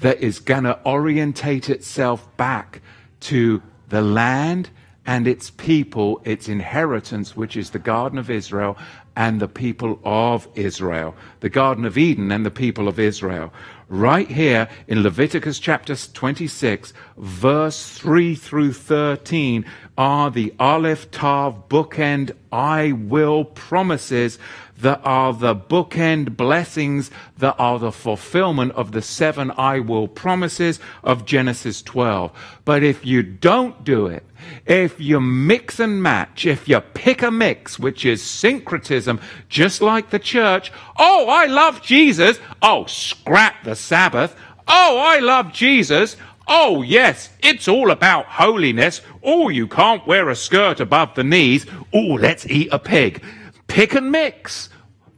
that 0.00 0.20
is 0.20 0.40
going 0.40 0.64
to 0.64 0.80
orientate 0.84 1.70
itself 1.70 2.26
back 2.36 2.82
to 3.20 3.62
the 3.88 4.02
land 4.02 4.70
and 5.06 5.28
its 5.28 5.50
people, 5.50 6.20
its 6.24 6.48
inheritance, 6.48 7.36
which 7.36 7.56
is 7.56 7.70
the 7.70 7.78
Garden 7.78 8.18
of 8.18 8.30
Israel 8.30 8.76
and 9.14 9.38
the 9.38 9.46
people 9.46 10.00
of 10.04 10.48
Israel, 10.56 11.14
the 11.38 11.50
Garden 11.50 11.84
of 11.84 11.96
Eden 11.96 12.32
and 12.32 12.44
the 12.44 12.50
people 12.50 12.88
of 12.88 12.98
Israel. 12.98 13.52
Right 13.88 14.30
here 14.30 14.68
in 14.88 15.02
Leviticus 15.02 15.58
chapter 15.58 15.94
26, 15.94 16.94
verse 17.18 17.90
3 17.90 18.34
through 18.34 18.72
13, 18.72 19.66
are 19.98 20.30
the 20.30 20.54
Aleph 20.58 21.10
Tav 21.10 21.68
bookend 21.68 22.32
I 22.50 22.92
will 22.92 23.44
promises 23.44 24.38
that 24.84 25.00
are 25.02 25.32
the 25.32 25.56
bookend 25.56 26.36
blessings 26.36 27.10
that 27.38 27.56
are 27.58 27.78
the 27.78 27.90
fulfillment 27.90 28.70
of 28.72 28.92
the 28.92 29.00
seven 29.00 29.50
I 29.56 29.80
will 29.80 30.06
promises 30.06 30.78
of 31.02 31.24
Genesis 31.24 31.80
12. 31.80 32.30
But 32.66 32.82
if 32.82 33.06
you 33.06 33.22
don't 33.22 33.82
do 33.82 34.06
it, 34.06 34.24
if 34.66 35.00
you 35.00 35.20
mix 35.20 35.80
and 35.80 36.02
match, 36.02 36.44
if 36.44 36.68
you 36.68 36.80
pick 36.80 37.22
a 37.22 37.30
mix, 37.30 37.78
which 37.78 38.04
is 38.04 38.22
syncretism, 38.22 39.20
just 39.48 39.80
like 39.80 40.10
the 40.10 40.18
church, 40.18 40.70
oh, 40.98 41.28
I 41.30 41.46
love 41.46 41.80
Jesus. 41.80 42.38
Oh, 42.60 42.84
scrap 42.84 43.64
the 43.64 43.74
Sabbath. 43.74 44.36
Oh, 44.68 44.98
I 44.98 45.20
love 45.20 45.50
Jesus. 45.50 46.16
Oh, 46.46 46.82
yes, 46.82 47.30
it's 47.42 47.68
all 47.68 47.90
about 47.90 48.26
holiness. 48.26 49.00
Oh, 49.22 49.48
you 49.48 49.66
can't 49.66 50.06
wear 50.06 50.28
a 50.28 50.36
skirt 50.36 50.78
above 50.78 51.14
the 51.14 51.24
knees. 51.24 51.64
Oh, 51.90 52.18
let's 52.20 52.46
eat 52.46 52.68
a 52.70 52.78
pig. 52.78 53.24
Pick 53.66 53.94
and 53.94 54.12
mix. 54.12 54.68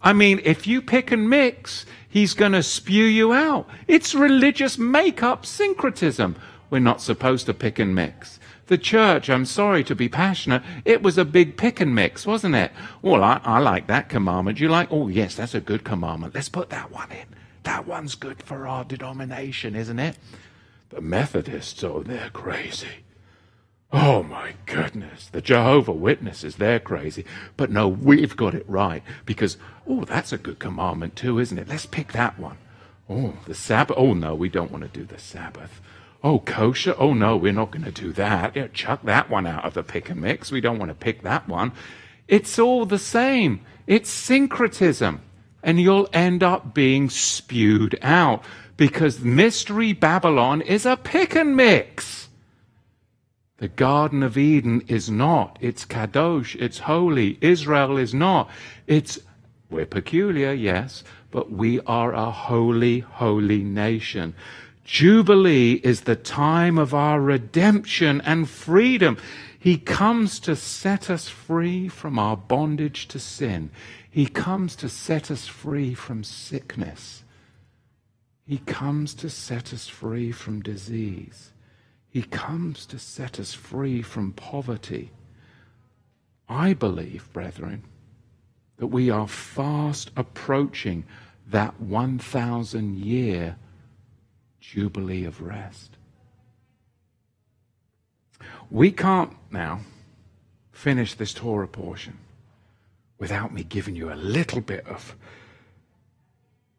I 0.06 0.12
mean, 0.12 0.40
if 0.44 0.68
you 0.68 0.82
pick 0.82 1.10
and 1.10 1.28
mix, 1.28 1.84
he's 2.08 2.32
going 2.32 2.52
to 2.52 2.62
spew 2.62 3.06
you 3.06 3.32
out. 3.32 3.68
It's 3.88 4.14
religious 4.14 4.78
make-up 4.78 5.44
syncretism. 5.44 6.36
We're 6.70 6.78
not 6.78 7.00
supposed 7.00 7.46
to 7.46 7.54
pick 7.54 7.80
and 7.80 7.92
mix. 7.92 8.38
The 8.68 8.78
church, 8.78 9.28
I'm 9.28 9.44
sorry 9.44 9.82
to 9.82 9.96
be 9.96 10.08
passionate, 10.08 10.62
it 10.84 11.02
was 11.02 11.18
a 11.18 11.24
big 11.24 11.56
pick 11.56 11.80
and 11.80 11.92
mix, 11.92 12.24
wasn't 12.24 12.54
it? 12.54 12.70
Well, 13.02 13.24
I, 13.24 13.40
I 13.42 13.58
like 13.58 13.88
that 13.88 14.08
commandment. 14.08 14.60
You 14.60 14.68
like, 14.68 14.92
oh, 14.92 15.08
yes, 15.08 15.34
that's 15.34 15.56
a 15.56 15.60
good 15.60 15.82
commandment. 15.82 16.36
Let's 16.36 16.50
put 16.50 16.70
that 16.70 16.92
one 16.92 17.10
in. 17.10 17.26
That 17.64 17.88
one's 17.88 18.14
good 18.14 18.40
for 18.44 18.68
our 18.68 18.84
denomination, 18.84 19.74
isn't 19.74 19.98
it? 19.98 20.18
The 20.90 21.00
Methodists, 21.00 21.82
oh, 21.82 22.04
they're 22.04 22.30
crazy. 22.30 23.02
Oh 23.92 24.22
my 24.24 24.54
goodness, 24.66 25.28
the 25.28 25.40
Jehovah 25.40 25.92
Witnesses, 25.92 26.56
they're 26.56 26.80
crazy. 26.80 27.24
But 27.56 27.70
no, 27.70 27.86
we've 27.86 28.36
got 28.36 28.54
it 28.54 28.68
right 28.68 29.02
because, 29.24 29.56
oh, 29.86 30.04
that's 30.04 30.32
a 30.32 30.38
good 30.38 30.58
commandment 30.58 31.14
too, 31.14 31.38
isn't 31.38 31.58
it? 31.58 31.68
Let's 31.68 31.86
pick 31.86 32.12
that 32.12 32.38
one. 32.38 32.58
Oh, 33.08 33.34
the 33.46 33.54
Sabbath. 33.54 33.96
Oh 33.96 34.12
no, 34.12 34.34
we 34.34 34.48
don't 34.48 34.72
want 34.72 34.82
to 34.82 34.98
do 35.00 35.04
the 35.04 35.18
Sabbath. 35.18 35.80
Oh, 36.24 36.40
kosher. 36.40 36.96
Oh 36.98 37.14
no, 37.14 37.36
we're 37.36 37.52
not 37.52 37.70
going 37.70 37.84
to 37.84 37.92
do 37.92 38.12
that. 38.14 38.56
Yeah, 38.56 38.66
chuck 38.72 39.02
that 39.04 39.30
one 39.30 39.46
out 39.46 39.64
of 39.64 39.74
the 39.74 39.84
pick 39.84 40.10
and 40.10 40.20
mix. 40.20 40.50
We 40.50 40.60
don't 40.60 40.78
want 40.78 40.90
to 40.90 40.94
pick 40.94 41.22
that 41.22 41.48
one. 41.48 41.70
It's 42.26 42.58
all 42.58 42.84
the 42.84 42.98
same. 42.98 43.60
It's 43.86 44.10
syncretism. 44.10 45.22
And 45.62 45.80
you'll 45.80 46.08
end 46.12 46.42
up 46.42 46.74
being 46.74 47.08
spewed 47.10 47.96
out 48.02 48.44
because 48.76 49.20
Mystery 49.20 49.92
Babylon 49.92 50.60
is 50.60 50.84
a 50.84 50.96
pick 50.96 51.36
and 51.36 51.54
mix. 51.56 52.25
The 53.58 53.68
Garden 53.68 54.22
of 54.22 54.36
Eden 54.36 54.82
is 54.86 55.08
not. 55.10 55.56
It's 55.60 55.86
Kadosh. 55.86 56.54
It's 56.56 56.80
holy. 56.80 57.38
Israel 57.40 57.96
is 57.96 58.12
not. 58.12 58.50
It's, 58.86 59.18
we're 59.70 59.86
peculiar, 59.86 60.52
yes, 60.52 61.02
but 61.30 61.50
we 61.50 61.80
are 61.80 62.12
a 62.12 62.30
holy, 62.30 63.00
holy 63.00 63.62
nation. 63.62 64.34
Jubilee 64.84 65.80
is 65.82 66.02
the 66.02 66.16
time 66.16 66.76
of 66.76 66.92
our 66.92 67.20
redemption 67.20 68.20
and 68.20 68.48
freedom. 68.48 69.16
He 69.58 69.78
comes 69.78 70.38
to 70.40 70.54
set 70.54 71.08
us 71.08 71.28
free 71.28 71.88
from 71.88 72.18
our 72.18 72.36
bondage 72.36 73.08
to 73.08 73.18
sin. 73.18 73.70
He 74.08 74.26
comes 74.26 74.76
to 74.76 74.88
set 74.88 75.30
us 75.30 75.46
free 75.46 75.94
from 75.94 76.24
sickness. 76.24 77.24
He 78.46 78.58
comes 78.58 79.14
to 79.14 79.28
set 79.28 79.72
us 79.72 79.88
free 79.88 80.30
from 80.30 80.62
disease. 80.62 81.50
He 82.16 82.22
comes 82.22 82.86
to 82.86 82.98
set 82.98 83.38
us 83.38 83.52
free 83.52 84.00
from 84.00 84.32
poverty. 84.32 85.10
I 86.48 86.72
believe, 86.72 87.30
brethren, 87.34 87.82
that 88.78 88.86
we 88.86 89.10
are 89.10 89.28
fast 89.28 90.12
approaching 90.16 91.04
that 91.46 91.78
1,000 91.78 92.96
year 92.96 93.56
jubilee 94.60 95.26
of 95.26 95.42
rest. 95.42 95.98
We 98.70 98.92
can't 98.92 99.36
now 99.50 99.80
finish 100.72 101.12
this 101.12 101.34
Torah 101.34 101.68
portion 101.68 102.16
without 103.18 103.52
me 103.52 103.62
giving 103.62 103.94
you 103.94 104.10
a 104.10 104.16
little 104.16 104.62
bit 104.62 104.86
of 104.86 105.14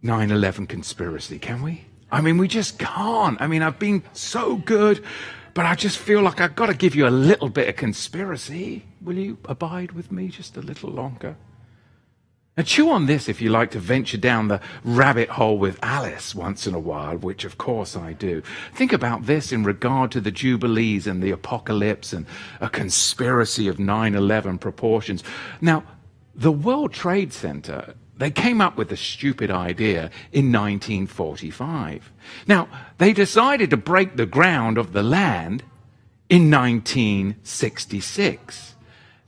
9 0.01 0.31
11 0.31 0.65
conspiracy, 0.65 1.37
can 1.37 1.61
we? 1.61 1.85
I 2.11 2.21
mean, 2.21 2.37
we 2.37 2.47
just 2.47 2.79
can't. 2.79 3.41
I 3.41 3.47
mean, 3.47 3.61
I've 3.61 3.79
been 3.79 4.03
so 4.13 4.55
good, 4.57 5.03
but 5.53 5.65
I 5.65 5.75
just 5.75 5.97
feel 5.97 6.21
like 6.21 6.39
I've 6.39 6.55
got 6.55 6.67
to 6.67 6.73
give 6.73 6.95
you 6.95 7.07
a 7.07 7.09
little 7.09 7.49
bit 7.49 7.67
of 7.67 7.75
conspiracy. 7.75 8.85
Will 9.01 9.17
you 9.17 9.37
abide 9.45 9.91
with 9.91 10.11
me 10.11 10.29
just 10.29 10.55
a 10.55 10.61
little 10.61 10.89
longer? 10.89 11.35
And 12.57 12.65
chew 12.65 12.89
on 12.89 13.05
this 13.05 13.29
if 13.29 13.39
you 13.39 13.51
like 13.51 13.69
to 13.71 13.79
venture 13.79 14.17
down 14.17 14.47
the 14.47 14.59
rabbit 14.83 15.29
hole 15.29 15.59
with 15.59 15.77
Alice 15.83 16.33
once 16.33 16.65
in 16.65 16.73
a 16.73 16.79
while, 16.79 17.15
which 17.15 17.45
of 17.45 17.59
course 17.59 17.95
I 17.95 18.13
do. 18.13 18.41
Think 18.73 18.91
about 18.93 19.27
this 19.27 19.51
in 19.51 19.63
regard 19.63 20.11
to 20.13 20.21
the 20.21 20.31
Jubilees 20.31 21.05
and 21.05 21.21
the 21.21 21.29
apocalypse 21.29 22.13
and 22.13 22.25
a 22.59 22.67
conspiracy 22.67 23.67
of 23.67 23.77
9 23.77 24.15
11 24.15 24.57
proportions. 24.57 25.23
Now, 25.61 25.83
the 26.33 26.51
World 26.51 26.93
Trade 26.93 27.31
Center 27.31 27.93
they 28.17 28.31
came 28.31 28.61
up 28.61 28.77
with 28.77 28.91
a 28.91 28.97
stupid 28.97 29.51
idea 29.51 30.09
in 30.31 30.51
1945. 30.51 32.11
Now, 32.47 32.67
they 32.97 33.13
decided 33.13 33.69
to 33.69 33.77
break 33.77 34.15
the 34.15 34.25
ground 34.25 34.77
of 34.77 34.93
the 34.93 35.03
land 35.03 35.63
in 36.29 36.51
1966. 36.51 38.75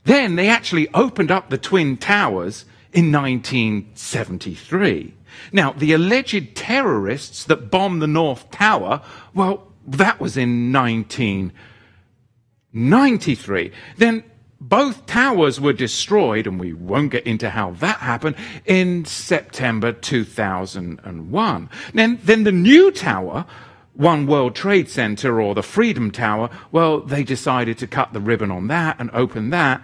Then 0.04 0.36
they 0.36 0.48
actually 0.48 0.88
opened 0.94 1.30
up 1.30 1.50
the 1.50 1.58
Twin 1.58 1.96
Towers 1.96 2.64
in 2.92 3.10
1973. 3.12 5.14
Now, 5.52 5.72
the 5.72 5.92
alleged 5.92 6.56
terrorists 6.56 7.44
that 7.44 7.70
bombed 7.70 8.02
the 8.02 8.06
North 8.06 8.50
Tower, 8.50 9.02
well, 9.34 9.68
that 9.86 10.20
was 10.20 10.36
in 10.36 10.70
1993. 10.72 13.72
Then 13.96 14.24
both 14.60 15.06
towers 15.06 15.60
were 15.60 15.72
destroyed, 15.72 16.46
and 16.46 16.60
we 16.60 16.72
won't 16.72 17.12
get 17.12 17.26
into 17.26 17.50
how 17.50 17.70
that 17.72 17.98
happened, 17.98 18.36
in 18.66 19.04
September 19.06 19.92
2001. 19.92 21.70
Then, 21.94 22.18
then 22.22 22.44
the 22.44 22.52
new 22.52 22.90
tower, 22.90 23.46
One 23.94 24.26
World 24.26 24.54
Trade 24.54 24.90
Center 24.90 25.40
or 25.40 25.54
the 25.54 25.62
Freedom 25.62 26.10
Tower, 26.10 26.50
well, 26.72 27.00
they 27.00 27.24
decided 27.24 27.78
to 27.78 27.86
cut 27.86 28.12
the 28.12 28.20
ribbon 28.20 28.50
on 28.50 28.66
that 28.68 28.96
and 28.98 29.10
open 29.12 29.50
that 29.50 29.82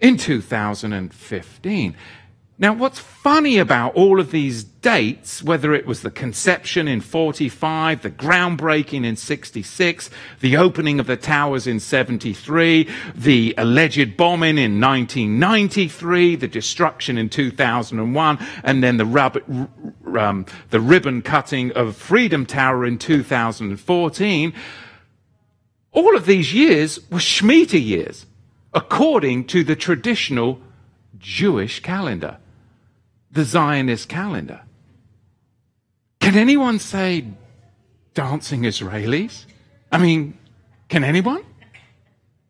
in 0.00 0.16
2015. 0.16 1.96
Now, 2.62 2.74
what's 2.74 3.00
funny 3.00 3.58
about 3.58 3.96
all 3.96 4.20
of 4.20 4.30
these 4.30 4.62
dates, 4.62 5.42
whether 5.42 5.74
it 5.74 5.84
was 5.84 6.02
the 6.02 6.12
conception 6.12 6.86
in 6.86 7.00
45, 7.00 8.02
the 8.02 8.10
groundbreaking 8.10 9.04
in 9.04 9.16
66, 9.16 10.10
the 10.38 10.56
opening 10.56 11.00
of 11.00 11.08
the 11.08 11.16
towers 11.16 11.66
in 11.66 11.80
73, 11.80 12.88
the 13.16 13.52
alleged 13.58 14.16
bombing 14.16 14.58
in 14.58 14.80
1993, 14.80 16.36
the 16.36 16.46
destruction 16.46 17.18
in 17.18 17.28
2001, 17.28 18.38
and 18.62 18.80
then 18.80 18.96
the, 18.96 19.06
rub- 19.06 19.42
um, 20.16 20.46
the 20.70 20.80
ribbon 20.80 21.20
cutting 21.20 21.72
of 21.72 21.96
Freedom 21.96 22.46
Tower 22.46 22.86
in 22.86 22.96
2014, 22.96 24.52
all 25.90 26.16
of 26.16 26.26
these 26.26 26.54
years 26.54 27.00
were 27.10 27.18
Shemitah 27.18 27.84
years, 27.84 28.24
according 28.72 29.48
to 29.48 29.64
the 29.64 29.74
traditional 29.74 30.60
Jewish 31.18 31.80
calendar 31.80 32.38
the 33.32 33.44
Zionist 33.44 34.08
calendar. 34.08 34.60
Can 36.20 36.36
anyone 36.36 36.78
say 36.78 37.26
dancing 38.14 38.62
Israelis? 38.62 39.46
I 39.90 39.98
mean, 39.98 40.38
can 40.88 41.02
anyone? 41.02 41.44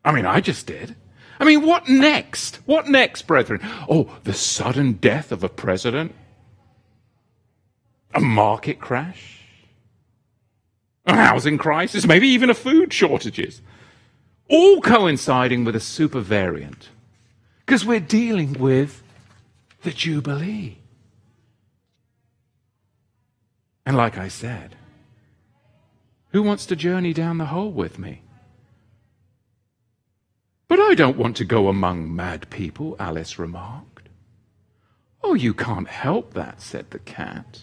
I 0.05 0.11
mean, 0.11 0.25
I 0.25 0.41
just 0.41 0.67
did. 0.67 0.95
I 1.39 1.45
mean, 1.45 1.65
what 1.65 1.89
next? 1.89 2.57
What 2.65 2.87
next, 2.87 3.23
brethren? 3.23 3.61
Oh, 3.89 4.17
the 4.23 4.33
sudden 4.33 4.93
death 4.93 5.31
of 5.31 5.43
a 5.43 5.49
president? 5.49 6.13
A 8.13 8.19
market 8.19 8.79
crash? 8.79 9.39
A 11.05 11.15
housing 11.15 11.57
crisis? 11.57 12.05
Maybe 12.05 12.27
even 12.29 12.49
a 12.49 12.53
food 12.53 12.93
shortages? 12.93 13.61
All 14.49 14.81
coinciding 14.81 15.65
with 15.65 15.75
a 15.75 15.79
super 15.79 16.19
variant. 16.19 16.89
Because 17.65 17.85
we're 17.85 17.99
dealing 17.99 18.53
with 18.53 19.02
the 19.83 19.91
Jubilee. 19.91 20.77
And 23.85 23.97
like 23.97 24.17
I 24.17 24.29
said, 24.29 24.75
who 26.31 26.41
wants 26.41 26.65
to 26.67 26.75
journey 26.75 27.13
down 27.13 27.37
the 27.37 27.45
hole 27.45 27.71
with 27.71 27.99
me? 27.99 28.21
But 30.67 30.79
I 30.79 30.95
don't 30.95 31.17
want 31.17 31.35
to 31.37 31.45
go 31.45 31.67
among 31.67 32.15
mad 32.15 32.49
people, 32.49 32.95
Alice 32.97 33.37
remarked. 33.37 34.09
Oh, 35.21 35.35
you 35.35 35.53
can't 35.53 35.87
help 35.87 36.33
that, 36.33 36.61
said 36.61 36.89
the 36.89 36.99
cat. 36.99 37.61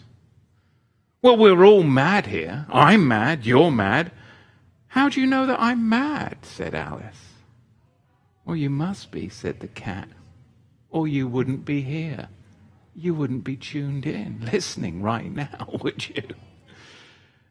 Well, 1.23 1.37
we're 1.37 1.65
all 1.65 1.83
mad 1.83 2.27
here. 2.27 2.67
I'm 2.71 3.09
mad, 3.09 3.45
you're 3.45 3.71
mad. 3.71 4.13
How 4.89 5.09
do 5.09 5.21
you 5.21 5.27
know 5.27 5.47
that 5.47 5.61
I'm 5.61 5.89
mad? 5.89 6.39
said 6.43 6.75
Alice. 6.75 7.35
Well, 8.45 8.57
you 8.57 8.71
must 8.71 9.11
be, 9.11 9.29
said 9.29 9.61
the 9.61 9.69
cat, 9.69 10.09
or 10.91 11.09
you 11.09 11.27
wouldn't 11.29 11.65
be 11.65 11.83
here. 11.83 12.29
You 12.95 13.15
wouldn't 13.15 13.45
be 13.45 13.57
tuned 13.57 14.07
in, 14.07 14.49
listening 14.53 15.03
right 15.03 15.31
now, 15.31 15.69
would 15.83 16.09
you? 16.09 16.23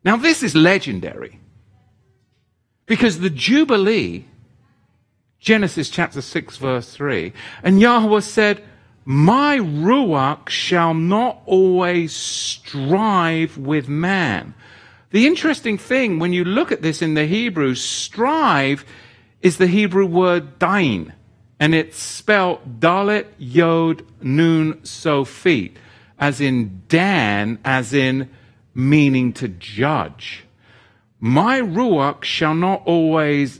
Now, 0.04 0.18
this 0.18 0.44
is 0.44 0.56
legendary 0.56 1.40
because 2.86 3.20
the 3.20 3.30
Jubilee, 3.30 4.26
Genesis 5.40 5.90
chapter 5.90 6.22
6, 6.22 6.58
verse 6.58 6.94
3, 6.94 7.34
and 7.64 7.80
Yahweh 7.80 8.22
said, 8.22 8.64
My 9.06 9.58
Ruach 9.58 10.50
shall 10.50 10.94
not 10.94 11.42
always 11.46 12.16
strive 12.16 13.58
with 13.58 13.88
man. 13.88 14.54
The 15.12 15.28
interesting 15.28 15.78
thing 15.78 16.20
when 16.20 16.34
you 16.34 16.44
look 16.46 16.72
at 16.72 16.82
this 16.82 17.02
in 17.02 17.16
the 17.16 17.26
Hebrew, 17.26 17.76
strive 17.76 18.86
is 19.42 19.58
the 19.58 19.68
Hebrew 19.68 20.06
word 20.06 20.60
dain, 20.60 21.14
and 21.60 21.76
it's 21.76 22.02
spelled 22.02 22.80
dalet 22.80 23.26
yod 23.38 24.04
nun 24.22 24.76
sofit, 24.76 25.74
as 26.18 26.40
in 26.40 26.82
Dan, 26.88 27.60
as 27.66 27.94
in 27.94 28.30
meaning 28.74 29.34
to 29.34 29.48
judge. 29.48 30.46
My 31.20 31.60
ruach 31.60 32.24
shall 32.24 32.56
not 32.56 32.84
always 32.86 33.60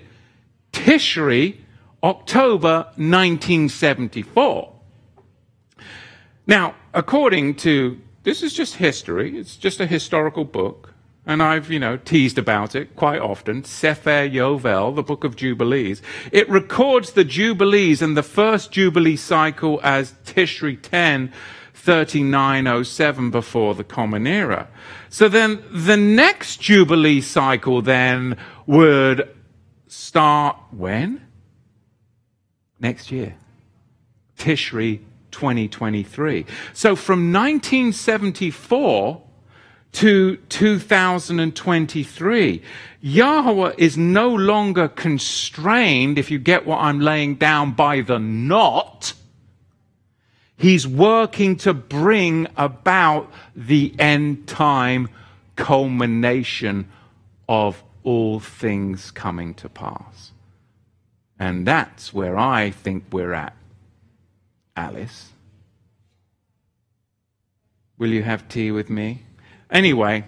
Tishri, 0.71 1.61
October 2.03 2.85
1974. 2.97 4.71
Now, 6.47 6.75
according 6.93 7.55
to 7.55 7.99
this 8.25 8.43
is 8.43 8.53
just 8.53 8.75
history, 8.75 9.39
it's 9.39 9.57
just 9.57 9.81
a 9.81 9.87
historical 9.87 10.45
book, 10.45 10.93
and 11.25 11.43
I've, 11.43 11.71
you 11.71 11.79
know, 11.79 11.97
teased 11.97 12.37
about 12.37 12.75
it 12.75 12.95
quite 12.95 13.23
often. 13.23 13.65
Sefer 13.65 14.29
Yovel, 14.29 14.95
the 14.95 15.03
book 15.03 15.25
of 15.25 15.37
Jubilees. 15.37 16.03
It 16.33 16.47
records 16.51 17.13
the 17.13 17.25
Jubilees 17.25 18.03
and 18.03 18.15
the 18.15 18.23
first 18.23 18.73
Jubilee 18.73 19.17
cycle 19.17 19.81
as 19.83 20.13
Tishri 20.27 20.79
10 20.83 21.33
3907 21.85 23.31
before 23.31 23.75
the 23.75 23.85
Common 23.85 24.27
Era. 24.27 24.69
So 25.15 25.29
then 25.29 25.63
the 25.71 25.97
next 25.97 26.61
Jubilee 26.61 27.21
cycle 27.21 27.83
then 27.83 28.37
would 28.67 29.33
start 29.87 30.57
when? 30.73 31.25
Next 32.81 33.13
year. 33.13 33.37
Tishri 34.37 35.03
2023. 35.31 36.47
So 36.73 36.97
from 36.97 37.33
1974 37.33 39.23
to 39.93 40.37
2023, 40.37 42.63
Yahweh 43.01 43.75
is 43.79 43.97
no 43.97 44.31
longer 44.31 44.89
constrained, 44.89 46.19
if 46.19 46.33
you 46.33 46.41
get 46.41 46.67
what 46.67 46.81
I'm 46.81 46.99
laying 46.99 47.37
down, 47.37 47.71
by 47.71 48.01
the 48.01 48.19
not 48.19 49.15
He's 50.65 50.89
working 50.89 51.57
to 51.57 51.75
bring 51.75 52.47
about 52.57 53.31
the 53.55 53.95
end 53.99 54.49
time 54.49 55.11
culmination 55.57 56.89
of 57.47 57.83
all 58.03 58.41
things 58.41 59.11
coming 59.11 59.53
to 59.57 59.69
pass. 59.69 60.33
And 61.39 61.67
that's 61.67 62.15
where 62.15 62.39
I 62.39 62.71
think 62.71 63.05
we're 63.13 63.35
at. 63.35 63.55
Alice, 64.75 65.33
will 67.99 68.09
you 68.09 68.23
have 68.23 68.49
tea 68.49 68.71
with 68.71 68.89
me? 68.89 69.21
Anyway, 69.71 70.25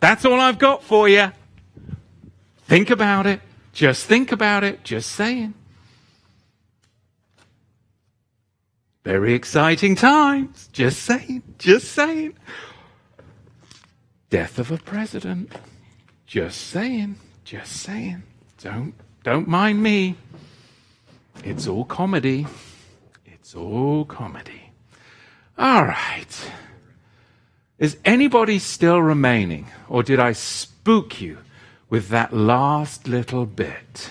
that's 0.00 0.24
all 0.24 0.40
I've 0.40 0.58
got 0.58 0.82
for 0.82 1.10
you. 1.10 1.30
Think 2.62 2.88
about 2.88 3.26
it. 3.26 3.42
Just 3.74 4.06
think 4.06 4.32
about 4.32 4.64
it. 4.64 4.82
Just 4.82 5.12
saying. 5.12 5.52
Very 9.08 9.32
exciting 9.32 9.94
times. 9.94 10.68
Just 10.70 11.02
saying. 11.02 11.42
Just 11.56 11.92
saying. 11.92 12.34
Death 14.28 14.58
of 14.58 14.70
a 14.70 14.76
president. 14.76 15.50
Just 16.26 16.60
saying. 16.60 17.16
Just 17.42 17.72
saying. 17.72 18.22
Don't 18.62 18.92
don't 19.24 19.48
mind 19.48 19.82
me. 19.82 20.16
It's 21.42 21.66
all 21.66 21.86
comedy. 21.86 22.46
It's 23.24 23.54
all 23.54 24.04
comedy. 24.04 24.72
All 25.56 25.86
right. 25.86 26.50
Is 27.78 27.96
anybody 28.04 28.58
still 28.58 29.00
remaining? 29.00 29.68
Or 29.88 30.02
did 30.02 30.20
I 30.20 30.32
spook 30.32 31.18
you 31.18 31.38
with 31.88 32.10
that 32.10 32.34
last 32.34 33.08
little 33.08 33.46
bit? 33.46 34.10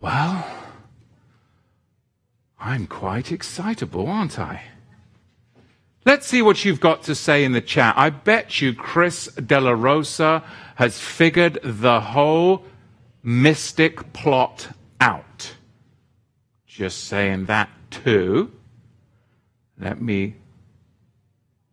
Well, 0.00 0.57
I'm 2.68 2.86
quite 2.86 3.32
excitable, 3.32 4.08
aren't 4.08 4.38
I? 4.38 4.62
Let's 6.04 6.26
see 6.26 6.42
what 6.42 6.66
you've 6.66 6.80
got 6.80 7.02
to 7.04 7.14
say 7.14 7.42
in 7.42 7.52
the 7.52 7.62
chat. 7.62 7.94
I 7.96 8.10
bet 8.10 8.60
you 8.60 8.74
Chris 8.74 9.24
De 9.36 9.58
La 9.58 9.70
Rosa 9.70 10.44
has 10.74 11.00
figured 11.00 11.58
the 11.64 11.98
whole 11.98 12.66
mystic 13.22 14.12
plot 14.12 14.68
out. 15.00 15.54
Just 16.66 17.04
saying 17.04 17.46
that 17.46 17.70
too. 17.90 18.52
Let 19.80 20.02
me 20.02 20.36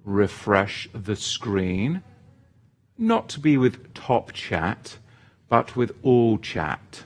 refresh 0.06 0.88
the 0.94 1.18
screen. 1.18 2.04
Not 2.98 3.28
to 3.30 3.42
be 3.42 3.58
with 3.58 3.94
top 3.94 4.32
chat, 4.32 4.98
but 5.50 5.76
with 5.76 5.92
all 6.04 6.38
chat. 6.38 7.04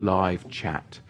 Live 0.00 0.48
chat. 0.48 1.00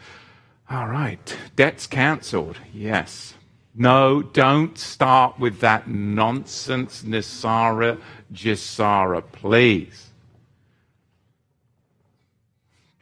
All 0.70 0.88
right. 0.88 1.36
Debts 1.56 1.86
cancelled. 1.86 2.58
Yes. 2.74 3.34
No, 3.74 4.22
don't 4.22 4.76
start 4.76 5.38
with 5.38 5.60
that 5.60 5.88
nonsense, 5.88 7.02
Nisara 7.04 8.00
Jisara, 8.32 9.22
please. 9.32 10.10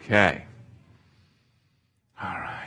Okay. 0.01 0.45
All 2.23 2.39
right. 2.39 2.63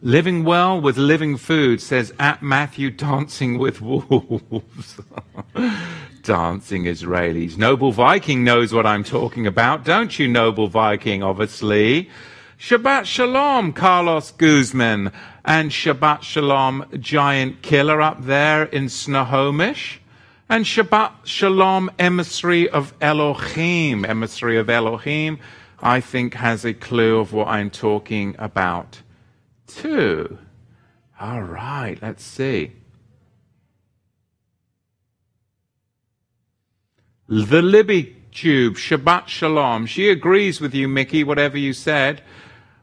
Living 0.00 0.44
well 0.44 0.80
with 0.80 0.96
living 0.96 1.36
food 1.36 1.80
says 1.80 2.14
at 2.20 2.40
Matthew 2.40 2.88
dancing 2.88 3.58
with 3.58 3.80
wolves. 3.80 5.00
dancing 6.22 6.84
Israelis. 6.84 7.56
Noble 7.56 7.90
Viking 7.90 8.44
knows 8.44 8.72
what 8.72 8.86
I'm 8.86 9.02
talking 9.02 9.44
about, 9.44 9.84
don't 9.84 10.16
you, 10.16 10.28
Noble 10.28 10.68
Viking, 10.68 11.24
obviously? 11.24 12.08
Shabbat 12.60 13.06
Shalom, 13.06 13.72
Carlos 13.72 14.30
Guzman, 14.32 15.10
and 15.44 15.70
Shabbat 15.72 16.22
Shalom, 16.22 16.84
Giant 17.00 17.62
Killer 17.62 18.00
up 18.00 18.24
there 18.24 18.64
in 18.64 18.88
Snohomish. 18.88 20.00
And 20.48 20.64
Shabbat 20.64 21.12
Shalom, 21.24 21.90
emissary 21.98 22.68
of 22.68 22.94
Elohim. 23.00 24.04
Emissary 24.04 24.58
of 24.58 24.70
Elohim, 24.70 25.40
I 25.80 26.00
think, 26.00 26.34
has 26.34 26.64
a 26.64 26.72
clue 26.72 27.18
of 27.18 27.32
what 27.32 27.48
I'm 27.48 27.70
talking 27.70 28.36
about, 28.38 29.02
too. 29.68 30.38
All 31.20 31.42
right, 31.42 31.98
let's 32.00 32.24
see. 32.24 32.72
The 37.28 37.60
Libby 37.60 38.16
Tube, 38.32 38.76
Shabbat 38.76 39.28
Shalom. 39.28 39.86
She 39.86 40.08
agrees 40.10 40.60
with 40.60 40.74
you, 40.74 40.88
Mickey, 40.88 41.24
whatever 41.24 41.58
you 41.58 41.72
said. 41.72 42.22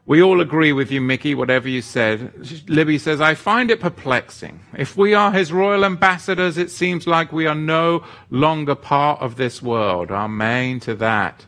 We 0.06 0.22
all 0.22 0.40
agree 0.40 0.72
with 0.72 0.92
you, 0.92 1.00
Mickey, 1.00 1.34
whatever 1.34 1.68
you 1.68 1.82
said. 1.82 2.68
Libby 2.68 2.98
says, 2.98 3.20
I 3.20 3.34
find 3.34 3.72
it 3.72 3.80
perplexing. 3.80 4.60
If 4.76 4.96
we 4.96 5.14
are 5.14 5.32
his 5.32 5.52
royal 5.52 5.84
ambassadors, 5.84 6.58
it 6.58 6.70
seems 6.70 7.08
like 7.08 7.32
we 7.32 7.46
are 7.46 7.56
no 7.56 8.04
longer 8.30 8.76
part 8.76 9.20
of 9.20 9.34
this 9.34 9.60
world. 9.60 10.12
Amen 10.12 10.78
to 10.80 10.94
that. 10.94 11.46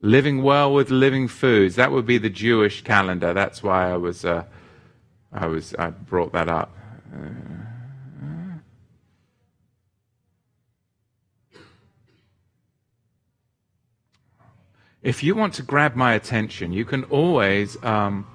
Living 0.00 0.42
well 0.42 0.72
with 0.72 0.90
living 0.90 1.26
foods. 1.26 1.74
That 1.74 1.90
would 1.90 2.06
be 2.06 2.18
the 2.18 2.30
Jewish 2.30 2.82
calendar. 2.82 3.34
That's 3.34 3.62
why 3.62 3.90
I 3.90 3.96
was, 3.96 4.24
uh, 4.24 4.44
I 5.32 5.46
was, 5.46 5.74
I 5.76 5.90
brought 5.90 6.32
that 6.32 6.48
up. 6.48 6.76
Uh, 7.12 7.28
if 15.02 15.22
you 15.22 15.34
want 15.34 15.54
to 15.54 15.62
grab 15.62 15.96
my 15.96 16.14
attention, 16.14 16.72
you 16.72 16.84
can 16.84 17.04
always 17.04 17.82
um, 17.82 18.26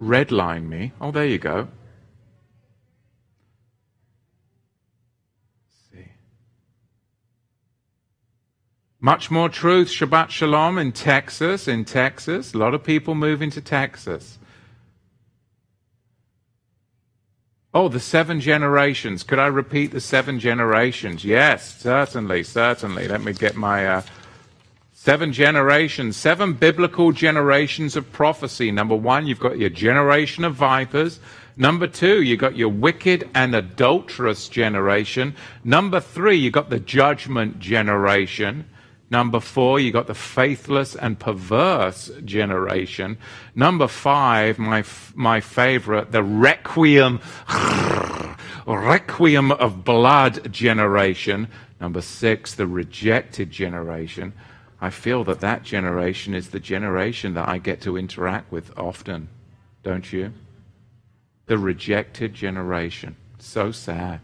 redline 0.00 0.68
me. 0.68 0.92
Oh, 1.00 1.10
there 1.10 1.26
you 1.26 1.38
go. 1.38 1.68
Much 9.04 9.30
more 9.30 9.50
truth, 9.50 9.88
Shabbat 9.88 10.30
Shalom 10.30 10.78
in 10.78 10.90
Texas. 10.90 11.68
In 11.68 11.84
Texas, 11.84 12.54
a 12.54 12.56
lot 12.56 12.72
of 12.72 12.82
people 12.82 13.14
moving 13.14 13.50
to 13.50 13.60
Texas. 13.60 14.38
Oh, 17.74 17.88
the 17.88 18.00
seven 18.00 18.40
generations. 18.40 19.22
Could 19.22 19.38
I 19.38 19.48
repeat 19.48 19.90
the 19.90 20.00
seven 20.00 20.40
generations? 20.40 21.22
Yes, 21.22 21.82
certainly, 21.82 22.42
certainly. 22.44 23.06
Let 23.06 23.20
me 23.20 23.34
get 23.34 23.56
my. 23.56 23.86
Uh, 23.86 24.02
Seven 24.94 25.34
generations, 25.34 26.16
seven 26.16 26.54
biblical 26.54 27.12
generations 27.12 27.94
of 27.94 28.10
prophecy. 28.10 28.70
Number 28.70 28.96
one, 28.96 29.26
you've 29.26 29.38
got 29.38 29.58
your 29.58 29.68
generation 29.68 30.44
of 30.44 30.54
vipers. 30.54 31.20
Number 31.58 31.86
two, 31.86 32.22
you've 32.22 32.40
got 32.40 32.56
your 32.56 32.70
wicked 32.70 33.28
and 33.34 33.54
adulterous 33.54 34.48
generation. 34.48 35.36
Number 35.62 36.00
three, 36.00 36.36
you've 36.36 36.54
got 36.54 36.70
the 36.70 36.80
judgment 36.80 37.58
generation. 37.58 38.64
Number 39.10 39.38
four, 39.38 39.78
you 39.78 39.92
got 39.92 40.06
the 40.06 40.14
faithless 40.14 40.96
and 40.96 41.18
perverse 41.18 42.10
generation. 42.24 43.18
Number 43.54 43.86
five, 43.86 44.58
my, 44.58 44.84
my 45.14 45.40
favorite, 45.40 46.10
the 46.10 46.22
requiem, 46.22 47.20
requiem 48.66 49.52
of 49.52 49.84
blood 49.84 50.50
generation. 50.52 51.48
Number 51.80 52.00
six, 52.00 52.54
the 52.54 52.66
rejected 52.66 53.50
generation. 53.50 54.32
I 54.80 54.90
feel 54.90 55.22
that 55.24 55.40
that 55.40 55.62
generation 55.62 56.34
is 56.34 56.50
the 56.50 56.60
generation 56.60 57.34
that 57.34 57.48
I 57.48 57.58
get 57.58 57.80
to 57.82 57.96
interact 57.96 58.50
with 58.50 58.76
often, 58.76 59.28
don't 59.82 60.12
you? 60.12 60.32
The 61.46 61.58
rejected 61.58 62.34
generation. 62.34 63.16
So 63.38 63.70
sad. 63.70 64.20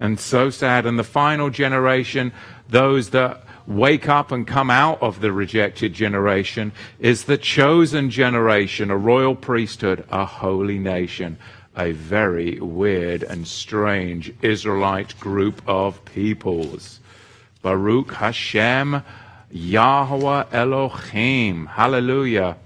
And 0.00 0.18
so 0.18 0.50
sad. 0.50 0.86
And 0.86 0.98
the 0.98 1.04
final 1.04 1.50
generation, 1.50 2.32
those 2.68 3.10
that 3.10 3.44
wake 3.68 4.08
up 4.08 4.32
and 4.32 4.46
come 4.46 4.70
out 4.70 5.00
of 5.02 5.20
the 5.20 5.30
rejected 5.30 5.92
generation, 5.92 6.72
is 6.98 7.24
the 7.24 7.38
chosen 7.38 8.10
generation, 8.10 8.90
a 8.90 8.96
royal 8.96 9.36
priesthood, 9.36 10.04
a 10.10 10.24
holy 10.24 10.78
nation, 10.78 11.38
a 11.76 11.92
very 11.92 12.58
weird 12.58 13.22
and 13.22 13.46
strange 13.46 14.32
Israelite 14.42 15.18
group 15.20 15.62
of 15.66 16.04
peoples. 16.06 16.98
Baruch 17.62 18.14
Hashem 18.14 19.02
Yahweh 19.50 20.44
Elohim. 20.52 21.66
Hallelujah. 21.66 22.56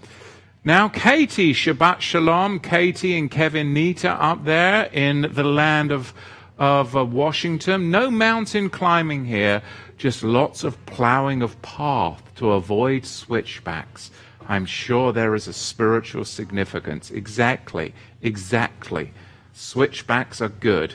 Now, 0.64 0.88
Katie, 0.88 1.52
Shabbat 1.52 2.00
Shalom, 2.00 2.60
Katie 2.60 3.18
and 3.18 3.30
Kevin 3.30 3.74
Nita 3.74 4.10
up 4.10 4.44
there 4.44 4.84
in 4.92 5.22
the 5.32 5.42
land 5.42 5.90
of, 5.90 6.14
of 6.56 6.96
uh, 6.96 7.04
Washington. 7.04 7.90
No 7.90 8.10
mountain 8.10 8.70
climbing 8.70 9.24
here, 9.24 9.62
just 10.02 10.24
lots 10.24 10.64
of 10.64 10.84
plowing 10.84 11.42
of 11.42 11.62
path 11.62 12.20
to 12.34 12.50
avoid 12.50 13.06
switchbacks. 13.06 14.10
I'm 14.48 14.66
sure 14.66 15.12
there 15.12 15.36
is 15.36 15.46
a 15.46 15.52
spiritual 15.52 16.24
significance. 16.24 17.12
Exactly, 17.12 17.94
exactly. 18.20 19.12
Switchbacks 19.52 20.40
are 20.40 20.48
good. 20.48 20.92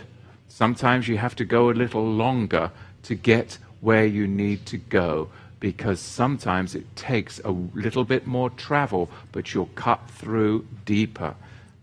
Sometimes 0.49 1.07
you 1.07 1.17
have 1.19 1.37
to 1.37 1.45
go 1.45 1.69
a 1.69 1.71
little 1.71 2.05
longer 2.05 2.69
to 3.03 3.15
get 3.15 3.57
where 3.79 4.05
you 4.05 4.27
need 4.27 4.65
to 4.65 4.77
go 4.77 5.29
because 5.61 6.01
sometimes 6.01 6.75
it 6.75 6.93
takes 6.97 7.39
a 7.45 7.51
little 7.51 8.03
bit 8.03 8.27
more 8.27 8.49
travel, 8.49 9.09
but 9.31 9.53
you'll 9.53 9.69
cut 9.75 10.01
through 10.09 10.67
deeper. 10.83 11.33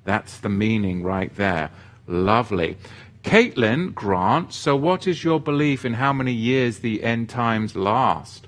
That's 0.04 0.36
the 0.40 0.50
meaning 0.50 1.02
right 1.02 1.34
there. 1.36 1.70
Lovely. 2.06 2.76
Caitlin 3.24 3.94
Grant, 3.94 4.52
so 4.52 4.76
what 4.76 5.06
is 5.06 5.24
your 5.24 5.40
belief 5.40 5.84
in 5.84 5.94
how 5.94 6.12
many 6.12 6.32
years 6.32 6.78
the 6.78 7.02
end 7.02 7.30
times 7.30 7.74
last? 7.74 8.46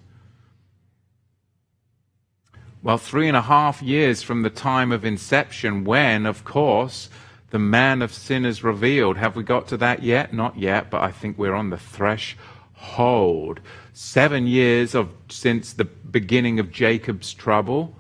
Well, 2.83 2.99
three 2.99 3.27
and 3.27 3.37
a 3.37 3.43
half 3.43 3.83
years 3.83 4.23
from 4.23 4.43
the 4.43 4.51
time 4.51 4.93
of 4.93 5.05
inception, 5.05 5.83
when, 5.85 6.27
of 6.27 6.45
course, 6.45 7.09
the 7.51 7.59
man 7.59 8.03
of 8.03 8.13
sin 8.13 8.45
is 8.45 8.63
revealed. 8.63 9.17
Have 9.17 9.35
we 9.35 9.43
got 9.43 9.67
to 9.69 9.77
that 9.79 10.03
yet? 10.03 10.33
Not 10.35 10.59
yet, 10.59 10.91
but 10.91 11.01
I 11.01 11.11
think 11.11 11.39
we're 11.39 11.55
on 11.55 11.71
the 11.71 11.79
threshold 11.79 13.61
seven 13.93 14.47
years 14.47 14.95
of 14.95 15.09
since 15.31 15.73
the 15.73 15.87
beginning 15.87 16.61
of 16.61 16.71
Jacob's 16.71 17.33
trouble. 17.33 17.97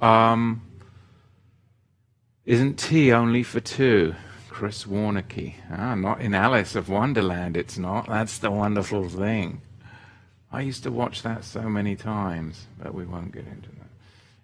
Um, 0.00 0.62
isn't 2.46 2.78
tea 2.78 3.12
only 3.12 3.42
for 3.42 3.60
two? 3.60 4.14
Chris 4.60 4.84
Warnocky. 4.84 5.54
Ah, 5.70 5.94
not 5.94 6.20
in 6.20 6.34
Alice 6.34 6.74
of 6.74 6.90
Wonderland, 6.90 7.56
it's 7.56 7.78
not. 7.78 8.06
That's 8.06 8.36
the 8.36 8.50
wonderful 8.50 9.08
thing. 9.08 9.62
I 10.52 10.60
used 10.60 10.82
to 10.82 10.90
watch 10.90 11.22
that 11.22 11.44
so 11.44 11.62
many 11.62 11.96
times, 11.96 12.66
but 12.78 12.92
we 12.94 13.06
won't 13.06 13.32
get 13.32 13.46
into 13.46 13.70
that. 13.70 13.88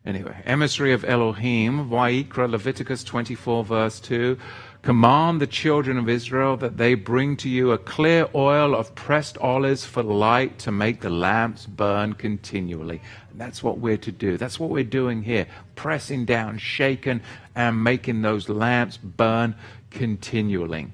Anyway, 0.07 0.35
emissary 0.47 0.95
of 0.95 1.05
Elohim, 1.05 1.91
Vayikra, 1.91 2.51
Leviticus 2.51 3.05
24, 3.05 3.65
verse 3.65 4.01
2. 4.01 4.39
Command 4.81 5.41
the 5.41 5.47
children 5.47 5.99
of 5.99 6.09
Israel 6.09 6.57
that 6.59 6.77
they 6.77 6.95
bring 6.95 7.37
to 7.39 7.49
you 7.49 7.73
a 7.73 7.79
clear 7.79 8.29
oil 8.35 8.75
of 8.75 8.95
pressed 8.95 9.37
olives 9.39 9.85
for 9.85 10.03
light 10.03 10.61
to 10.61 10.71
make 10.71 11.01
the 11.01 11.11
lamps 11.11 11.67
burn 11.67 12.13
continually. 12.15 13.03
And 13.33 13.41
that's 13.41 13.63
what 13.63 13.81
we're 13.81 13.97
to 13.99 14.13
do. 14.13 14.39
That's 14.39 14.61
what 14.61 14.71
we're 14.71 14.85
doing 14.85 15.25
here. 15.25 15.47
Pressing 15.75 16.25
down, 16.25 16.59
shaking, 16.59 17.21
and 17.57 17.83
making 17.83 18.23
those 18.23 18.49
lamps 18.49 18.97
burn 18.97 19.57
continually. 19.97 20.89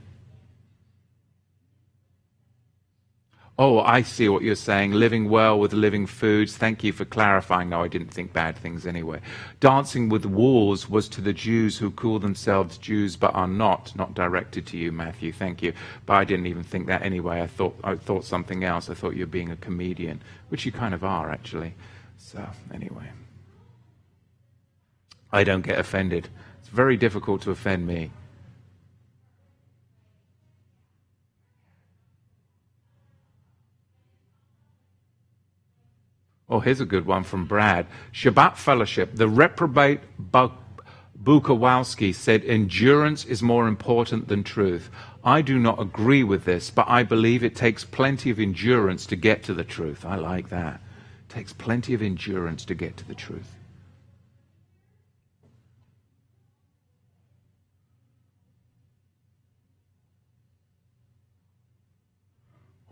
Oh, 3.59 3.81
I 3.81 4.03
see 4.03 4.29
what 4.29 4.43
you're 4.43 4.55
saying. 4.55 4.93
Living 4.93 5.29
well 5.29 5.59
with 5.59 5.73
living 5.73 6.07
foods. 6.07 6.57
Thank 6.57 6.83
you 6.83 6.93
for 6.93 7.05
clarifying. 7.05 7.69
No, 7.69 7.83
I 7.83 7.89
didn't 7.89 8.09
think 8.09 8.33
bad 8.33 8.57
things 8.57 8.87
anyway. 8.87 9.21
Dancing 9.61 10.09
with 10.09 10.25
wolves 10.25 10.89
was 10.89 11.09
to 11.11 11.21
the 11.21 11.35
Jews 11.35 11.77
who 11.77 11.91
call 11.91 12.19
themselves 12.19 12.79
Jews 12.79 13.15
but 13.17 13.35
are 13.35 13.47
not. 13.47 13.95
Not 13.95 14.15
directed 14.15 14.67
to 14.69 14.79
you, 14.79 14.91
Matthew. 14.91 15.33
Thank 15.33 15.63
you. 15.63 15.75
But 16.07 16.15
I 16.15 16.25
didn't 16.25 16.47
even 16.47 16.63
think 16.63 16.87
that 16.87 17.03
anyway. 17.03 17.43
I 17.43 17.47
thought 17.47 17.77
I 17.85 17.97
thought 17.97 18.25
something 18.25 18.65
else. 18.65 18.89
I 18.89 18.95
thought 18.95 19.17
you 19.17 19.25
were 19.25 19.37
being 19.39 19.51
a 19.51 19.57
comedian, 19.57 20.23
which 20.49 20.65
you 20.65 20.73
kind 20.73 20.95
of 20.95 21.05
are 21.05 21.31
actually. 21.31 21.75
So 22.17 22.49
anyway, 22.73 23.11
I 25.31 25.45
don't 25.45 25.63
get 25.63 25.79
offended. 25.79 26.29
It's 26.61 26.69
very 26.71 26.97
difficult 26.97 27.43
to 27.43 27.51
offend 27.51 27.87
me. 27.87 28.13
Oh, 36.53 36.61
here's 36.61 36.83
a 36.83 36.85
good 36.85 37.07
one 37.07 37.25
from 37.25 37.47
Brad. 37.47 37.87
Shabbat 38.13 38.59
fellowship. 38.59 39.15
The 39.15 39.27
reprobate 39.27 40.01
bu- 40.19 40.51
Bukowalski 41.25 42.15
said, 42.15 42.45
Endurance 42.45 43.25
is 43.25 43.43
more 43.43 43.67
important 43.67 44.29
than 44.29 44.45
truth. 44.45 44.91
I 45.25 45.41
do 45.41 45.59
not 45.59 45.81
agree 45.81 46.23
with 46.23 46.45
this, 46.45 46.69
but 46.69 46.87
I 46.91 47.05
believe 47.05 47.43
it 47.43 47.57
takes 47.57 47.85
plenty 47.85 48.29
of 48.29 48.39
endurance 48.39 49.07
to 49.07 49.17
get 49.17 49.43
to 49.45 49.55
the 49.55 49.65
truth. 49.65 50.05
I 50.05 50.17
like 50.17 50.51
that. 50.51 50.75
It 50.75 51.33
takes 51.33 51.55
plenty 51.55 51.95
of 51.95 52.03
endurance 52.03 52.67
to 52.67 52.75
get 52.75 52.99
to 52.99 53.09
the 53.09 53.15
truth. 53.15 53.57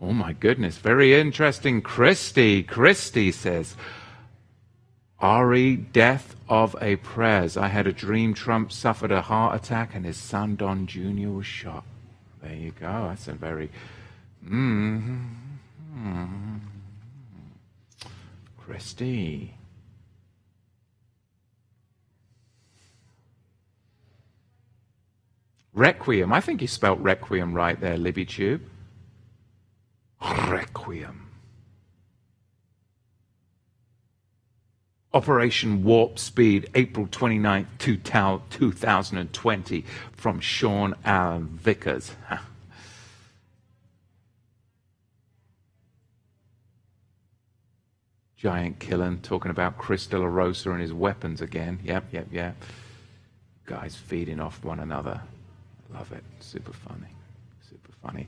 Oh 0.01 0.13
my 0.13 0.33
goodness, 0.33 0.77
very 0.79 1.13
interesting. 1.13 1.81
Christy, 1.81 2.63
Christy 2.63 3.31
says, 3.31 3.75
Ari, 5.19 5.75
death 5.77 6.35
of 6.49 6.75
a 6.81 6.95
prayers. 6.95 7.55
I 7.55 7.67
had 7.67 7.85
a 7.85 7.93
dream 7.93 8.33
Trump 8.33 8.71
suffered 8.71 9.11
a 9.11 9.21
heart 9.21 9.55
attack 9.55 9.93
and 9.93 10.03
his 10.03 10.17
son 10.17 10.55
Don 10.55 10.87
Jr. 10.87 11.29
was 11.29 11.45
shot. 11.45 11.83
There 12.41 12.55
you 12.55 12.71
go. 12.71 13.09
That's 13.09 13.27
a 13.27 13.33
very. 13.33 13.69
Mm, 14.43 15.29
Christy. 18.57 19.53
Requiem. 25.73 26.33
I 26.33 26.41
think 26.41 26.61
you 26.61 26.67
spelt 26.67 26.99
requiem 26.99 27.53
right 27.53 27.79
there, 27.79 27.97
Libby 27.97 28.25
Tube. 28.25 28.61
Requiem. 30.21 31.27
Operation 35.13 35.83
Warp 35.83 36.17
Speed, 36.17 36.69
April 36.73 37.05
29th, 37.07 37.65
2020, 37.79 39.85
from 40.13 40.39
Sean 40.39 40.95
Allen 41.03 41.59
Vickers. 41.61 42.11
Giant 48.37 48.79
Killen 48.79 49.21
talking 49.21 49.51
about 49.51 49.77
Chris 49.77 50.07
De 50.07 50.17
La 50.17 50.25
Rosa 50.25 50.71
and 50.71 50.81
his 50.81 50.93
weapons 50.93 51.41
again. 51.41 51.79
Yep, 51.83 52.05
yep, 52.11 52.27
yep. 52.31 52.55
Guys 53.65 53.95
feeding 53.95 54.39
off 54.39 54.63
one 54.63 54.79
another. 54.79 55.21
Love 55.93 56.11
it. 56.11 56.23
Super 56.39 56.73
funny. 56.73 57.05
Super 57.69 57.91
funny. 58.01 58.27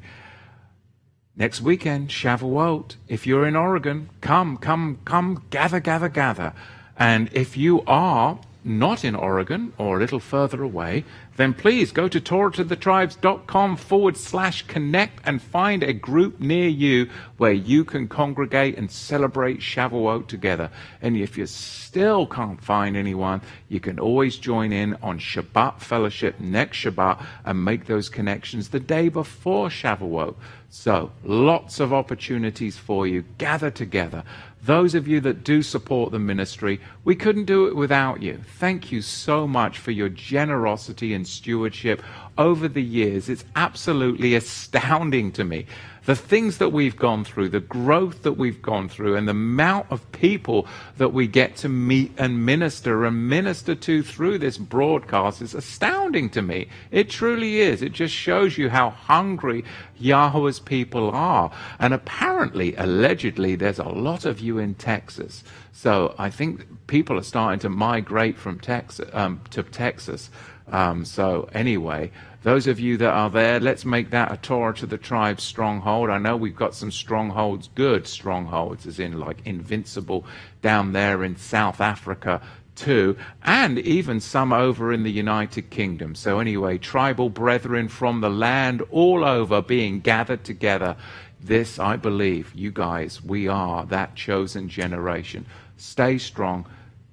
Next 1.36 1.62
weekend, 1.62 2.10
Shavuot. 2.10 2.96
If 3.08 3.26
you're 3.26 3.48
in 3.48 3.56
Oregon, 3.56 4.12
come, 4.22 4.56
come, 4.56 5.00
come, 5.04 5.44
gather, 5.50 5.80
gather, 5.80 6.08
gather. 6.08 6.54
And 6.96 7.28
if 7.34 7.58
you 7.58 7.82
are 7.88 8.38
not 8.64 9.04
in 9.04 9.16
Oregon 9.16 9.74
or 9.80 9.98
a 9.98 10.00
little 10.00 10.20
further 10.20 10.62
away, 10.62 11.06
then 11.36 11.54
please 11.54 11.92
go 11.92 12.08
to 12.08 12.22
TorahToTheTribes.com 12.22 13.78
forward 13.78 14.18
slash 14.18 14.62
connect 14.68 15.20
and 15.26 15.42
find 15.42 15.84
a 15.84 15.94
group 15.94 16.40
near 16.40 16.68
you 16.68 17.10
where 17.38 17.54
you 17.54 17.84
can 17.84 18.08
congregate 18.08 18.78
and 18.78 18.92
celebrate 18.92 19.60
Shavuot 19.60 20.28
together. 20.28 20.70
And 21.02 21.18
if 21.18 21.38
you 21.38 21.48
still 21.48 22.28
can't 22.28 22.62
find 22.62 22.96
anyone, 22.96 23.42
you 23.68 23.80
can 23.80 24.00
always 24.00 24.38
join 24.38 24.72
in 24.72 24.96
on 25.02 25.18
Shabbat 25.18 25.80
Fellowship 25.80 26.40
next 26.40 26.78
Shabbat 26.78 27.24
and 27.46 27.66
make 27.66 27.86
those 27.86 28.10
connections 28.10 28.70
the 28.70 28.80
day 28.80 29.10
before 29.10 29.70
Shavuot. 29.70 30.36
So, 30.70 31.12
lots 31.24 31.80
of 31.80 31.94
opportunities 31.94 32.78
for 32.78 33.06
you. 33.06 33.24
Gather 33.38 33.70
together. 33.70 34.24
Those 34.66 34.96
of 34.96 35.10
you 35.10 35.20
that 35.22 35.44
do 35.44 35.62
support 35.62 36.12
the 36.12 36.20
ministry, 36.20 36.80
we 37.04 37.16
couldn't 37.16 37.46
do 37.46 37.68
it 37.68 37.76
without 37.76 38.22
you. 38.22 38.40
Thank 38.60 38.94
you 38.94 39.02
so 39.02 39.46
much 39.46 39.78
for 39.78 39.92
your 39.92 40.08
generosity 40.08 41.14
and 41.14 41.28
stewardship 41.28 42.02
over 42.38 42.70
the 42.70 42.82
years. 42.82 43.28
It's 43.28 43.44
absolutely 43.58 44.36
astounding 44.36 45.34
to 45.34 45.44
me 45.44 45.66
the 46.06 46.16
things 46.16 46.58
that 46.58 46.70
we've 46.70 46.98
gone 46.98 47.24
through, 47.24 47.50
the 47.50 47.60
growth 47.60 48.24
that 48.24 48.34
we've 48.34 48.62
gone 48.62 48.90
through, 48.90 49.16
and 49.16 49.28
the 49.28 49.32
amount 49.32 49.88
of 49.90 50.12
people 50.12 50.68
that 50.98 51.14
we 51.14 51.28
get 51.28 51.56
to 51.58 51.70
meet 51.70 52.12
and 52.18 52.46
minister 52.46 53.06
and 53.06 53.30
minister 53.30 53.74
to 53.76 54.04
through 54.04 54.38
this 54.38 54.58
broadcast 54.58 55.42
is 55.42 55.54
astounding 55.54 56.30
to 56.32 56.42
me. 56.42 56.68
It 56.92 57.10
truly 57.10 57.62
is. 57.62 57.82
It 57.82 57.94
just 57.94 58.14
shows 58.14 58.58
you 58.58 58.70
how 58.70 58.90
hungry 58.90 59.64
Yahweh's 59.98 60.60
people 60.60 61.12
are. 61.12 61.52
And 61.80 61.94
apparently, 61.94 62.76
allegedly, 62.76 63.56
there's 63.56 63.80
a 63.80 63.84
lot 63.84 64.26
of 64.26 64.40
you 64.40 64.58
in 64.58 64.76
Texas. 64.76 65.44
So 65.72 66.16
I 66.18 66.30
think 66.30 66.88
people 66.88 67.18
are 67.18 67.24
starting 67.24 67.60
to 67.62 67.70
migrate 67.70 68.38
from 68.38 68.60
Texas 68.60 69.10
um, 69.14 69.42
to 69.52 69.64
Texas. 69.64 70.30
Um, 70.72 71.06
so 71.06 71.50
anyway, 71.54 72.12
those 72.44 72.68
of 72.68 72.80
you 72.80 72.98
that 72.98 73.12
are 73.12 73.30
there, 73.30 73.60
let's 73.60 73.86
make 73.86 74.10
that 74.12 74.32
a 74.32 74.38
Torah 74.38 74.74
to 74.76 74.86
the 74.86 74.98
tribe 74.98 75.40
stronghold. 75.40 76.10
I 76.10 76.18
know 76.18 76.36
we've 76.36 76.56
got 76.56 76.76
some 76.76 76.92
strongholds, 76.92 77.70
good 77.74 78.06
strongholds, 78.06 78.86
as 78.86 79.00
in 79.00 79.20
like 79.20 79.38
invincible 79.46 80.26
down 80.62 80.92
there 80.92 81.24
in 81.24 81.38
South 81.38 81.80
Africa 81.80 82.42
too, 82.76 83.16
and 83.44 83.80
even 83.80 84.20
some 84.20 84.52
over 84.52 84.92
in 84.92 85.04
the 85.04 85.12
United 85.12 85.70
Kingdom. 85.70 86.16
So 86.16 86.40
anyway, 86.40 86.78
tribal 86.78 87.30
brethren 87.30 87.88
from 87.88 88.22
the 88.22 88.30
land 88.30 88.82
all 88.92 89.24
over 89.24 89.62
being 89.62 90.02
gathered 90.02 90.44
together. 90.44 90.98
This, 91.40 91.80
I 91.80 91.98
believe, 91.98 92.54
you 92.56 92.72
guys, 92.72 93.24
we 93.24 93.48
are 93.48 93.86
that 93.86 94.16
chosen 94.16 94.70
generation. 94.70 95.46
Stay 95.78 96.18
strong 96.18 96.66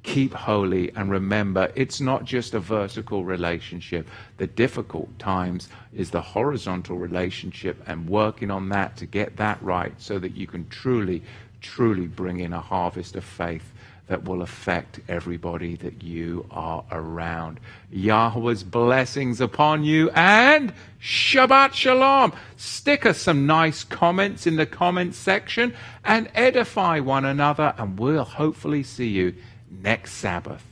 keep 0.02 0.32
holy 0.32 0.90
and 0.96 1.10
remember 1.10 1.70
it's 1.74 2.00
not 2.00 2.24
just 2.24 2.54
a 2.54 2.60
vertical 2.60 3.24
relationship. 3.24 4.08
The 4.38 4.46
difficult 4.46 5.18
times 5.18 5.68
is 5.94 6.10
the 6.10 6.22
horizontal 6.22 6.96
relationship 6.96 7.82
and 7.86 8.08
working 8.08 8.50
on 8.50 8.68
that 8.70 8.96
to 8.98 9.06
get 9.06 9.36
that 9.36 9.62
right 9.62 9.92
so 9.98 10.18
that 10.18 10.36
you 10.36 10.46
can 10.46 10.68
truly, 10.68 11.22
truly 11.60 12.06
bring 12.06 12.40
in 12.40 12.52
a 12.52 12.60
harvest 12.60 13.16
of 13.16 13.24
faith 13.24 13.72
that 14.10 14.24
will 14.24 14.42
affect 14.42 14.98
everybody 15.08 15.76
that 15.76 16.02
you 16.02 16.44
are 16.50 16.84
around. 16.90 17.60
Yahweh's 17.92 18.64
blessings 18.64 19.40
upon 19.40 19.84
you 19.84 20.10
and 20.10 20.74
Shabbat 21.00 21.74
Shalom. 21.74 22.32
Stick 22.56 23.06
us 23.06 23.18
some 23.18 23.46
nice 23.46 23.84
comments 23.84 24.48
in 24.48 24.56
the 24.56 24.66
comments 24.66 25.16
section 25.16 25.72
and 26.04 26.28
edify 26.34 26.98
one 26.98 27.24
another, 27.24 27.72
and 27.78 28.00
we'll 28.00 28.24
hopefully 28.24 28.82
see 28.82 29.06
you 29.06 29.32
next 29.70 30.12
Sabbath. 30.14 30.64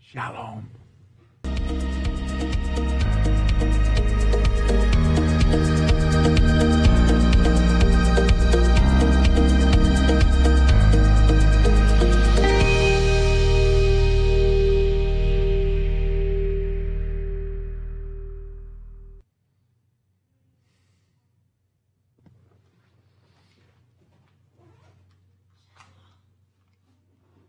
Shalom. 0.00 0.79